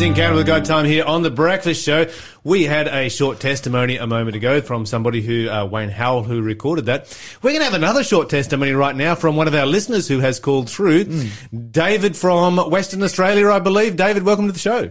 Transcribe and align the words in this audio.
is 0.00 0.06
Encounter 0.06 0.36
with 0.36 0.46
God 0.46 0.64
time 0.64 0.86
here 0.86 1.04
on 1.04 1.22
The 1.22 1.30
Breakfast 1.30 1.84
Show. 1.84 2.06
We 2.42 2.64
had 2.64 2.88
a 2.88 3.10
short 3.10 3.38
testimony 3.38 3.98
a 3.98 4.06
moment 4.06 4.34
ago 4.34 4.62
from 4.62 4.86
somebody 4.86 5.20
who, 5.20 5.50
uh, 5.50 5.66
Wayne 5.66 5.90
Howell, 5.90 6.22
who 6.22 6.40
recorded 6.40 6.86
that. 6.86 7.14
We're 7.42 7.50
going 7.50 7.60
to 7.60 7.64
have 7.64 7.74
another 7.74 8.02
short 8.02 8.30
testimony 8.30 8.72
right 8.72 8.96
now 8.96 9.14
from 9.14 9.36
one 9.36 9.46
of 9.46 9.54
our 9.54 9.66
listeners 9.66 10.08
who 10.08 10.20
has 10.20 10.40
called 10.40 10.70
through. 10.70 11.04
Mm. 11.04 11.72
David 11.72 12.16
from 12.16 12.56
Western 12.70 13.02
Australia, 13.02 13.50
I 13.50 13.58
believe. 13.58 13.96
David, 13.96 14.22
welcome 14.22 14.46
to 14.46 14.52
the 14.52 14.58
show. 14.58 14.90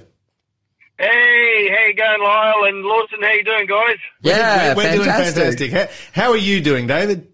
Hey, 0.99 1.69
how 1.71 1.87
you 1.87 1.95
going, 1.95 2.21
Lyle 2.21 2.63
and 2.65 2.83
Lawson? 2.83 3.17
How 3.21 3.31
you 3.31 3.43
doing, 3.43 3.65
guys? 3.65 3.97
Yeah, 4.21 4.75
we're, 4.75 4.83
we're 4.83 4.95
doing 4.95 5.05
fantastic. 5.05 5.71
How, 5.71 5.87
how, 6.11 6.31
are 6.31 6.37
you 6.37 6.61
doing, 6.61 6.85
David? 6.85 7.27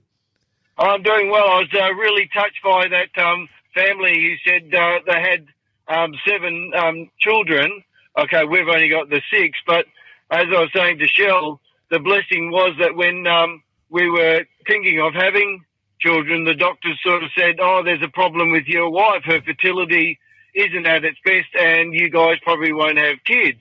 I'm 0.78 1.02
doing 1.02 1.30
well. 1.30 1.48
I 1.48 1.60
was 1.60 1.70
uh, 1.74 1.94
really 1.96 2.30
touched 2.34 2.64
by 2.64 2.88
that 2.88 3.22
um, 3.22 3.50
family 3.74 4.16
who 4.16 4.50
said 4.50 4.74
uh, 4.74 5.00
they 5.06 5.20
had 5.20 5.48
um, 5.88 6.14
seven 6.28 6.72
um, 6.76 7.10
children. 7.20 7.84
Okay, 8.18 8.46
we've 8.46 8.68
only 8.68 8.90
got 8.90 9.10
the 9.10 9.22
six, 9.32 9.58
but 9.68 9.86
as 10.32 10.46
I 10.48 10.60
was 10.62 10.72
saying 10.74 11.00
to 11.00 11.08
Shell, 11.08 11.60
the 11.92 12.00
blessing 12.00 12.52
was 12.52 12.76
that 12.80 12.96
when 12.96 13.28
um, 13.28 13.62
we 13.90 14.10
were 14.10 14.46
thinking 14.68 15.00
of 15.02 15.14
having 15.14 15.64
children, 16.00 16.44
the 16.44 16.56
doctors 16.56 17.00
sort 17.04 17.24
of 17.24 17.30
said, 17.38 17.56
"Oh, 17.60 17.84
there's 17.84 18.02
a 18.04 18.10
problem 18.10 18.52
with 18.52 18.66
your 18.66 18.90
wife. 18.90 19.24
Her 19.26 19.42
fertility 19.42 20.20
isn't 20.54 20.86
at 20.86 21.06
its 21.06 21.18
best, 21.24 21.48
and 21.60 21.94
you 21.94 22.10
guys 22.10 22.38
probably 22.44 22.74
won't 22.74 22.98
have 22.98 23.18
kids." 23.26 23.60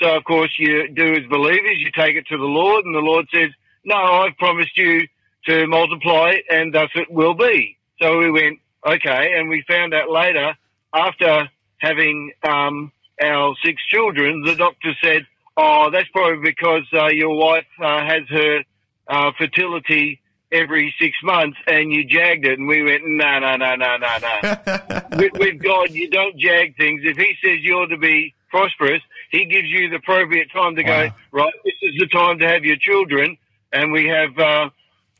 So, 0.00 0.16
of 0.16 0.24
course, 0.24 0.52
you 0.58 0.88
do 0.88 1.14
as 1.14 1.26
believers, 1.28 1.78
you 1.78 1.90
take 1.90 2.16
it 2.16 2.26
to 2.28 2.38
the 2.38 2.44
Lord, 2.44 2.84
and 2.84 2.94
the 2.94 3.00
Lord 3.00 3.26
says, 3.32 3.50
"No, 3.84 3.96
I've 3.96 4.36
promised 4.38 4.76
you 4.76 5.06
to 5.46 5.66
multiply, 5.66 6.34
and 6.50 6.72
thus 6.72 6.90
it 6.94 7.10
will 7.10 7.34
be." 7.34 7.76
So 8.00 8.18
we 8.18 8.30
went, 8.30 8.60
"Okay," 8.86 9.34
and 9.36 9.48
we 9.48 9.62
found 9.68 9.92
out 9.92 10.08
later 10.08 10.56
after 10.94 11.50
having 11.78 12.32
um, 12.42 12.92
our 13.22 13.54
six 13.64 13.82
children, 13.86 14.42
the 14.44 14.54
doctor 14.54 14.92
said, 15.02 15.26
"Oh, 15.56 15.90
that's 15.90 16.08
probably 16.10 16.50
because 16.50 16.84
uh, 16.92 17.08
your 17.08 17.34
wife 17.34 17.66
uh, 17.80 18.04
has 18.04 18.22
her 18.28 18.62
uh, 19.08 19.32
fertility 19.38 20.20
every 20.50 20.94
six 21.00 21.16
months, 21.22 21.58
and 21.66 21.92
you 21.92 22.04
jagged 22.04 22.44
it." 22.44 22.58
And 22.58 22.68
we 22.68 22.82
went, 22.82 23.02
"No, 23.04 23.38
no, 23.38 23.56
no, 23.56 23.74
no, 23.76 23.96
no, 23.96 24.18
no. 24.18 25.02
with, 25.16 25.32
with 25.38 25.62
God, 25.62 25.90
you 25.90 26.10
don't 26.10 26.36
jag 26.36 26.76
things. 26.76 27.02
If 27.04 27.16
He 27.16 27.34
says 27.42 27.58
you're 27.60 27.86
to 27.86 27.98
be 27.98 28.34
prosperous, 28.50 29.02
He 29.30 29.44
gives 29.46 29.68
you 29.68 29.88
the 29.88 29.96
appropriate 29.96 30.50
time 30.52 30.76
to 30.76 30.82
wow. 30.82 31.08
go. 31.08 31.14
Right, 31.32 31.54
this 31.64 31.74
is 31.82 31.94
the 31.98 32.06
time 32.06 32.38
to 32.40 32.48
have 32.48 32.64
your 32.64 32.76
children." 32.76 33.36
And 33.72 33.92
we 33.92 34.06
have. 34.06 34.38
Uh, 34.38 34.70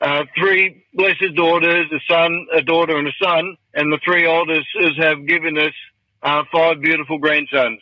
uh, 0.00 0.22
three 0.38 0.84
blessed 0.94 1.34
daughters, 1.34 1.91
a 1.91 1.98
son, 2.08 2.47
a 2.52 2.62
daughter, 2.62 2.97
and 2.97 3.08
a 3.08 3.12
son, 3.20 3.56
and 3.75 3.92
the 3.92 3.98
three 4.04 4.27
oldest 4.27 4.69
have 4.97 5.27
given 5.27 5.58
us 5.58 5.72
uh, 6.22 6.44
five 6.52 6.80
beautiful 6.80 7.19
grandsons. 7.19 7.80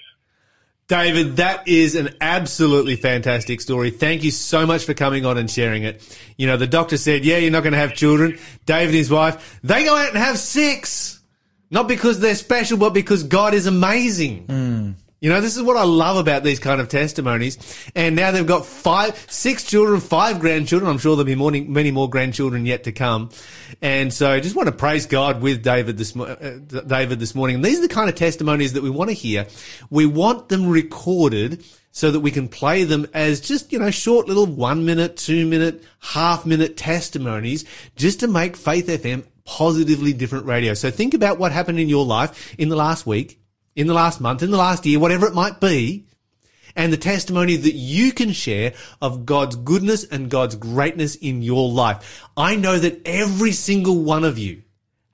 David, 0.89 1.37
that 1.39 1.67
is 1.67 1.97
an 1.97 2.15
absolutely 2.20 2.95
fantastic 2.95 3.61
story. 3.61 3.91
Thank 3.91 4.23
you 4.23 4.31
so 4.31 4.67
much 4.67 4.84
for 4.84 4.95
coming 4.95 5.27
on 5.27 5.37
and 5.37 5.51
sharing 5.51 5.83
it. 5.83 6.01
You 6.37 6.47
know, 6.47 6.56
the 6.56 6.69
doctor 6.69 6.97
said, 6.97 7.25
yeah, 7.25 7.39
you're 7.39 7.51
not 7.51 7.65
going 7.65 7.73
to 7.73 7.78
have 7.78 7.95
children. 7.95 8.39
David 8.67 8.89
and 8.91 8.95
his 8.95 9.11
wife, 9.11 9.59
they 9.65 9.84
go 9.84 9.97
out 9.97 10.11
and 10.11 10.19
have 10.19 10.39
six. 10.39 11.20
Not 11.70 11.89
because 11.89 12.20
they're 12.20 12.37
special, 12.37 12.78
but 12.78 12.91
because 12.91 13.25
God 13.25 13.53
is 13.53 13.67
amazing. 13.67 14.47
Mm. 14.47 14.95
You 15.19 15.31
know, 15.31 15.41
this 15.41 15.56
is 15.56 15.62
what 15.62 15.78
I 15.78 15.84
love 15.84 16.19
about 16.19 16.45
these 16.45 16.59
kind 16.59 16.78
of 16.78 16.91
testimonies. 16.91 17.56
And 17.95 18.14
now 18.17 18.33
they've 18.33 18.47
got 18.47 18.67
five, 18.67 19.17
six 19.31 19.64
children, 19.64 20.00
five 20.00 20.41
grandchildren. 20.41 20.91
I'm 20.91 20.98
sure 20.98 21.17
there'll 21.17 21.25
be 21.25 21.34
many, 21.34 21.62
many 21.62 21.91
more 21.91 22.11
grandchildren 22.11 22.67
yet 22.67 22.84
to 22.84 22.92
come. 22.92 23.31
And 23.81 24.12
so 24.12 24.31
I 24.31 24.41
just 24.41 24.55
want 24.55 24.69
to 24.69 24.75
praise 24.75 25.06
God 25.06 25.41
with 25.41 25.62
David 25.62 25.97
this, 25.97 26.14
uh, 26.14 26.59
David 26.87 27.19
this 27.19 27.34
morning. 27.34 27.56
And 27.56 27.64
these 27.64 27.78
are 27.78 27.83
the 27.83 27.94
kind 27.94 28.11
of 28.11 28.14
testimonies 28.14 28.75
that 28.75 28.83
we 28.83 28.91
want 28.91 29.09
to 29.09 29.14
hear. 29.14 29.47
We 29.89 30.05
want 30.05 30.50
them 30.50 30.69
recorded 30.69 31.64
so 31.92 32.11
that 32.11 32.20
we 32.20 32.31
can 32.31 32.47
play 32.47 32.84
them 32.84 33.06
as 33.14 33.41
just, 33.41 33.72
you 33.72 33.78
know, 33.78 33.91
short 33.91 34.28
little 34.28 34.44
one 34.44 34.84
minute, 34.84 35.17
two 35.17 35.47
minute, 35.47 35.83
half 36.00 36.44
minute 36.44 36.77
testimonies 36.77 37.65
just 37.97 38.21
to 38.21 38.28
make 38.28 38.54
Faith 38.54 38.87
FM 38.87 39.25
positively 39.47 40.12
different 40.12 40.44
radio. 40.44 40.75
So 40.75 40.91
think 40.91 41.15
about 41.15 41.38
what 41.38 41.53
happened 41.53 41.81
in 41.81 41.88
your 41.88 42.04
life 42.04 42.54
in 42.59 42.69
the 42.69 42.77
last 42.77 43.06
week 43.06 43.41
in 43.76 43.87
the 43.87 43.94
last 43.94 44.20
month, 44.20 44.42
in 44.42 44.50
the 44.50 44.56
last 44.56 44.84
year, 44.87 44.98
whatever 44.98 45.26
it 45.26 45.34
might 45.34 45.60
be, 45.60 46.06
and 46.75 46.92
the 46.92 46.97
testimony 46.97 47.56
that 47.56 47.75
you 47.75 48.12
can 48.12 48.32
share 48.32 48.75
of 49.00 49.25
God's 49.25 49.56
goodness 49.56 50.04
and 50.04 50.31
God's 50.31 50.56
greatness 50.56 51.14
in 51.14 51.42
your 51.42 51.70
life. 51.70 52.22
I 52.36 52.56
know 52.56 52.78
that 52.78 53.06
every 53.06 53.53
single 53.53 54.03
one 54.03 54.25
of 54.25 54.38
you 54.38 54.62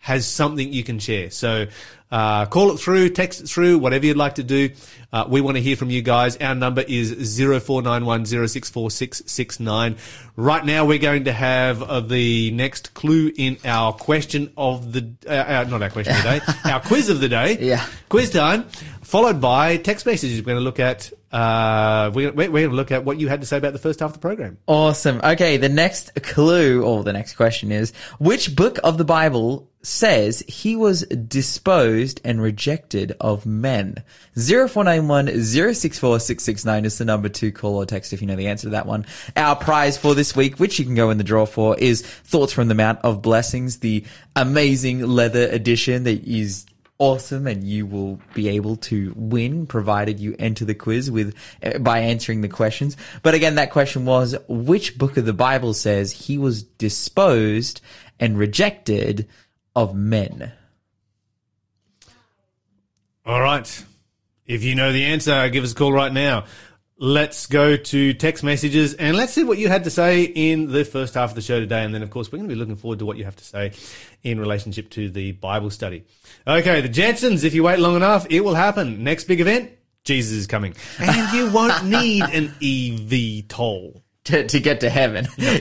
has 0.02 0.26
something 0.26 0.70
you 0.72 0.82
can 0.82 0.98
share. 0.98 1.30
So 1.30 1.66
uh, 2.10 2.46
call 2.46 2.72
it 2.72 2.78
through, 2.78 3.10
text 3.10 3.40
it 3.40 3.48
through, 3.48 3.78
whatever 3.78 4.04
you'd 4.04 4.16
like 4.16 4.34
to 4.34 4.42
do. 4.42 4.70
Uh, 5.12 5.26
we 5.28 5.40
want 5.40 5.56
to 5.56 5.62
hear 5.62 5.76
from 5.76 5.90
you 5.90 6.02
guys. 6.02 6.36
Our 6.38 6.56
number 6.56 6.82
is 6.82 7.38
0491 7.38 9.96
Right 10.34 10.64
now, 10.64 10.86
we're 10.86 10.98
going 10.98 11.24
to 11.24 11.32
have 11.32 11.82
uh, 11.82 12.00
the 12.00 12.50
next 12.50 12.94
clue 12.94 13.30
in 13.34 13.58
our 13.64 13.92
question 13.92 14.52
of 14.56 14.92
the, 14.92 15.12
uh, 15.26 15.30
uh 15.30 15.66
not 15.70 15.82
our 15.82 15.90
question 15.90 16.16
of 16.16 16.22
the 16.22 16.28
day, 16.28 16.40
our 16.70 16.80
quiz 16.80 17.08
of 17.08 17.20
the 17.20 17.28
day. 17.28 17.58
Yeah. 17.60 17.86
Quiz 18.08 18.30
time, 18.30 18.64
followed 19.02 19.40
by 19.40 19.76
text 19.76 20.04
messages. 20.04 20.40
We're 20.40 20.46
going 20.46 20.58
to 20.58 20.64
look 20.64 20.80
at 20.80 21.12
uh, 21.32 22.10
we're, 22.12 22.32
we're 22.32 22.48
going 22.48 22.70
to 22.70 22.76
look 22.76 22.92
at 22.92 23.04
what 23.04 23.18
you 23.18 23.28
had 23.28 23.40
to 23.40 23.46
say 23.46 23.56
about 23.56 23.72
the 23.72 23.78
first 23.78 24.00
half 24.00 24.10
of 24.10 24.14
the 24.14 24.20
program. 24.20 24.58
Awesome. 24.66 25.20
Okay, 25.24 25.56
the 25.56 25.70
next 25.70 26.14
clue, 26.22 26.84
or 26.84 27.04
the 27.04 27.12
next 27.12 27.36
question 27.36 27.72
is, 27.72 27.92
which 28.18 28.54
book 28.54 28.78
of 28.84 28.98
the 28.98 29.04
Bible 29.04 29.68
says 29.82 30.44
he 30.46 30.76
was 30.76 31.02
disposed 31.02 32.20
and 32.24 32.40
rejected 32.40 33.16
of 33.20 33.46
men? 33.46 33.96
0491 34.36 35.42
064 35.42 36.20
669 36.20 36.84
is 36.84 36.98
the 36.98 37.04
number 37.04 37.28
to 37.28 37.52
call 37.52 37.76
or 37.76 37.86
text 37.86 38.12
if 38.12 38.20
you 38.20 38.26
know 38.26 38.36
the 38.36 38.48
answer 38.48 38.66
to 38.66 38.70
that 38.70 38.86
one. 38.86 39.06
Our 39.36 39.56
prize 39.56 39.98
for 39.98 40.14
this 40.14 40.36
week, 40.36 40.58
which 40.58 40.78
you 40.78 40.84
can 40.84 40.94
go 40.94 41.10
in 41.10 41.18
the 41.18 41.24
draw 41.24 41.46
for, 41.46 41.76
is 41.78 42.02
Thoughts 42.02 42.52
from 42.52 42.68
the 42.68 42.74
Mount 42.74 43.00
of 43.02 43.22
Blessings, 43.22 43.78
the 43.78 44.04
amazing 44.36 45.00
leather 45.00 45.48
edition 45.48 46.04
that 46.04 46.24
is 46.24 46.66
awesome 47.02 47.48
and 47.48 47.64
you 47.64 47.84
will 47.84 48.20
be 48.32 48.48
able 48.48 48.76
to 48.76 49.12
win 49.16 49.66
provided 49.66 50.20
you 50.20 50.36
enter 50.38 50.64
the 50.64 50.74
quiz 50.74 51.10
with 51.10 51.34
uh, 51.64 51.76
by 51.78 51.98
answering 51.98 52.42
the 52.42 52.48
questions. 52.48 52.96
But 53.22 53.34
again, 53.34 53.56
that 53.56 53.72
question 53.72 54.04
was 54.04 54.36
which 54.46 54.96
book 54.96 55.16
of 55.16 55.24
the 55.24 55.32
Bible 55.32 55.74
says 55.74 56.12
he 56.12 56.38
was 56.38 56.62
disposed 56.62 57.80
and 58.20 58.38
rejected 58.38 59.26
of 59.74 59.94
men? 59.94 60.52
All 63.24 63.40
right. 63.40 63.84
If 64.46 64.64
you 64.64 64.74
know 64.74 64.92
the 64.92 65.04
answer, 65.04 65.48
give 65.48 65.62
us 65.62 65.72
a 65.72 65.74
call 65.74 65.92
right 65.92 66.12
now. 66.12 66.44
Let's 66.98 67.46
go 67.46 67.76
to 67.76 68.14
text 68.14 68.44
messages 68.44 68.94
and 68.94 69.16
let's 69.16 69.32
see 69.32 69.44
what 69.44 69.58
you 69.58 69.68
had 69.68 69.84
to 69.84 69.90
say 69.90 70.22
in 70.22 70.70
the 70.70 70.84
first 70.84 71.14
half 71.14 71.30
of 71.30 71.34
the 71.34 71.42
show 71.42 71.58
today. 71.58 71.84
And 71.84 71.94
then, 71.94 72.02
of 72.02 72.10
course, 72.10 72.30
we're 72.30 72.38
going 72.38 72.48
to 72.48 72.54
be 72.54 72.58
looking 72.58 72.76
forward 72.76 72.98
to 73.00 73.06
what 73.06 73.16
you 73.16 73.24
have 73.24 73.36
to 73.36 73.44
say 73.44 73.72
in 74.22 74.38
relationship 74.38 74.90
to 74.90 75.08
the 75.10 75.32
Bible 75.32 75.70
study. 75.70 76.04
Okay, 76.46 76.80
the 76.80 76.88
Jetsons, 76.88 77.44
if 77.44 77.54
you 77.54 77.64
wait 77.64 77.78
long 77.78 77.96
enough, 77.96 78.26
it 78.30 78.40
will 78.40 78.54
happen. 78.54 79.02
Next 79.02 79.24
big 79.24 79.40
event, 79.40 79.72
Jesus 80.04 80.32
is 80.32 80.46
coming. 80.46 80.74
And 80.98 81.32
you 81.32 81.50
won't 81.50 81.84
need 81.86 82.22
an 82.22 82.48
eVTOL. 82.60 84.02
To, 84.26 84.46
to 84.46 84.60
get 84.60 84.78
to 84.80 84.88
heaven. 84.88 85.26
No. 85.36 85.58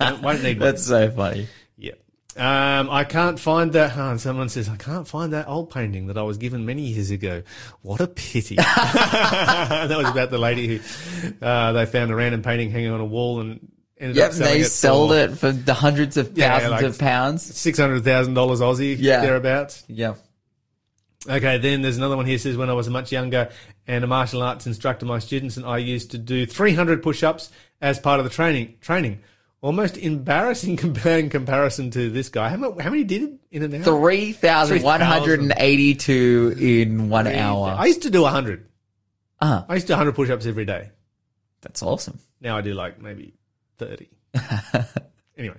no, 0.00 0.18
won't 0.22 0.42
need 0.42 0.58
one. 0.60 0.66
That's 0.66 0.86
so 0.86 1.10
funny. 1.10 1.46
Um, 2.36 2.88
I 2.90 3.04
can't 3.04 3.38
find 3.40 3.72
that. 3.72 3.96
Oh, 3.96 4.16
someone 4.16 4.48
says 4.48 4.68
I 4.68 4.76
can't 4.76 5.06
find 5.06 5.32
that 5.32 5.48
old 5.48 5.70
painting 5.70 6.06
that 6.06 6.16
I 6.16 6.22
was 6.22 6.38
given 6.38 6.64
many 6.64 6.82
years 6.82 7.10
ago. 7.10 7.42
What 7.82 8.00
a 8.00 8.06
pity! 8.06 8.54
that 8.56 9.88
was 9.90 10.08
about 10.08 10.30
the 10.30 10.38
lady 10.38 10.78
who 10.78 11.44
uh, 11.44 11.72
they 11.72 11.86
found 11.86 12.10
a 12.10 12.14
random 12.14 12.42
painting 12.42 12.70
hanging 12.70 12.90
on 12.92 13.00
a 13.00 13.04
wall 13.04 13.40
and 13.40 13.72
ended 13.98 14.16
yep, 14.16 14.28
up 14.28 14.32
selling 14.34 14.54
they 14.54 14.60
it 14.60 14.66
sold 14.66 15.10
for, 15.10 15.16
it 15.16 15.36
for 15.38 15.52
the 15.52 15.74
hundreds 15.74 16.16
of 16.16 16.36
Yeah, 16.38 16.58
thousands 16.58 16.70
like 16.70 16.84
of 16.84 16.98
pounds. 16.98 17.42
six 17.56 17.78
hundred 17.78 18.04
thousand 18.04 18.34
dollars 18.34 18.60
Aussie, 18.60 18.96
Yeah. 18.98 19.20
thereabouts. 19.22 19.84
Yeah. 19.88 20.14
Okay, 21.28 21.58
then 21.58 21.82
there's 21.82 21.98
another 21.98 22.16
one 22.16 22.24
here 22.24 22.38
says 22.38 22.56
when 22.56 22.70
I 22.70 22.72
was 22.72 22.88
much 22.88 23.12
younger 23.12 23.50
and 23.86 24.02
a 24.04 24.06
martial 24.06 24.40
arts 24.42 24.66
instructor, 24.66 25.04
my 25.04 25.18
students 25.18 25.58
and 25.58 25.66
I 25.66 25.76
used 25.78 26.12
to 26.12 26.18
do 26.18 26.46
300 26.46 27.02
push-ups 27.02 27.50
as 27.82 27.98
part 27.98 28.20
of 28.20 28.24
the 28.24 28.30
training. 28.30 28.76
Training, 28.80 29.20
almost 29.62 29.96
embarrassing 29.96 30.78
in 31.04 31.30
comparison 31.30 31.92
to 31.92 32.10
this 32.10 32.28
guy. 32.28 32.48
How 32.48 32.56
many, 32.56 32.82
how 32.82 32.90
many 32.90 33.04
did 33.04 33.22
it 33.22 33.30
in 33.50 33.62
an 33.62 33.74
hour? 33.74 33.84
3,182 33.84 36.56
in 36.58 37.08
one 37.08 37.26
hour. 37.26 37.74
I 37.78 37.86
used 37.86 38.02
to 38.02 38.10
do 38.10 38.20
100. 38.22 38.66
Uh-huh. 39.40 39.64
I 39.68 39.74
used 39.74 39.86
to 39.86 39.92
do 39.92 39.94
100 39.94 40.14
push-ups 40.14 40.46
every 40.46 40.64
day. 40.64 40.90
That's 41.62 41.82
awesome. 41.82 42.18
Now 42.40 42.56
I 42.56 42.62
do 42.62 42.74
like 42.74 43.00
maybe 43.00 43.34
30. 43.78 44.08
anyway, 45.36 45.56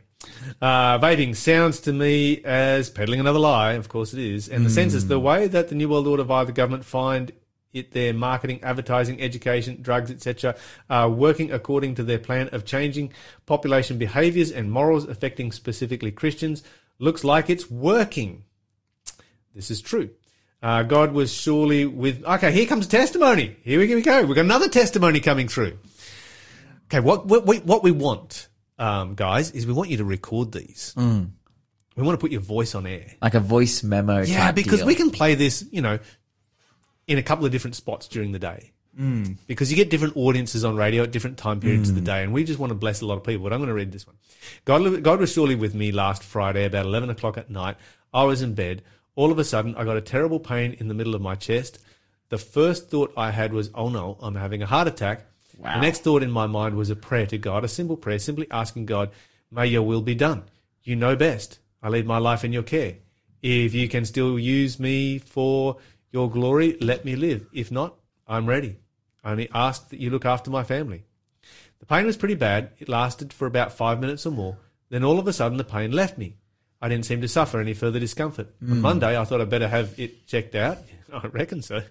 uh, 0.62 1.00
vaping 1.00 1.36
sounds 1.36 1.82
to 1.82 1.94
me 1.94 2.44
as 2.44 2.90
peddling 2.90 3.20
another 3.20 3.40
lie. 3.40 3.74
Of 3.74 3.90
course 3.90 4.14
it 4.14 4.20
is. 4.20 4.50
And 4.50 4.66
the 4.66 4.70
census, 4.70 5.04
the 5.04 5.20
way 5.20 5.48
that 5.48 5.70
the 5.70 5.76
New 5.76 5.90
World 5.90 6.08
Order 6.08 6.24
via 6.24 6.46
the 6.46 6.52
government 6.52 6.86
find 6.86 7.32
it 7.74 7.92
their 7.92 8.14
marketing, 8.14 8.60
advertising, 8.64 9.22
education, 9.22 9.82
drugs, 9.82 10.12
etc., 10.12 10.56
are 10.90 11.10
working 11.10 11.52
according 11.52 11.96
to 11.96 12.04
their 12.04 12.20
plan 12.20 12.50
of 12.52 12.66
changing 12.66 13.14
population 13.46 13.98
behaviours 13.98 14.52
and 14.52 14.72
morals 14.72 15.06
affecting 15.06 15.52
specifically 15.52 16.12
Christians. 16.12 16.64
Looks 17.00 17.24
like 17.24 17.50
it's 17.50 17.70
working. 17.70 18.44
This 19.56 19.72
is 19.72 19.82
true. 19.82 20.12
Uh, 20.62 20.84
God 20.84 21.12
was 21.14 21.34
surely 21.34 21.86
with. 21.86 22.24
Okay, 22.24 22.52
here 22.52 22.68
comes 22.68 22.88
testimony. 22.88 23.58
Here 23.64 23.80
we 23.80 24.02
go. 24.02 24.24
We've 24.24 24.36
got 24.36 24.46
another 24.46 24.70
testimony 24.70 25.20
coming 25.20 25.48
through. 25.48 25.80
Okay, 26.86 27.00
what 27.00 27.26
what 27.26 27.48
we, 27.48 27.58
what 27.60 27.84
we 27.84 27.92
want, 27.92 28.48
um, 28.78 29.16
guys, 29.16 29.52
is 29.52 29.66
we 29.66 29.74
want 29.74 29.90
you 29.90 29.98
to 29.98 30.06
record 30.06 30.52
these. 30.52 30.94
We 31.96 32.04
want 32.04 32.18
to 32.18 32.22
put 32.22 32.32
your 32.32 32.42
voice 32.42 32.74
on 32.76 32.86
air. 32.88 33.06
Like 33.22 33.34
a 33.34 33.40
voice 33.40 33.84
memo. 33.84 34.22
Yeah, 34.22 34.52
because 34.52 34.80
deal. 34.80 34.88
we 34.88 34.96
can 34.96 35.10
play 35.12 35.36
this, 35.36 35.66
you 35.72 35.82
know, 35.82 36.00
in 37.12 37.18
a 37.18 37.24
couple 37.24 37.46
of 37.46 37.52
different 37.52 37.76
spots 37.76 38.08
during 38.08 38.32
the 38.32 38.40
day. 38.40 38.72
Mm. 38.98 39.38
Because 39.48 39.70
you 39.70 39.76
get 39.76 39.90
different 39.90 40.18
audiences 40.18 40.66
on 40.66 40.76
radio 40.76 41.04
at 41.04 41.12
different 41.12 41.38
time 41.38 41.60
periods 41.60 41.90
of 41.90 41.96
the 41.96 42.02
day, 42.02 42.24
and 42.24 42.34
we 42.34 42.44
just 42.44 42.60
want 42.60 42.72
to 42.72 42.76
bless 42.76 43.02
a 43.02 43.06
lot 43.06 43.18
of 43.18 43.24
people. 43.24 43.44
But 43.44 43.54
I'm 43.54 43.60
going 43.60 43.70
to 43.70 43.74
read 43.74 43.92
this 43.92 44.08
one. 44.08 44.18
God, 44.66 45.04
God 45.04 45.20
was 45.20 45.32
surely 45.32 45.56
with 45.56 45.76
me 45.76 45.92
last 45.92 46.24
Friday 46.24 46.66
about 46.66 46.86
11 46.86 47.10
o'clock 47.10 47.38
at 47.38 47.50
night. 47.50 47.78
I 48.14 48.24
was 48.24 48.42
in 48.42 48.54
bed. 48.54 48.84
All 49.16 49.32
of 49.32 49.40
a 49.40 49.44
sudden, 49.44 49.76
I 49.76 49.84
got 49.84 49.98
a 49.98 50.02
terrible 50.02 50.40
pain 50.40 50.76
in 50.80 50.88
the 50.88 50.94
middle 50.94 51.16
of 51.16 51.22
my 51.22 51.36
chest. 51.36 51.80
The 52.30 52.38
first 52.38 52.90
thought 52.90 53.14
I 53.18 53.32
had 53.32 53.54
was, 53.54 53.70
oh 53.76 53.90
no, 53.90 54.18
I'm 54.22 54.36
having 54.36 54.62
a 54.62 54.66
heart 54.66 54.88
attack. 54.88 55.26
Wow. 55.58 55.76
The 55.76 55.82
next 55.82 56.04
thought 56.04 56.24
in 56.24 56.32
my 56.32 56.48
mind 56.48 56.76
was 56.76 56.90
a 56.90 56.96
prayer 56.96 57.28
to 57.28 57.38
God, 57.38 57.64
a 57.64 57.68
simple 57.68 57.98
prayer, 57.98 58.20
simply 58.20 58.48
asking 58.52 58.86
God, 58.86 59.12
may 59.52 59.68
your 59.68 59.84
will 59.84 60.02
be 60.02 60.16
done. 60.16 60.44
You 60.84 60.96
know 60.96 61.16
best. 61.16 61.60
I 61.84 61.90
leave 61.90 62.06
my 62.06 62.18
life 62.18 62.44
in 62.44 62.54
your 62.54 62.64
care. 62.64 62.96
If 63.42 63.74
you 63.74 63.88
can 63.88 64.06
still 64.06 64.38
use 64.38 64.80
me 64.80 65.18
for 65.18 65.78
your 66.12 66.30
glory, 66.30 66.78
let 66.82 67.06
me 67.06 67.16
live. 67.16 67.48
If 67.54 67.72
not, 67.72 67.96
I'm 68.28 68.46
ready. 68.46 68.78
I 69.24 69.32
only 69.32 69.50
ask 69.54 69.90
that 69.90 70.00
you 70.00 70.10
look 70.10 70.26
after 70.26 70.50
my 70.50 70.64
family. 70.64 71.04
The 71.80 71.86
pain 71.86 72.06
was 72.06 72.18
pretty 72.18 72.36
bad. 72.36 72.72
It 72.80 72.90
lasted 72.90 73.34
for 73.34 73.46
about 73.46 73.74
five 73.74 74.00
minutes 74.00 74.26
or 74.26 74.32
more. 74.32 74.58
Then 74.90 75.04
all 75.04 75.20
of 75.20 75.28
a 75.28 75.34
sudden, 75.34 75.58
the 75.58 75.64
pain 75.64 75.92
left 75.92 76.18
me. 76.18 76.36
I 76.82 76.90
didn't 76.90 77.06
seem 77.06 77.22
to 77.22 77.28
suffer 77.28 77.60
any 77.60 77.74
further 77.74 78.00
discomfort. 78.00 78.54
On 78.62 78.68
hmm. 78.68 78.82
Monday, 78.82 79.20
I 79.20 79.24
thought 79.24 79.42
I'd 79.42 79.50
better 79.50 79.68
have 79.68 79.98
it 80.00 80.28
checked 80.28 80.56
out. 80.56 80.80
I 81.14 81.28
reckon 81.28 81.62
so. 81.62 81.82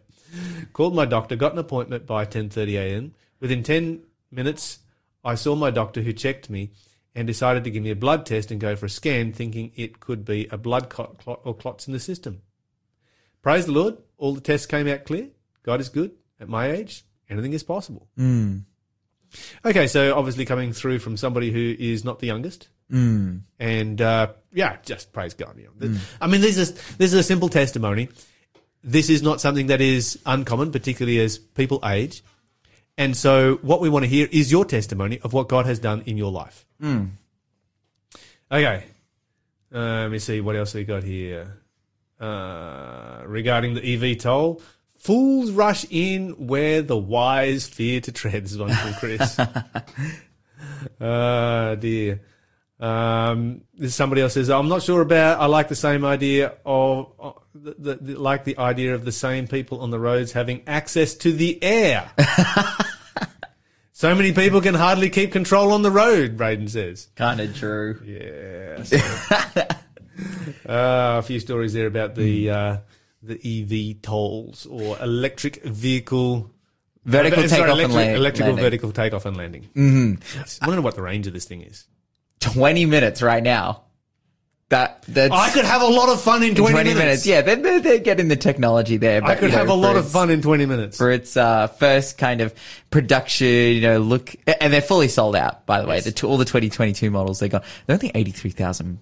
Called 0.72 0.94
my 0.94 1.06
doctor, 1.06 1.36
got 1.36 1.52
an 1.52 1.58
appointment 1.58 2.06
by 2.06 2.24
10:30 2.24 2.74
a.m. 2.74 3.14
Within 3.40 3.62
10 3.62 4.02
minutes, 4.30 4.80
I 5.24 5.34
saw 5.34 5.54
my 5.54 5.70
doctor 5.70 6.02
who 6.02 6.12
checked 6.12 6.50
me 6.50 6.72
and 7.14 7.26
decided 7.26 7.64
to 7.64 7.70
give 7.70 7.82
me 7.82 7.90
a 7.90 7.96
blood 7.96 8.26
test 8.26 8.50
and 8.50 8.60
go 8.60 8.76
for 8.76 8.86
a 8.86 8.90
scan, 8.90 9.32
thinking 9.32 9.72
it 9.76 10.00
could 10.00 10.24
be 10.24 10.46
a 10.50 10.58
blood 10.58 10.88
clot, 10.88 11.18
clot 11.18 11.40
or 11.44 11.54
clots 11.54 11.86
in 11.86 11.92
the 11.92 12.00
system. 12.00 12.42
Praise 13.42 13.66
the 13.66 13.72
Lord, 13.72 13.96
all 14.18 14.34
the 14.34 14.40
tests 14.40 14.66
came 14.66 14.88
out 14.88 15.04
clear. 15.04 15.28
God 15.62 15.80
is 15.80 15.88
good. 15.88 16.12
At 16.40 16.48
my 16.48 16.70
age, 16.70 17.04
anything 17.28 17.52
is 17.52 17.62
possible. 17.62 18.08
Okay, 19.64 19.86
so 19.86 20.16
obviously 20.16 20.44
coming 20.44 20.72
through 20.72 20.98
from 20.98 21.16
somebody 21.16 21.52
who 21.52 21.76
is 21.78 22.04
not 22.04 22.18
the 22.18 22.26
youngest, 22.26 22.68
Mm. 22.90 23.42
and 23.60 24.02
uh, 24.02 24.32
yeah, 24.52 24.78
just 24.84 25.12
praise 25.12 25.34
God. 25.34 25.56
You 25.56 25.70
know. 25.78 25.96
I 26.20 26.26
mean, 26.26 26.40
this 26.40 26.58
is 26.58 26.72
this 26.96 27.12
is 27.12 27.20
a 27.20 27.22
simple 27.22 27.48
testimony. 27.48 28.08
This 28.82 29.08
is 29.08 29.22
not 29.22 29.40
something 29.40 29.68
that 29.68 29.80
is 29.80 30.18
uncommon, 30.26 30.72
particularly 30.72 31.20
as 31.20 31.38
people 31.38 31.78
age. 31.84 32.24
And 32.98 33.16
so, 33.16 33.56
what 33.62 33.80
we 33.80 33.88
want 33.88 34.02
to 34.04 34.08
hear 34.08 34.26
is 34.32 34.50
your 34.50 34.64
testimony 34.64 35.20
of 35.20 35.32
what 35.32 35.48
God 35.48 35.66
has 35.66 35.78
done 35.78 36.02
in 36.06 36.16
your 36.16 36.32
life. 36.32 36.66
Okay, 36.82 37.06
uh, 39.72 39.78
let 39.78 40.10
me 40.10 40.18
see 40.18 40.40
what 40.40 40.56
else 40.56 40.74
we 40.74 40.82
got 40.84 41.04
here 41.04 41.58
uh, 42.20 43.22
regarding 43.26 43.74
the 43.74 43.80
eVTOL. 43.80 44.60
Fools 44.98 45.50
rush 45.50 45.86
in 45.88 46.46
where 46.46 46.82
the 46.82 46.96
wise 46.96 47.66
fear 47.66 48.00
to 48.02 48.12
tread. 48.12 48.44
This 48.44 48.52
is 48.52 48.58
one 48.58 48.72
from 48.72 48.94
Chris. 48.94 49.38
Ah, 51.00 51.74
dear. 51.74 52.20
Um, 52.78 53.62
this 53.74 53.94
somebody 53.94 54.22
else 54.22 54.34
says, 54.34 54.48
I'm 54.48 54.68
not 54.68 54.82
sure 54.82 55.02
about, 55.02 55.40
I 55.40 55.46
like 55.46 55.68
the 55.68 55.74
same 55.74 56.04
idea 56.04 56.54
of, 56.64 57.12
uh, 57.20 57.32
the, 57.54 57.74
the, 57.78 57.94
the, 57.96 58.18
like 58.20 58.44
the 58.44 58.56
idea 58.58 58.94
of 58.94 59.04
the 59.04 59.12
same 59.12 59.46
people 59.46 59.80
on 59.80 59.90
the 59.90 59.98
roads 59.98 60.32
having 60.32 60.62
access 60.66 61.14
to 61.16 61.32
the 61.32 61.62
air. 61.62 62.10
so 63.92 64.14
many 64.14 64.32
people 64.32 64.62
can 64.62 64.74
hardly 64.74 65.10
keep 65.10 65.32
control 65.32 65.72
on 65.72 65.82
the 65.82 65.90
road, 65.90 66.38
Braden 66.38 66.68
says. 66.68 67.08
Kind 67.16 67.40
of 67.40 67.54
true. 67.54 68.00
Yeah. 68.04 68.82
so- 68.84 69.66
uh, 70.68 71.18
a 71.18 71.22
few 71.22 71.40
stories 71.40 71.72
there 71.72 71.86
about 71.86 72.14
the, 72.14 72.50
uh, 72.50 72.76
the 73.22 73.36
eVTOLs 73.36 74.70
or 74.70 74.98
electric 75.02 75.62
vehicle 75.64 76.50
Vertical 77.04 77.44
uh, 77.44 77.48
sorry, 77.48 77.62
takeoff 77.62 77.70
and 77.70 77.70
electric- 77.70 77.96
land- 77.96 78.16
electrical 78.16 78.46
landing. 78.52 78.64
vertical 78.64 78.92
takeoff 78.92 79.26
and 79.26 79.36
landing. 79.36 79.62
Mm-hmm. 79.74 80.38
Yes. 80.38 80.58
I 80.60 80.66
wonder 80.66 80.82
what 80.82 80.96
the 80.96 81.02
range 81.02 81.26
of 81.26 81.32
this 81.32 81.46
thing 81.46 81.62
is. 81.62 81.86
20 82.40 82.86
minutes 82.86 83.22
right 83.22 83.42
now. 83.42 83.84
That, 84.68 85.02
that's 85.08 85.32
I 85.32 85.50
could 85.50 85.64
have 85.64 85.82
a 85.82 85.86
lot 85.86 86.10
of 86.10 86.20
fun 86.20 86.44
in 86.44 86.54
20, 86.54 86.72
20 86.72 86.74
minutes. 86.74 86.98
minutes. 86.98 87.26
Yeah, 87.26 87.40
they're, 87.40 87.56
they're, 87.56 87.80
they're 87.80 87.98
getting 87.98 88.28
the 88.28 88.36
technology 88.36 88.98
there. 88.98 89.20
But, 89.20 89.30
I 89.30 89.34
could 89.34 89.46
you 89.46 89.52
know, 89.52 89.58
have 89.58 89.68
a 89.68 89.74
lot 89.74 89.94
for 89.94 89.98
of 89.98 90.10
fun 90.10 90.30
in 90.30 90.42
20 90.42 90.66
minutes. 90.66 90.96
For 90.96 91.10
its 91.10 91.36
uh, 91.36 91.66
first 91.66 92.18
kind 92.18 92.40
of 92.40 92.54
production, 92.90 93.48
you 93.48 93.80
know, 93.80 93.98
look, 93.98 94.32
and 94.46 94.72
they're 94.72 94.80
fully 94.80 95.08
sold 95.08 95.34
out, 95.34 95.66
by 95.66 95.80
the 95.80 95.88
way. 95.88 95.98
The, 95.98 96.24
all 96.24 96.36
the 96.36 96.44
2022 96.44 97.10
models, 97.10 97.40
they 97.40 97.48
got, 97.48 97.64
they're 97.86 97.94
only 97.94 98.10
$83,000 98.10 98.98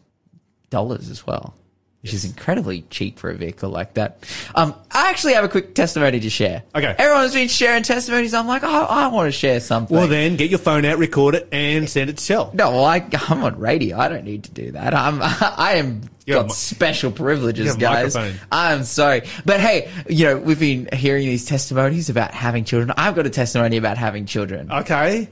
as 0.72 1.26
well, 1.26 1.54
which 2.02 2.14
is 2.14 2.24
incredibly 2.24 2.82
cheap 2.90 3.18
for 3.18 3.30
a 3.30 3.34
vehicle 3.34 3.70
like 3.70 3.94
that. 3.94 4.24
Um, 4.54 4.74
I 4.90 5.10
actually 5.10 5.34
have 5.34 5.44
a 5.44 5.48
quick 5.48 5.74
testimony 5.74 6.20
to 6.20 6.30
share. 6.30 6.62
Okay. 6.74 6.94
Everyone's 6.98 7.34
been 7.34 7.48
sharing 7.48 7.82
testimonies. 7.82 8.34
I'm 8.34 8.46
like, 8.46 8.62
oh, 8.62 8.84
I 8.84 9.08
want 9.08 9.26
to 9.28 9.32
share 9.32 9.60
something. 9.60 9.96
Well, 9.96 10.08
then 10.08 10.36
get 10.36 10.50
your 10.50 10.58
phone 10.58 10.84
out, 10.84 10.98
record 10.98 11.34
it, 11.34 11.48
and 11.52 11.88
send 11.88 12.10
it 12.10 12.18
to 12.18 12.24
Shell. 12.24 12.50
No, 12.54 12.70
well, 12.70 12.84
I, 12.84 13.06
I'm 13.28 13.42
on 13.42 13.58
radio. 13.58 13.98
I 13.98 14.08
don't 14.08 14.24
need 14.24 14.44
to 14.44 14.50
do 14.52 14.72
that. 14.72 14.94
I'm, 14.94 15.18
I 15.22 15.74
am 15.76 16.02
You 16.26 16.34
got 16.34 16.52
special 16.52 17.10
privileges, 17.10 17.64
you 17.64 17.70
have 17.70 17.76
a 17.78 17.80
guys. 17.80 18.14
microphone. 18.14 18.40
I'm 18.52 18.84
sorry, 18.84 19.22
but 19.44 19.60
hey, 19.60 19.90
you 20.08 20.24
know 20.26 20.38
we've 20.38 20.60
been 20.60 20.88
hearing 20.92 21.26
these 21.26 21.46
testimonies 21.46 22.10
about 22.10 22.32
having 22.32 22.64
children. 22.64 22.92
I've 22.96 23.14
got 23.16 23.26
a 23.26 23.30
testimony 23.30 23.76
about 23.78 23.98
having 23.98 24.26
children. 24.26 24.70
Okay. 24.70 25.28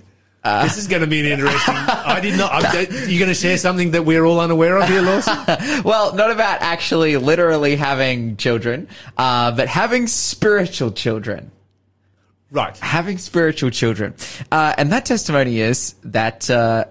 This 0.62 0.76
is 0.78 0.86
going 0.86 1.02
to 1.02 1.06
be 1.08 1.20
an 1.20 1.26
interesting. 1.26 1.74
I 2.14 2.20
did 2.20 2.36
not. 2.38 2.50
I'm, 2.64 2.86
you're 3.08 3.18
going 3.18 3.28
to 3.28 3.34
share 3.34 3.56
something 3.58 3.92
that 3.92 4.04
we're 4.04 4.24
all 4.24 4.40
unaware 4.40 4.76
of 4.78 4.88
here, 4.88 5.02
Lawson? 5.02 5.36
Well, 5.84 6.14
not 6.14 6.30
about 6.30 6.62
actually 6.62 7.16
literally 7.16 7.76
having 7.76 8.36
children, 8.36 8.88
uh, 9.16 9.52
but 9.52 9.68
having 9.68 10.06
spiritual 10.06 10.90
children. 10.92 11.50
right. 12.50 12.76
having 12.78 13.18
spiritual 13.18 13.70
children. 13.70 14.14
Uh, 14.50 14.74
and 14.78 14.92
that 14.92 15.04
testimony 15.06 15.60
is 15.60 15.94
that, 16.04 16.48
uh, 16.50 16.84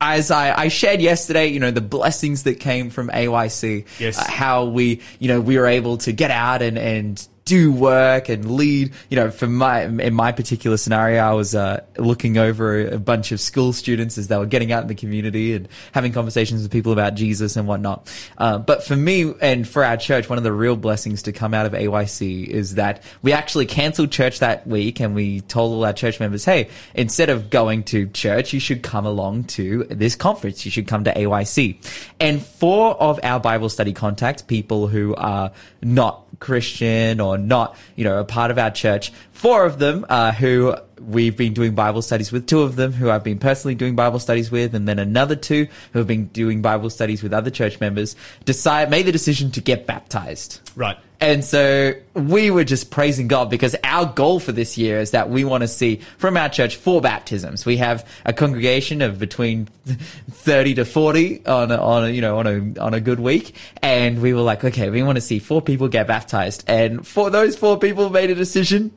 as 0.00 0.30
I, 0.30 0.56
I 0.56 0.68
shared 0.68 1.00
yesterday, 1.00 1.48
you 1.48 1.58
know, 1.60 1.70
the 1.72 1.80
blessings 1.80 2.44
that 2.44 2.60
came 2.60 2.90
from 2.90 3.08
AYC, 3.08 3.84
Yes. 3.98 4.18
uh, 4.18 4.30
how 4.30 4.66
we, 4.66 5.00
you 5.18 5.26
know, 5.28 5.40
we 5.40 5.58
were 5.58 5.66
able 5.66 5.96
to 5.98 6.12
get 6.12 6.30
out 6.30 6.62
and, 6.62 6.78
and 6.78 7.26
do 7.48 7.72
work 7.72 8.28
and 8.28 8.50
lead, 8.56 8.92
you 9.08 9.16
know, 9.16 9.30
for 9.30 9.46
my, 9.46 9.84
in 9.84 10.12
my 10.12 10.32
particular 10.32 10.76
scenario, 10.76 11.22
I 11.22 11.32
was, 11.32 11.54
uh, 11.54 11.82
looking 11.96 12.36
over 12.36 12.86
a 12.86 12.98
bunch 12.98 13.32
of 13.32 13.40
school 13.40 13.72
students 13.72 14.18
as 14.18 14.28
they 14.28 14.36
were 14.36 14.46
getting 14.46 14.70
out 14.70 14.82
in 14.82 14.88
the 14.88 14.94
community 14.94 15.54
and 15.54 15.66
having 15.92 16.12
conversations 16.12 16.62
with 16.62 16.70
people 16.70 16.92
about 16.92 17.14
Jesus 17.14 17.56
and 17.56 17.66
whatnot. 17.66 18.06
Uh, 18.36 18.58
but 18.58 18.84
for 18.84 18.94
me 18.94 19.32
and 19.40 19.66
for 19.66 19.82
our 19.82 19.96
church, 19.96 20.28
one 20.28 20.36
of 20.36 20.44
the 20.44 20.52
real 20.52 20.76
blessings 20.76 21.22
to 21.22 21.32
come 21.32 21.54
out 21.54 21.64
of 21.64 21.72
AYC 21.72 22.46
is 22.46 22.74
that 22.74 23.02
we 23.22 23.32
actually 23.32 23.64
canceled 23.64 24.12
church 24.12 24.40
that 24.40 24.66
week 24.66 25.00
and 25.00 25.14
we 25.14 25.40
told 25.40 25.72
all 25.72 25.84
our 25.84 25.94
church 25.94 26.20
members, 26.20 26.44
hey, 26.44 26.68
instead 26.94 27.30
of 27.30 27.48
going 27.48 27.82
to 27.84 28.06
church, 28.08 28.52
you 28.52 28.60
should 28.60 28.82
come 28.82 29.06
along 29.06 29.44
to 29.44 29.84
this 29.84 30.14
conference. 30.14 30.64
You 30.66 30.70
should 30.70 30.86
come 30.86 31.04
to 31.04 31.14
AYC. 31.14 31.78
And 32.20 32.42
four 32.42 32.94
of 33.00 33.18
our 33.22 33.40
Bible 33.40 33.68
study 33.68 33.92
contacts, 33.92 34.42
people 34.42 34.86
who 34.86 35.14
are 35.14 35.52
not 35.82 36.27
Christian 36.38 37.20
or 37.20 37.38
not, 37.38 37.76
you 37.96 38.04
know, 38.04 38.20
a 38.20 38.24
part 38.24 38.50
of 38.50 38.58
our 38.58 38.70
church, 38.70 39.12
four 39.32 39.64
of 39.64 39.78
them, 39.78 40.06
uh, 40.08 40.32
who 40.32 40.74
we've 41.00 41.36
been 41.36 41.54
doing 41.54 41.74
Bible 41.74 42.02
studies 42.02 42.32
with, 42.32 42.46
two 42.46 42.62
of 42.62 42.76
them 42.76 42.92
who 42.92 43.10
I've 43.10 43.24
been 43.24 43.38
personally 43.38 43.74
doing 43.74 43.96
Bible 43.96 44.18
studies 44.18 44.50
with, 44.50 44.74
and 44.74 44.88
then 44.88 44.98
another 44.98 45.36
two 45.36 45.68
who 45.92 45.98
have 45.98 46.08
been 46.08 46.26
doing 46.26 46.62
Bible 46.62 46.90
studies 46.90 47.22
with 47.22 47.32
other 47.32 47.50
church 47.50 47.80
members, 47.80 48.16
decide, 48.44 48.90
made 48.90 49.06
the 49.06 49.12
decision 49.12 49.50
to 49.52 49.60
get 49.60 49.86
baptized. 49.86 50.60
Right. 50.76 50.98
And 51.20 51.44
so 51.44 51.94
we 52.14 52.50
were 52.50 52.62
just 52.62 52.90
praising 52.90 53.26
God 53.26 53.50
because 53.50 53.74
our 53.82 54.06
goal 54.06 54.38
for 54.38 54.52
this 54.52 54.78
year 54.78 55.00
is 55.00 55.10
that 55.10 55.30
we 55.30 55.44
want 55.44 55.62
to 55.62 55.68
see 55.68 55.96
from 56.16 56.36
our 56.36 56.48
church 56.48 56.76
four 56.76 57.00
baptisms. 57.00 57.66
We 57.66 57.76
have 57.78 58.08
a 58.24 58.32
congregation 58.32 59.02
of 59.02 59.18
between 59.18 59.66
30 60.30 60.74
to 60.74 60.84
40 60.84 61.44
on 61.44 61.72
a, 61.72 61.76
on 61.76 62.04
a, 62.04 62.08
you 62.10 62.20
know, 62.20 62.38
on 62.38 62.46
a, 62.46 62.80
on 62.80 62.94
a 62.94 63.00
good 63.00 63.18
week. 63.18 63.56
And 63.82 64.22
we 64.22 64.32
were 64.32 64.42
like, 64.42 64.64
okay, 64.64 64.90
we 64.90 65.02
want 65.02 65.16
to 65.16 65.20
see 65.20 65.40
four 65.40 65.60
people 65.60 65.88
get 65.88 66.06
baptized. 66.06 66.62
And 66.68 67.04
for 67.04 67.30
those 67.30 67.56
four 67.56 67.78
people 67.78 68.10
made 68.10 68.30
a 68.30 68.36
decision 68.36 68.92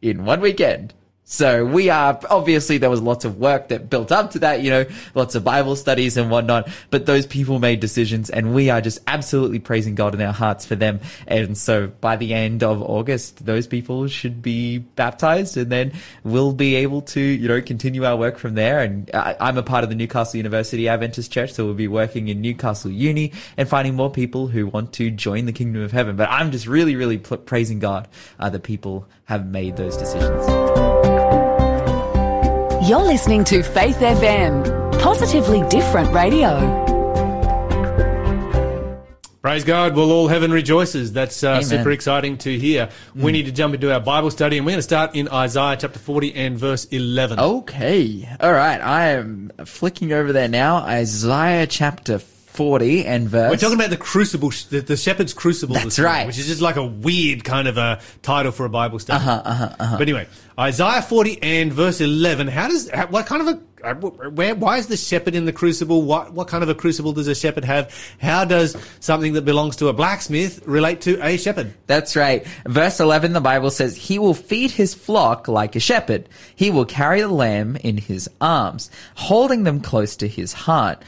in 0.00 0.24
one 0.24 0.40
weekend 0.40 0.94
So 1.24 1.64
we 1.64 1.88
are 1.88 2.20
obviously 2.28 2.78
there 2.78 2.90
was 2.90 3.00
lots 3.00 3.24
of 3.24 3.38
work 3.38 3.68
that 3.68 3.88
built 3.88 4.10
up 4.12 4.32
to 4.32 4.40
that, 4.40 4.60
you 4.60 4.70
know, 4.70 4.84
lots 5.14 5.34
of 5.34 5.44
Bible 5.44 5.76
studies 5.76 6.16
and 6.16 6.30
whatnot. 6.30 6.68
But 6.90 7.06
those 7.06 7.26
people 7.26 7.58
made 7.58 7.80
decisions, 7.80 8.28
and 8.28 8.54
we 8.54 8.70
are 8.70 8.80
just 8.80 8.98
absolutely 9.06 9.60
praising 9.60 9.94
God 9.94 10.14
in 10.14 10.20
our 10.20 10.32
hearts 10.32 10.66
for 10.66 10.74
them. 10.74 11.00
And 11.26 11.56
so 11.56 11.86
by 11.86 12.16
the 12.16 12.34
end 12.34 12.62
of 12.62 12.82
August, 12.82 13.46
those 13.46 13.66
people 13.66 14.08
should 14.08 14.42
be 14.42 14.78
baptized, 14.78 15.56
and 15.56 15.70
then 15.70 15.92
we'll 16.24 16.52
be 16.52 16.74
able 16.74 17.02
to, 17.02 17.20
you 17.20 17.48
know, 17.48 17.62
continue 17.62 18.04
our 18.04 18.16
work 18.16 18.36
from 18.36 18.54
there. 18.54 18.80
And 18.80 19.08
I, 19.14 19.36
I'm 19.40 19.56
a 19.56 19.62
part 19.62 19.84
of 19.84 19.90
the 19.90 19.96
Newcastle 19.96 20.36
University 20.36 20.88
Adventist 20.88 21.30
Church, 21.32 21.52
so 21.52 21.64
we'll 21.64 21.74
be 21.74 21.88
working 21.88 22.28
in 22.28 22.40
Newcastle 22.40 22.90
Uni 22.90 23.32
and 23.56 23.68
finding 23.68 23.94
more 23.94 24.10
people 24.10 24.48
who 24.48 24.66
want 24.66 24.92
to 24.94 25.10
join 25.10 25.46
the 25.46 25.52
kingdom 25.52 25.82
of 25.82 25.92
heaven. 25.92 26.16
But 26.16 26.30
I'm 26.30 26.50
just 26.50 26.66
really, 26.66 26.96
really 26.96 27.18
praising 27.18 27.78
God 27.78 28.08
uh, 28.40 28.50
that 28.50 28.64
people 28.64 29.06
have 29.26 29.46
made 29.46 29.76
those 29.76 29.96
decisions. 29.96 31.11
You're 32.88 33.04
listening 33.04 33.44
to 33.44 33.62
Faith 33.62 33.96
FM, 33.98 35.00
positively 35.00 35.62
different 35.68 36.12
radio. 36.12 36.82
Praise 39.42 39.64
God. 39.64 39.96
Well, 39.96 40.12
all 40.12 40.28
heaven 40.28 40.52
rejoices. 40.52 41.12
That's 41.12 41.42
uh, 41.42 41.62
super 41.62 41.90
exciting 41.90 42.38
to 42.38 42.58
hear. 42.58 42.90
We 43.14 43.32
need 43.32 43.46
to 43.46 43.52
jump 43.52 43.74
into 43.74 43.92
our 43.92 43.98
Bible 43.98 44.30
study, 44.30 44.56
and 44.56 44.64
we're 44.64 44.70
going 44.72 44.78
to 44.78 44.82
start 44.82 45.16
in 45.16 45.28
Isaiah 45.28 45.76
chapter 45.76 45.98
40 45.98 46.34
and 46.34 46.56
verse 46.56 46.84
11. 46.86 47.40
Okay. 47.40 48.28
All 48.40 48.52
right. 48.52 48.80
I 48.80 49.08
am 49.10 49.50
flicking 49.64 50.12
over 50.12 50.32
there 50.32 50.46
now. 50.46 50.76
Isaiah 50.76 51.66
chapter 51.66 52.18
40 52.52 53.06
and 53.06 53.28
verse. 53.30 53.50
We're 53.50 53.56
talking 53.56 53.78
about 53.78 53.88
the 53.88 53.96
crucible, 53.96 54.50
the, 54.68 54.80
the 54.80 54.96
shepherd's 54.96 55.32
crucible. 55.32 55.74
That's 55.74 55.98
right. 55.98 56.26
Which 56.26 56.38
is 56.38 56.48
just 56.48 56.60
like 56.60 56.76
a 56.76 56.84
weird 56.84 57.44
kind 57.44 57.66
of 57.66 57.78
a 57.78 58.00
title 58.20 58.52
for 58.52 58.66
a 58.66 58.68
Bible 58.68 58.98
study. 58.98 59.16
Uh-huh, 59.16 59.42
uh-huh, 59.42 59.76
uh-huh. 59.80 59.96
But 59.96 60.02
anyway, 60.02 60.28
Isaiah 60.58 61.00
40 61.00 61.42
and 61.42 61.72
verse 61.72 62.02
11. 62.02 62.48
How 62.48 62.68
does, 62.68 62.90
how, 62.90 63.06
what 63.06 63.24
kind 63.24 63.48
of 63.48 63.48
a, 63.48 63.88
uh, 63.88 63.94
where, 63.94 64.54
why 64.54 64.76
is 64.76 64.88
the 64.88 64.98
shepherd 64.98 65.34
in 65.34 65.46
the 65.46 65.52
crucible? 65.52 66.02
What, 66.02 66.34
what 66.34 66.46
kind 66.48 66.62
of 66.62 66.68
a 66.68 66.74
crucible 66.74 67.14
does 67.14 67.26
a 67.26 67.34
shepherd 67.34 67.64
have? 67.64 68.14
How 68.20 68.44
does 68.44 68.76
something 69.00 69.32
that 69.32 69.46
belongs 69.46 69.76
to 69.76 69.88
a 69.88 69.94
blacksmith 69.94 70.62
relate 70.66 71.00
to 71.02 71.18
a 71.26 71.38
shepherd? 71.38 71.72
That's 71.86 72.16
right. 72.16 72.46
Verse 72.66 73.00
11, 73.00 73.32
the 73.32 73.40
Bible 73.40 73.70
says, 73.70 73.96
He 73.96 74.18
will 74.18 74.34
feed 74.34 74.72
his 74.72 74.92
flock 74.92 75.48
like 75.48 75.74
a 75.74 75.80
shepherd. 75.80 76.28
He 76.54 76.70
will 76.70 76.84
carry 76.84 77.22
the 77.22 77.28
lamb 77.28 77.76
in 77.76 77.96
his 77.96 78.28
arms, 78.42 78.90
holding 79.14 79.64
them 79.64 79.80
close 79.80 80.16
to 80.16 80.28
his 80.28 80.52
heart. 80.52 81.02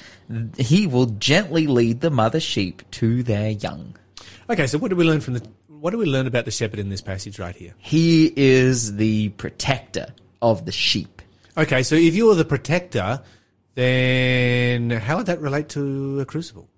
He 0.57 0.87
will 0.87 1.07
gently 1.07 1.67
lead 1.67 2.01
the 2.01 2.11
mother 2.11 2.41
sheep 2.41 2.83
to 2.93 3.23
their 3.23 3.51
young. 3.51 3.97
Okay, 4.49 4.67
so 4.67 4.79
what 4.79 4.89
do 4.89 4.97
we 4.97 5.05
learn 5.05 5.21
from 5.21 5.35
the, 5.35 5.49
what 5.69 5.91
do 5.91 5.99
we 5.99 6.07
learn 6.07 6.27
about 6.27 6.45
the 6.45 6.51
shepherd 6.51 6.79
in 6.79 6.89
this 6.89 7.01
passage 7.01 7.39
right 7.39 7.57
here? 7.57 7.75
He 7.79 8.33
is 8.37 8.97
the 8.97 9.31
protector 9.31 10.09
of 10.43 10.65
the 10.67 10.73
sheep. 10.73 11.23
Okay, 11.57 11.83
so 11.83 11.95
if 11.95 12.15
you're 12.15 12.35
the 12.35 12.45
protector, 12.45 13.23
then 13.75 14.91
how 14.91 15.17
would 15.17 15.27
that 15.27 15.41
relate 15.41 15.69
to 15.71 16.21
a 16.21 16.25
crucible? 16.25 16.69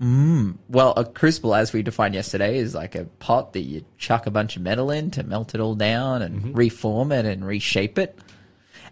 Hmm, 0.00 0.52
well, 0.68 0.92
a 0.96 1.04
crucible, 1.04 1.54
as 1.54 1.72
we 1.72 1.82
defined 1.82 2.14
yesterday, 2.14 2.58
is 2.58 2.74
like 2.74 2.94
a 2.94 3.04
pot 3.04 3.52
that 3.52 3.60
you 3.60 3.84
chuck 3.96 4.26
a 4.26 4.30
bunch 4.30 4.56
of 4.56 4.62
metal 4.62 4.90
in 4.90 5.10
to 5.12 5.22
melt 5.22 5.54
it 5.54 5.60
all 5.60 5.74
down 5.74 6.20
and 6.22 6.40
mm-hmm. 6.40 6.52
reform 6.52 7.12
it 7.12 7.24
and 7.24 7.46
reshape 7.46 7.98
it. 7.98 8.18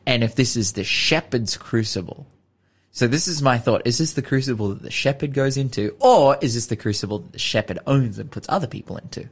And 0.06 0.24
if 0.24 0.36
this 0.36 0.56
is 0.56 0.72
the 0.72 0.84
shepherd's 0.84 1.56
crucible, 1.56 2.26
so 2.92 3.08
this 3.08 3.26
is 3.26 3.42
my 3.42 3.58
thought: 3.58 3.82
is 3.84 3.98
this 3.98 4.12
the 4.12 4.22
crucible 4.22 4.68
that 4.68 4.82
the 4.82 4.90
shepherd 4.90 5.32
goes 5.32 5.56
into, 5.56 5.96
or 5.98 6.36
is 6.40 6.54
this 6.54 6.66
the 6.66 6.76
crucible 6.76 7.18
that 7.18 7.32
the 7.32 7.38
shepherd 7.38 7.78
owns 7.86 8.18
and 8.18 8.30
puts 8.30 8.46
other 8.48 8.66
people 8.66 8.96
into? 8.98 9.28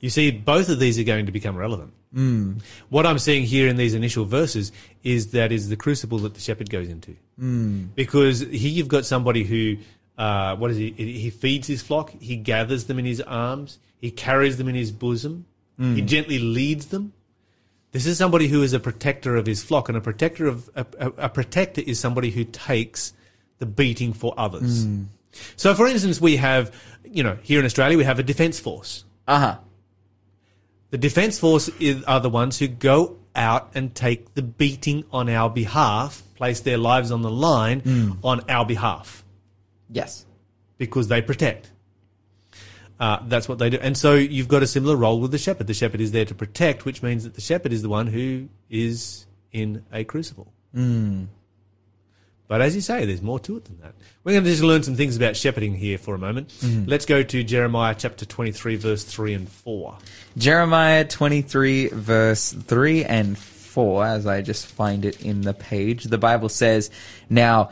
You 0.00 0.10
see, 0.10 0.30
both 0.30 0.68
of 0.68 0.78
these 0.78 0.98
are 0.98 1.04
going 1.04 1.26
to 1.26 1.32
become 1.32 1.56
relevant. 1.56 1.92
Mm. 2.14 2.62
What 2.90 3.06
I'm 3.06 3.18
seeing 3.18 3.44
here 3.44 3.68
in 3.68 3.76
these 3.76 3.94
initial 3.94 4.24
verses 4.24 4.70
is 5.02 5.32
that 5.32 5.50
is 5.50 5.68
the 5.68 5.76
crucible 5.76 6.18
that 6.18 6.34
the 6.34 6.40
shepherd 6.40 6.70
goes 6.70 6.88
into. 6.88 7.16
Mm. 7.40 7.88
Because 7.94 8.40
here 8.40 8.70
you've 8.70 8.88
got 8.88 9.04
somebody 9.04 9.44
who, 9.44 9.78
uh, 10.16 10.56
what 10.56 10.70
is 10.70 10.76
he? 10.76 10.90
He 10.92 11.30
feeds 11.30 11.66
his 11.66 11.82
flock. 11.82 12.10
He 12.10 12.36
gathers 12.36 12.84
them 12.84 12.98
in 12.98 13.04
his 13.04 13.20
arms. 13.20 13.78
He 14.00 14.10
carries 14.10 14.58
them 14.58 14.68
in 14.68 14.74
his 14.74 14.92
bosom. 14.92 15.46
He 15.76 16.02
gently 16.02 16.38
leads 16.38 16.86
them. 16.86 17.12
This 17.94 18.06
is 18.06 18.18
somebody 18.18 18.48
who 18.48 18.62
is 18.64 18.72
a 18.72 18.80
protector 18.80 19.36
of 19.36 19.46
his 19.46 19.62
flock, 19.62 19.88
and 19.88 19.96
a 19.96 20.00
protector 20.00 20.48
of 20.48 20.68
a, 20.74 20.84
a, 20.98 21.08
a 21.10 21.28
protector 21.28 21.80
is 21.80 22.00
somebody 22.00 22.30
who 22.32 22.42
takes 22.42 23.12
the 23.60 23.66
beating 23.66 24.12
for 24.12 24.34
others. 24.36 24.84
So, 25.54 25.74
for 25.76 25.86
instance, 25.86 26.20
we 26.20 26.36
have, 26.38 26.74
you 27.04 27.22
know, 27.22 27.38
here 27.42 27.60
in 27.60 27.64
Australia, 27.64 27.96
we 27.96 28.02
have 28.02 28.18
a 28.18 28.24
defence 28.24 28.58
force. 28.58 29.04
Uh 29.28 29.38
huh. 29.38 29.58
The 30.90 30.98
defence 30.98 31.38
force 31.38 31.68
is, 31.78 32.02
are 32.02 32.18
the 32.18 32.30
ones 32.30 32.58
who 32.58 32.66
go 32.66 33.16
out 33.36 33.70
and 33.76 33.94
take 33.94 34.34
the 34.34 34.42
beating 34.42 35.04
on 35.12 35.28
our 35.28 35.48
behalf, 35.48 36.20
place 36.34 36.60
their 36.60 36.78
lives 36.78 37.12
on 37.12 37.22
the 37.22 37.30
line 37.30 38.18
on 38.24 38.40
our 38.48 38.66
behalf 38.66 39.22
Yes. 39.88 40.26
because 40.78 41.06
they 41.06 41.22
protect. 41.22 41.70
Uh, 43.04 43.18
that's 43.26 43.46
what 43.50 43.58
they 43.58 43.68
do. 43.68 43.78
And 43.82 43.98
so 43.98 44.14
you've 44.14 44.48
got 44.48 44.62
a 44.62 44.66
similar 44.66 44.96
role 44.96 45.20
with 45.20 45.30
the 45.30 45.36
shepherd. 45.36 45.66
The 45.66 45.74
shepherd 45.74 46.00
is 46.00 46.12
there 46.12 46.24
to 46.24 46.34
protect, 46.34 46.86
which 46.86 47.02
means 47.02 47.24
that 47.24 47.34
the 47.34 47.42
shepherd 47.42 47.70
is 47.70 47.82
the 47.82 47.90
one 47.90 48.06
who 48.06 48.48
is 48.70 49.26
in 49.52 49.84
a 49.92 50.04
crucible. 50.04 50.50
But 52.48 52.62
as 52.62 52.74
you 52.74 52.80
say, 52.80 53.04
there's 53.04 53.20
more 53.20 53.38
to 53.40 53.58
it 53.58 53.66
than 53.66 53.78
that. 53.82 53.94
We're 54.22 54.32
going 54.32 54.44
to 54.44 54.50
just 54.50 54.62
learn 54.62 54.82
some 54.84 54.96
things 54.96 55.16
about 55.16 55.36
shepherding 55.36 55.74
here 55.74 55.98
for 55.98 56.14
a 56.14 56.18
moment. 56.18 56.54
Let's 56.88 57.04
go 57.04 57.22
to 57.22 57.44
Jeremiah 57.44 57.94
chapter 57.94 58.24
23, 58.24 58.76
verse 58.76 59.04
3 59.04 59.34
and 59.34 59.48
4. 59.50 59.98
Jeremiah 60.38 61.04
23, 61.04 61.88
verse 61.88 62.52
3 62.52 63.04
and 63.04 63.36
4, 63.36 64.06
as 64.06 64.26
I 64.26 64.40
just 64.40 64.66
find 64.66 65.04
it 65.04 65.20
in 65.22 65.42
the 65.42 65.52
page. 65.52 66.04
The 66.04 66.16
Bible 66.18 66.48
says, 66.48 66.90
Now, 67.28 67.70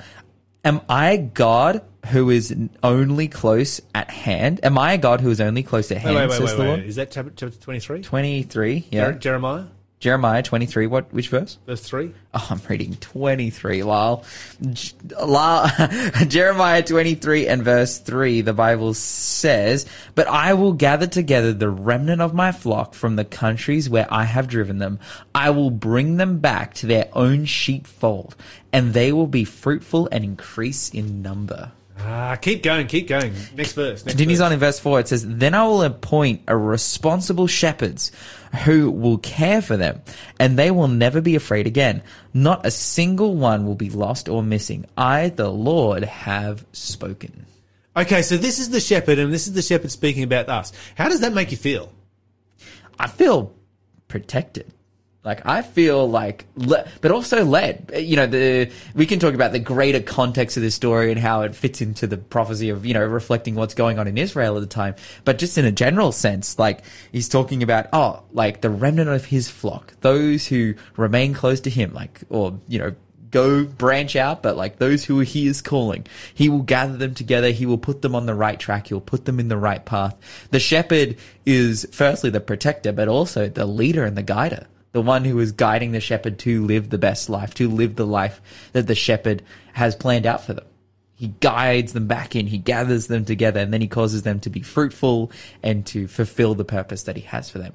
am 0.64 0.80
I 0.88 1.16
God 1.16 1.82
who 2.06 2.30
is 2.30 2.54
only 2.82 3.28
close 3.28 3.80
at 3.94 4.10
hand? 4.10 4.60
Am 4.62 4.78
I 4.78 4.94
a 4.94 4.98
God 4.98 5.20
who 5.20 5.30
is 5.30 5.40
only 5.40 5.62
close 5.62 5.90
at 5.90 5.98
hand, 5.98 6.16
wait, 6.16 6.28
wait, 6.28 6.32
says 6.32 6.40
wait, 6.40 6.56
the 6.56 6.62
wait. 6.62 6.68
Lord? 6.68 6.80
Is 6.80 6.96
that 6.96 7.10
chapter, 7.10 7.32
chapter 7.34 7.58
23? 7.58 8.02
23, 8.02 8.88
yeah. 8.90 9.12
Jeremiah, 9.12 9.64
Jeremiah 10.02 10.42
23, 10.42 10.88
what, 10.88 11.14
which 11.14 11.28
verse? 11.28 11.58
verse 11.64 11.80
3? 11.82 12.12
Oh, 12.34 12.46
I'm 12.50 12.60
reading 12.68 12.96
23, 12.96 13.84
lol. 13.84 14.24
J- 14.72 14.94
lol. 15.24 15.68
Jeremiah 16.26 16.82
23 16.82 17.46
and 17.46 17.62
verse 17.62 17.98
3, 17.98 18.40
the 18.40 18.52
Bible 18.52 18.94
says, 18.94 19.86
But 20.16 20.26
I 20.26 20.54
will 20.54 20.72
gather 20.72 21.06
together 21.06 21.52
the 21.52 21.70
remnant 21.70 22.20
of 22.20 22.34
my 22.34 22.50
flock 22.50 22.94
from 22.94 23.14
the 23.14 23.24
countries 23.24 23.88
where 23.88 24.12
I 24.12 24.24
have 24.24 24.48
driven 24.48 24.78
them. 24.78 24.98
I 25.36 25.50
will 25.50 25.70
bring 25.70 26.16
them 26.16 26.40
back 26.40 26.74
to 26.74 26.88
their 26.88 27.08
own 27.12 27.44
sheepfold, 27.44 28.34
and 28.72 28.94
they 28.94 29.12
will 29.12 29.28
be 29.28 29.44
fruitful 29.44 30.08
and 30.10 30.24
increase 30.24 30.88
in 30.88 31.22
number. 31.22 31.70
Ah, 32.04 32.36
keep 32.36 32.62
going, 32.62 32.86
keep 32.86 33.06
going. 33.06 33.32
Next 33.54 33.72
verse. 33.72 34.04
Next 34.04 34.12
Continues 34.14 34.38
verse. 34.38 34.46
on 34.46 34.52
in 34.52 34.58
verse 34.58 34.80
4, 34.80 35.00
it 35.00 35.08
says, 35.08 35.26
Then 35.26 35.54
I 35.54 35.64
will 35.66 35.82
appoint 35.82 36.42
a 36.48 36.56
responsible 36.56 37.46
shepherds 37.46 38.10
who 38.64 38.90
will 38.90 39.18
care 39.18 39.62
for 39.62 39.76
them, 39.76 40.02
and 40.40 40.58
they 40.58 40.70
will 40.70 40.88
never 40.88 41.20
be 41.20 41.36
afraid 41.36 41.66
again. 41.66 42.02
Not 42.34 42.66
a 42.66 42.70
single 42.70 43.36
one 43.36 43.66
will 43.66 43.76
be 43.76 43.90
lost 43.90 44.28
or 44.28 44.42
missing. 44.42 44.86
I, 44.96 45.28
the 45.28 45.50
Lord, 45.50 46.04
have 46.04 46.66
spoken. 46.72 47.46
Okay, 47.96 48.22
so 48.22 48.36
this 48.36 48.58
is 48.58 48.70
the 48.70 48.80
shepherd, 48.80 49.18
and 49.18 49.32
this 49.32 49.46
is 49.46 49.52
the 49.52 49.62
shepherd 49.62 49.90
speaking 49.90 50.24
about 50.24 50.48
us. 50.48 50.72
How 50.96 51.08
does 51.08 51.20
that 51.20 51.32
make 51.34 51.50
you 51.50 51.56
feel? 51.56 51.92
I 52.98 53.06
feel 53.06 53.54
protected. 54.08 54.72
Like 55.24 55.46
I 55.46 55.62
feel 55.62 56.10
like, 56.10 56.46
le- 56.56 56.84
but 57.00 57.12
also 57.12 57.44
led. 57.44 57.92
You 57.96 58.16
know, 58.16 58.26
the 58.26 58.72
we 58.94 59.06
can 59.06 59.20
talk 59.20 59.34
about 59.34 59.52
the 59.52 59.60
greater 59.60 60.00
context 60.00 60.56
of 60.56 60.64
this 60.64 60.74
story 60.74 61.12
and 61.12 61.20
how 61.20 61.42
it 61.42 61.54
fits 61.54 61.80
into 61.80 62.08
the 62.08 62.16
prophecy 62.16 62.70
of 62.70 62.84
you 62.84 62.92
know 62.92 63.06
reflecting 63.06 63.54
what's 63.54 63.74
going 63.74 64.00
on 64.00 64.08
in 64.08 64.18
Israel 64.18 64.56
at 64.56 64.60
the 64.60 64.66
time. 64.66 64.96
But 65.24 65.38
just 65.38 65.58
in 65.58 65.64
a 65.64 65.70
general 65.70 66.10
sense, 66.10 66.58
like 66.58 66.82
he's 67.12 67.28
talking 67.28 67.62
about, 67.62 67.86
oh, 67.92 68.24
like 68.32 68.62
the 68.62 68.70
remnant 68.70 69.10
of 69.10 69.24
his 69.24 69.48
flock, 69.48 69.94
those 70.00 70.48
who 70.48 70.74
remain 70.96 71.34
close 71.34 71.60
to 71.60 71.70
him, 71.70 71.94
like 71.94 72.22
or 72.28 72.58
you 72.66 72.80
know 72.80 72.92
go 73.30 73.64
branch 73.64 74.16
out, 74.16 74.42
but 74.42 74.56
like 74.56 74.78
those 74.78 75.04
who 75.04 75.20
he 75.20 75.46
is 75.46 75.62
calling, 75.62 76.04
he 76.34 76.48
will 76.48 76.62
gather 76.62 76.96
them 76.96 77.14
together. 77.14 77.50
He 77.50 77.64
will 77.64 77.78
put 77.78 78.02
them 78.02 78.16
on 78.16 78.26
the 78.26 78.34
right 78.34 78.58
track. 78.58 78.88
He'll 78.88 79.00
put 79.00 79.24
them 79.24 79.38
in 79.38 79.46
the 79.46 79.56
right 79.56 79.84
path. 79.84 80.18
The 80.50 80.60
shepherd 80.60 81.16
is 81.46 81.88
firstly 81.92 82.30
the 82.30 82.40
protector, 82.40 82.90
but 82.90 83.06
also 83.06 83.48
the 83.48 83.66
leader 83.66 84.04
and 84.04 84.16
the 84.16 84.22
guider. 84.24 84.66
The 84.92 85.02
one 85.02 85.24
who 85.24 85.38
is 85.38 85.52
guiding 85.52 85.92
the 85.92 86.00
shepherd 86.00 86.38
to 86.40 86.64
live 86.64 86.90
the 86.90 86.98
best 86.98 87.30
life, 87.30 87.54
to 87.54 87.68
live 87.68 87.96
the 87.96 88.06
life 88.06 88.40
that 88.72 88.86
the 88.86 88.94
shepherd 88.94 89.42
has 89.72 89.96
planned 89.96 90.26
out 90.26 90.44
for 90.44 90.52
them. 90.52 90.66
He 91.14 91.28
guides 91.28 91.92
them 91.92 92.06
back 92.06 92.34
in, 92.34 92.46
he 92.46 92.58
gathers 92.58 93.06
them 93.06 93.24
together, 93.24 93.60
and 93.60 93.72
then 93.72 93.80
he 93.80 93.88
causes 93.88 94.22
them 94.22 94.40
to 94.40 94.50
be 94.50 94.60
fruitful 94.60 95.30
and 95.62 95.86
to 95.86 96.08
fulfill 96.08 96.54
the 96.54 96.64
purpose 96.64 97.04
that 97.04 97.16
he 97.16 97.22
has 97.22 97.48
for 97.48 97.58
them. 97.58 97.74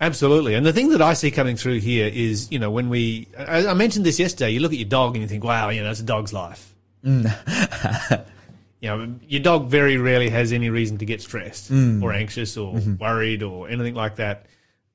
Absolutely. 0.00 0.54
And 0.54 0.66
the 0.66 0.72
thing 0.72 0.90
that 0.90 1.00
I 1.00 1.14
see 1.14 1.30
coming 1.30 1.56
through 1.56 1.80
here 1.80 2.10
is, 2.12 2.50
you 2.50 2.58
know, 2.58 2.70
when 2.70 2.88
we, 2.88 3.28
I, 3.38 3.68
I 3.68 3.74
mentioned 3.74 4.04
this 4.04 4.18
yesterday, 4.18 4.50
you 4.50 4.60
look 4.60 4.72
at 4.72 4.78
your 4.78 4.88
dog 4.88 5.14
and 5.14 5.22
you 5.22 5.28
think, 5.28 5.44
wow, 5.44 5.70
you 5.70 5.82
know, 5.82 5.90
it's 5.90 6.00
a 6.00 6.02
dog's 6.02 6.32
life. 6.32 6.74
Mm. 7.04 8.26
you 8.80 8.88
know, 8.88 9.14
your 9.28 9.42
dog 9.42 9.68
very 9.68 9.96
rarely 9.96 10.28
has 10.30 10.52
any 10.52 10.68
reason 10.68 10.98
to 10.98 11.06
get 11.06 11.22
stressed 11.22 11.72
mm. 11.72 12.02
or 12.02 12.12
anxious 12.12 12.56
or 12.56 12.74
mm-hmm. 12.74 12.96
worried 12.96 13.42
or 13.42 13.68
anything 13.68 13.94
like 13.94 14.16
that. 14.16 14.46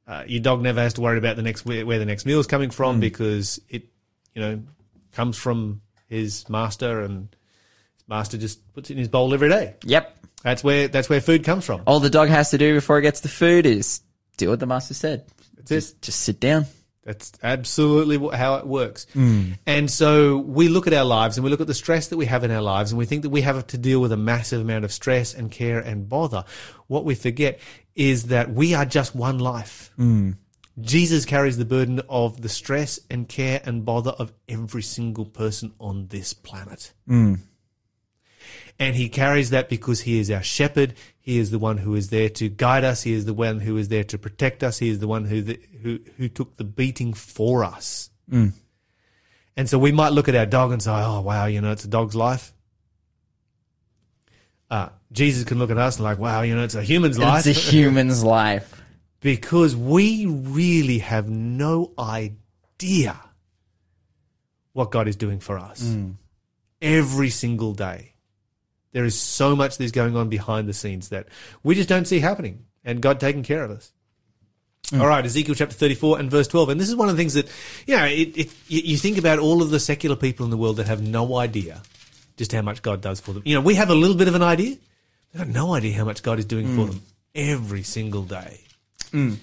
Uh, 0.09 0.23
your 0.25 0.41
dog 0.41 0.61
never 0.63 0.81
has 0.81 0.95
to 0.95 1.01
worry 1.01 1.19
about 1.19 1.35
the 1.35 1.43
next 1.43 1.67
where, 1.67 1.85
where 1.85 1.99
the 1.99 2.05
next 2.05 2.25
meal 2.25 2.39
is 2.39 2.47
coming 2.47 2.71
from 2.71 2.99
because 2.99 3.61
it, 3.69 3.83
you 4.33 4.41
know, 4.41 4.59
comes 5.11 5.37
from 5.37 5.81
his 6.07 6.49
master, 6.49 7.01
and 7.01 7.29
his 7.95 8.07
master 8.07 8.37
just 8.37 8.73
puts 8.73 8.89
it 8.89 8.93
in 8.93 8.99
his 8.99 9.07
bowl 9.07 9.31
every 9.35 9.49
day. 9.49 9.75
Yep. 9.83 10.17
That's 10.41 10.63
where 10.63 10.87
that's 10.87 11.09
where 11.09 11.21
food 11.21 11.43
comes 11.43 11.63
from. 11.63 11.83
All 11.85 11.99
the 11.99 12.09
dog 12.09 12.29
has 12.29 12.49
to 12.51 12.57
do 12.57 12.73
before 12.73 12.97
it 12.97 13.03
gets 13.03 13.19
the 13.19 13.29
food 13.29 13.67
is 13.67 14.01
do 14.37 14.49
what 14.49 14.59
the 14.59 14.65
master 14.65 14.95
said. 14.95 15.25
That's 15.55 15.69
Just, 15.69 15.95
it. 15.95 16.01
just 16.01 16.21
sit 16.21 16.39
down. 16.39 16.65
That's 17.03 17.31
absolutely 17.41 18.17
how 18.37 18.55
it 18.55 18.67
works. 18.67 19.07
And 19.15 19.89
so 19.89 20.37
we 20.37 20.67
look 20.67 20.85
at 20.85 20.93
our 20.93 21.05
lives 21.05 21.37
and 21.37 21.43
we 21.43 21.49
look 21.49 21.61
at 21.61 21.67
the 21.67 21.73
stress 21.73 22.07
that 22.09 22.17
we 22.17 22.25
have 22.25 22.43
in 22.43 22.51
our 22.51 22.61
lives 22.61 22.91
and 22.91 22.99
we 22.99 23.05
think 23.05 23.23
that 23.23 23.29
we 23.29 23.41
have 23.41 23.65
to 23.67 23.77
deal 23.77 23.99
with 23.99 24.11
a 24.11 24.17
massive 24.17 24.61
amount 24.61 24.85
of 24.85 24.91
stress 24.91 25.33
and 25.33 25.49
care 25.49 25.79
and 25.79 26.07
bother. 26.07 26.45
What 26.87 27.05
we 27.05 27.15
forget 27.15 27.59
is 27.99 28.27
that 28.27 28.49
we 28.49 28.73
are 28.73 28.85
just 28.85 29.13
one 29.13 29.39
life. 29.39 29.91
Hmm. 29.97 30.31
Jesus 30.79 31.25
carries 31.25 31.57
the 31.57 31.65
burden 31.65 32.01
of 32.07 32.41
the 32.41 32.47
stress 32.47 32.97
and 33.11 33.27
care 33.27 33.61
and 33.65 33.83
bother 33.83 34.11
of 34.11 34.31
every 34.47 34.81
single 34.81 35.25
person 35.25 35.73
on 35.81 36.07
this 36.07 36.33
planet. 36.33 36.93
Hmm. 37.05 37.35
And 38.79 38.95
he 38.95 39.09
carries 39.09 39.49
that 39.49 39.67
because 39.67 39.99
he 39.99 40.17
is 40.17 40.31
our 40.31 40.41
shepherd. 40.41 40.93
He 41.19 41.37
is 41.37 41.51
the 41.51 41.59
one 41.59 41.77
who 41.77 41.93
is 41.95 42.09
there 42.09 42.29
to 42.29 42.47
guide 42.47 42.85
us. 42.85 43.03
He 43.03 43.11
is 43.11 43.25
the 43.25 43.33
one 43.33 43.59
who 43.59 43.75
is 43.75 43.89
there 43.89 44.05
to 44.05 44.17
protect 44.17 44.63
us. 44.63 44.79
He 44.79 44.87
is 44.87 44.99
the 44.99 45.07
one 45.07 45.25
who 45.25 45.41
the, 45.41 45.59
who 45.83 45.99
who 46.15 46.29
took 46.29 46.55
the 46.55 46.63
beating 46.63 47.11
for 47.11 47.65
us. 47.65 48.09
Hmm. 48.29 48.49
And 49.57 49.69
so 49.69 49.77
we 49.77 49.91
might 49.91 50.13
look 50.13 50.29
at 50.29 50.35
our 50.35 50.45
dog 50.45 50.71
and 50.71 50.81
say, 50.81 50.91
"Oh 50.91 51.19
wow, 51.19 51.47
you 51.47 51.59
know, 51.59 51.73
it's 51.73 51.83
a 51.83 51.89
dog's 51.89 52.15
life." 52.15 52.53
Uh, 54.69 54.89
Jesus 55.11 55.43
can 55.45 55.57
look 55.57 55.71
at 55.71 55.77
us 55.77 55.97
and 55.97 56.03
like, 56.03 56.19
"Wow, 56.19 56.41
you 56.41 56.55
know, 56.55 56.63
it's 56.63 56.75
a 56.75 56.83
human's 56.83 57.17
life." 57.17 57.45
It's 57.47 57.57
a 57.57 57.61
human's 57.71 58.23
life. 58.23 58.81
because 59.21 59.75
we 59.75 60.25
really 60.27 60.99
have 60.99 61.27
no 61.29 61.91
idea 61.97 63.19
what 64.73 64.91
God 64.91 65.07
is 65.07 65.15
doing 65.15 65.39
for 65.39 65.57
us 65.57 65.81
every 66.81 67.29
single 67.29 67.73
day. 67.73 68.13
There 68.91 69.05
is 69.05 69.19
so 69.19 69.55
much 69.55 69.77
that's 69.77 69.91
going 69.91 70.15
on 70.15 70.29
behind 70.29 70.67
the 70.69 70.73
scenes 70.73 71.09
that 71.09 71.27
we 71.63 71.75
just 71.75 71.89
don't 71.89 72.05
see 72.05 72.19
happening, 72.19 72.65
and 72.85 73.01
God 73.01 73.19
taking 73.19 73.43
care 73.43 73.63
of 73.63 73.71
us. 73.71 73.91
All 74.93 75.05
right, 75.07 75.23
Ezekiel 75.23 75.53
chapter 75.53 75.75
34 75.75 76.19
and 76.19 76.31
verse 76.31 76.47
12. 76.47 76.69
And 76.69 76.81
this 76.81 76.89
is 76.89 76.95
one 76.95 77.09
of 77.09 77.15
the 77.15 77.21
things 77.21 77.35
that, 77.35 77.47
you 77.85 77.95
know, 77.95 78.05
it, 78.05 78.35
it, 78.35 78.51
you 78.67 78.97
think 78.97 79.19
about 79.19 79.37
all 79.37 79.61
of 79.61 79.69
the 79.69 79.79
secular 79.79 80.15
people 80.15 80.45
in 80.45 80.49
the 80.49 80.57
world 80.57 80.77
that 80.77 80.87
have 80.87 80.99
no 81.01 81.35
idea 81.37 81.83
just 82.39 82.53
how 82.53 82.61
much 82.61 82.81
God 82.81 83.01
does 83.01 83.19
for 83.19 83.33
them. 83.33 83.43
You 83.45 83.53
know, 83.53 83.61
we 83.61 83.75
have 83.75 83.89
a 83.89 83.95
little 83.95 84.15
bit 84.15 84.29
of 84.29 84.33
an 84.33 84.41
idea. 84.41 84.77
They've 85.31 85.43
got 85.43 85.49
no 85.49 85.73
idea 85.73 85.93
how 85.93 86.05
much 86.05 86.23
God 86.23 86.39
is 86.39 86.45
doing 86.45 86.67
for 86.73 86.85
mm. 86.85 86.91
them 86.91 87.01
every 87.35 87.83
single 87.83 88.23
day. 88.23 88.61
Mm. 89.11 89.37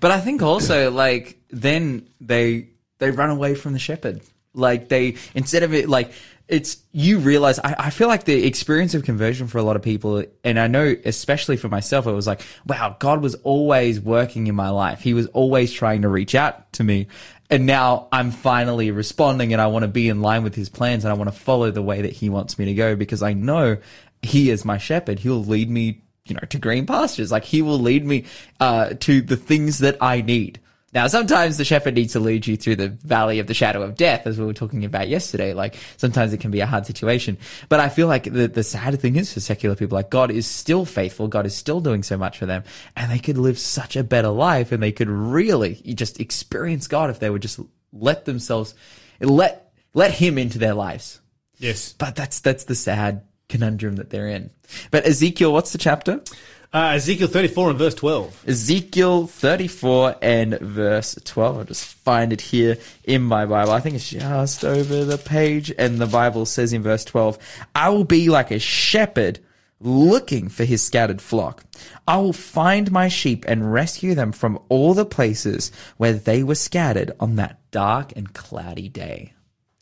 But 0.00 0.12
I 0.12 0.20
think 0.20 0.40
also 0.40 0.90
like 0.90 1.38
then 1.50 2.08
they 2.22 2.68
they 2.98 3.10
run 3.10 3.28
away 3.28 3.54
from 3.54 3.74
the 3.74 3.78
shepherd. 3.78 4.22
Like 4.58 4.88
they 4.88 5.16
instead 5.34 5.62
of 5.62 5.72
it 5.74 5.88
like 5.88 6.12
it's 6.48 6.78
you 6.92 7.18
realize 7.18 7.58
I, 7.58 7.74
I 7.78 7.90
feel 7.90 8.08
like 8.08 8.24
the 8.24 8.46
experience 8.46 8.94
of 8.94 9.04
conversion 9.04 9.46
for 9.48 9.58
a 9.58 9.62
lot 9.62 9.76
of 9.76 9.82
people 9.82 10.24
and 10.42 10.58
I 10.58 10.66
know 10.66 10.96
especially 11.04 11.58
for 11.58 11.68
myself 11.68 12.06
it 12.06 12.12
was 12.12 12.26
like 12.26 12.40
wow 12.66 12.96
God 12.98 13.20
was 13.22 13.34
always 13.36 14.00
working 14.00 14.46
in 14.46 14.54
my 14.54 14.70
life 14.70 15.00
he 15.00 15.12
was 15.12 15.26
always 15.28 15.72
trying 15.72 16.02
to 16.02 16.08
reach 16.08 16.34
out 16.34 16.72
to 16.74 16.84
me 16.84 17.08
and 17.50 17.66
now 17.66 18.08
I'm 18.12 18.30
finally 18.30 18.90
responding 18.90 19.52
and 19.52 19.60
I 19.60 19.66
want 19.66 19.82
to 19.82 19.88
be 19.88 20.08
in 20.08 20.22
line 20.22 20.42
with 20.42 20.54
his 20.54 20.70
plans 20.70 21.04
and 21.04 21.12
I 21.12 21.16
want 21.16 21.30
to 21.30 21.38
follow 21.38 21.70
the 21.70 21.82
way 21.82 22.00
that 22.02 22.12
he 22.12 22.30
wants 22.30 22.58
me 22.58 22.64
to 22.64 22.74
go 22.74 22.96
because 22.96 23.22
I 23.22 23.34
know 23.34 23.76
he 24.22 24.48
is 24.48 24.64
my 24.64 24.78
shepherd 24.78 25.18
he'll 25.18 25.44
lead 25.44 25.68
me 25.68 26.02
you 26.28 26.34
know, 26.34 26.46
to 26.48 26.58
green 26.58 26.86
pastures. 26.86 27.32
Like 27.32 27.44
he 27.44 27.62
will 27.62 27.78
lead 27.78 28.04
me 28.04 28.24
uh, 28.60 28.94
to 29.00 29.20
the 29.20 29.36
things 29.36 29.78
that 29.78 29.96
I 30.00 30.20
need. 30.20 30.60
Now, 30.94 31.06
sometimes 31.06 31.58
the 31.58 31.66
shepherd 31.66 31.94
needs 31.94 32.14
to 32.14 32.20
lead 32.20 32.46
you 32.46 32.56
through 32.56 32.76
the 32.76 32.88
valley 32.88 33.40
of 33.40 33.46
the 33.46 33.52
shadow 33.52 33.82
of 33.82 33.94
death, 33.94 34.26
as 34.26 34.38
we 34.38 34.46
were 34.46 34.54
talking 34.54 34.86
about 34.86 35.08
yesterday. 35.08 35.52
Like 35.52 35.76
sometimes 35.98 36.32
it 36.32 36.40
can 36.40 36.50
be 36.50 36.60
a 36.60 36.66
hard 36.66 36.86
situation, 36.86 37.36
but 37.68 37.78
I 37.78 37.90
feel 37.90 38.06
like 38.06 38.24
the 38.24 38.48
the 38.48 38.62
sad 38.62 38.98
thing 38.98 39.16
is 39.16 39.32
for 39.32 39.40
secular 39.40 39.76
people, 39.76 39.96
like 39.96 40.08
God 40.08 40.30
is 40.30 40.46
still 40.46 40.86
faithful. 40.86 41.28
God 41.28 41.44
is 41.44 41.54
still 41.54 41.80
doing 41.80 42.02
so 42.02 42.16
much 42.16 42.38
for 42.38 42.46
them, 42.46 42.64
and 42.96 43.10
they 43.10 43.18
could 43.18 43.36
live 43.36 43.58
such 43.58 43.96
a 43.96 44.04
better 44.04 44.28
life, 44.28 44.72
and 44.72 44.82
they 44.82 44.92
could 44.92 45.08
really 45.08 45.74
just 45.74 46.20
experience 46.20 46.88
God 46.88 47.10
if 47.10 47.18
they 47.18 47.28
would 47.28 47.42
just 47.42 47.60
let 47.92 48.24
themselves 48.24 48.74
let 49.20 49.72
let 49.92 50.12
Him 50.12 50.38
into 50.38 50.58
their 50.58 50.74
lives. 50.74 51.20
Yes. 51.58 51.92
But 51.92 52.16
that's 52.16 52.40
that's 52.40 52.64
the 52.64 52.74
sad 52.74 53.24
conundrum 53.48 53.96
that 53.96 54.10
they're 54.10 54.28
in. 54.28 54.50
But 54.90 55.06
Ezekiel, 55.06 55.52
what's 55.52 55.72
the 55.72 55.78
chapter? 55.78 56.22
Uh, 56.70 56.92
Ezekiel 56.96 57.28
34 57.28 57.70
and 57.70 57.78
verse 57.78 57.94
12. 57.94 58.44
Ezekiel 58.46 59.26
34 59.26 60.16
and 60.20 60.58
verse 60.58 61.18
12. 61.24 61.56
I'll 61.56 61.64
just 61.64 61.86
find 61.86 62.30
it 62.30 62.42
here 62.42 62.76
in 63.04 63.22
my 63.22 63.46
Bible. 63.46 63.72
I 63.72 63.80
think 63.80 63.94
it's 63.94 64.10
just 64.10 64.66
over 64.66 65.06
the 65.06 65.16
page. 65.16 65.72
And 65.78 65.98
the 65.98 66.06
Bible 66.06 66.44
says 66.44 66.74
in 66.74 66.82
verse 66.82 67.06
12, 67.06 67.38
I 67.74 67.88
will 67.88 68.04
be 68.04 68.28
like 68.28 68.50
a 68.50 68.58
shepherd 68.58 69.38
looking 69.80 70.50
for 70.50 70.64
his 70.64 70.82
scattered 70.82 71.22
flock. 71.22 71.64
I 72.06 72.18
will 72.18 72.34
find 72.34 72.92
my 72.92 73.08
sheep 73.08 73.46
and 73.48 73.72
rescue 73.72 74.14
them 74.14 74.32
from 74.32 74.58
all 74.68 74.92
the 74.92 75.06
places 75.06 75.72
where 75.96 76.12
they 76.12 76.42
were 76.42 76.54
scattered 76.54 77.12
on 77.18 77.36
that 77.36 77.60
dark 77.70 78.12
and 78.14 78.34
cloudy 78.34 78.90
day. 78.90 79.32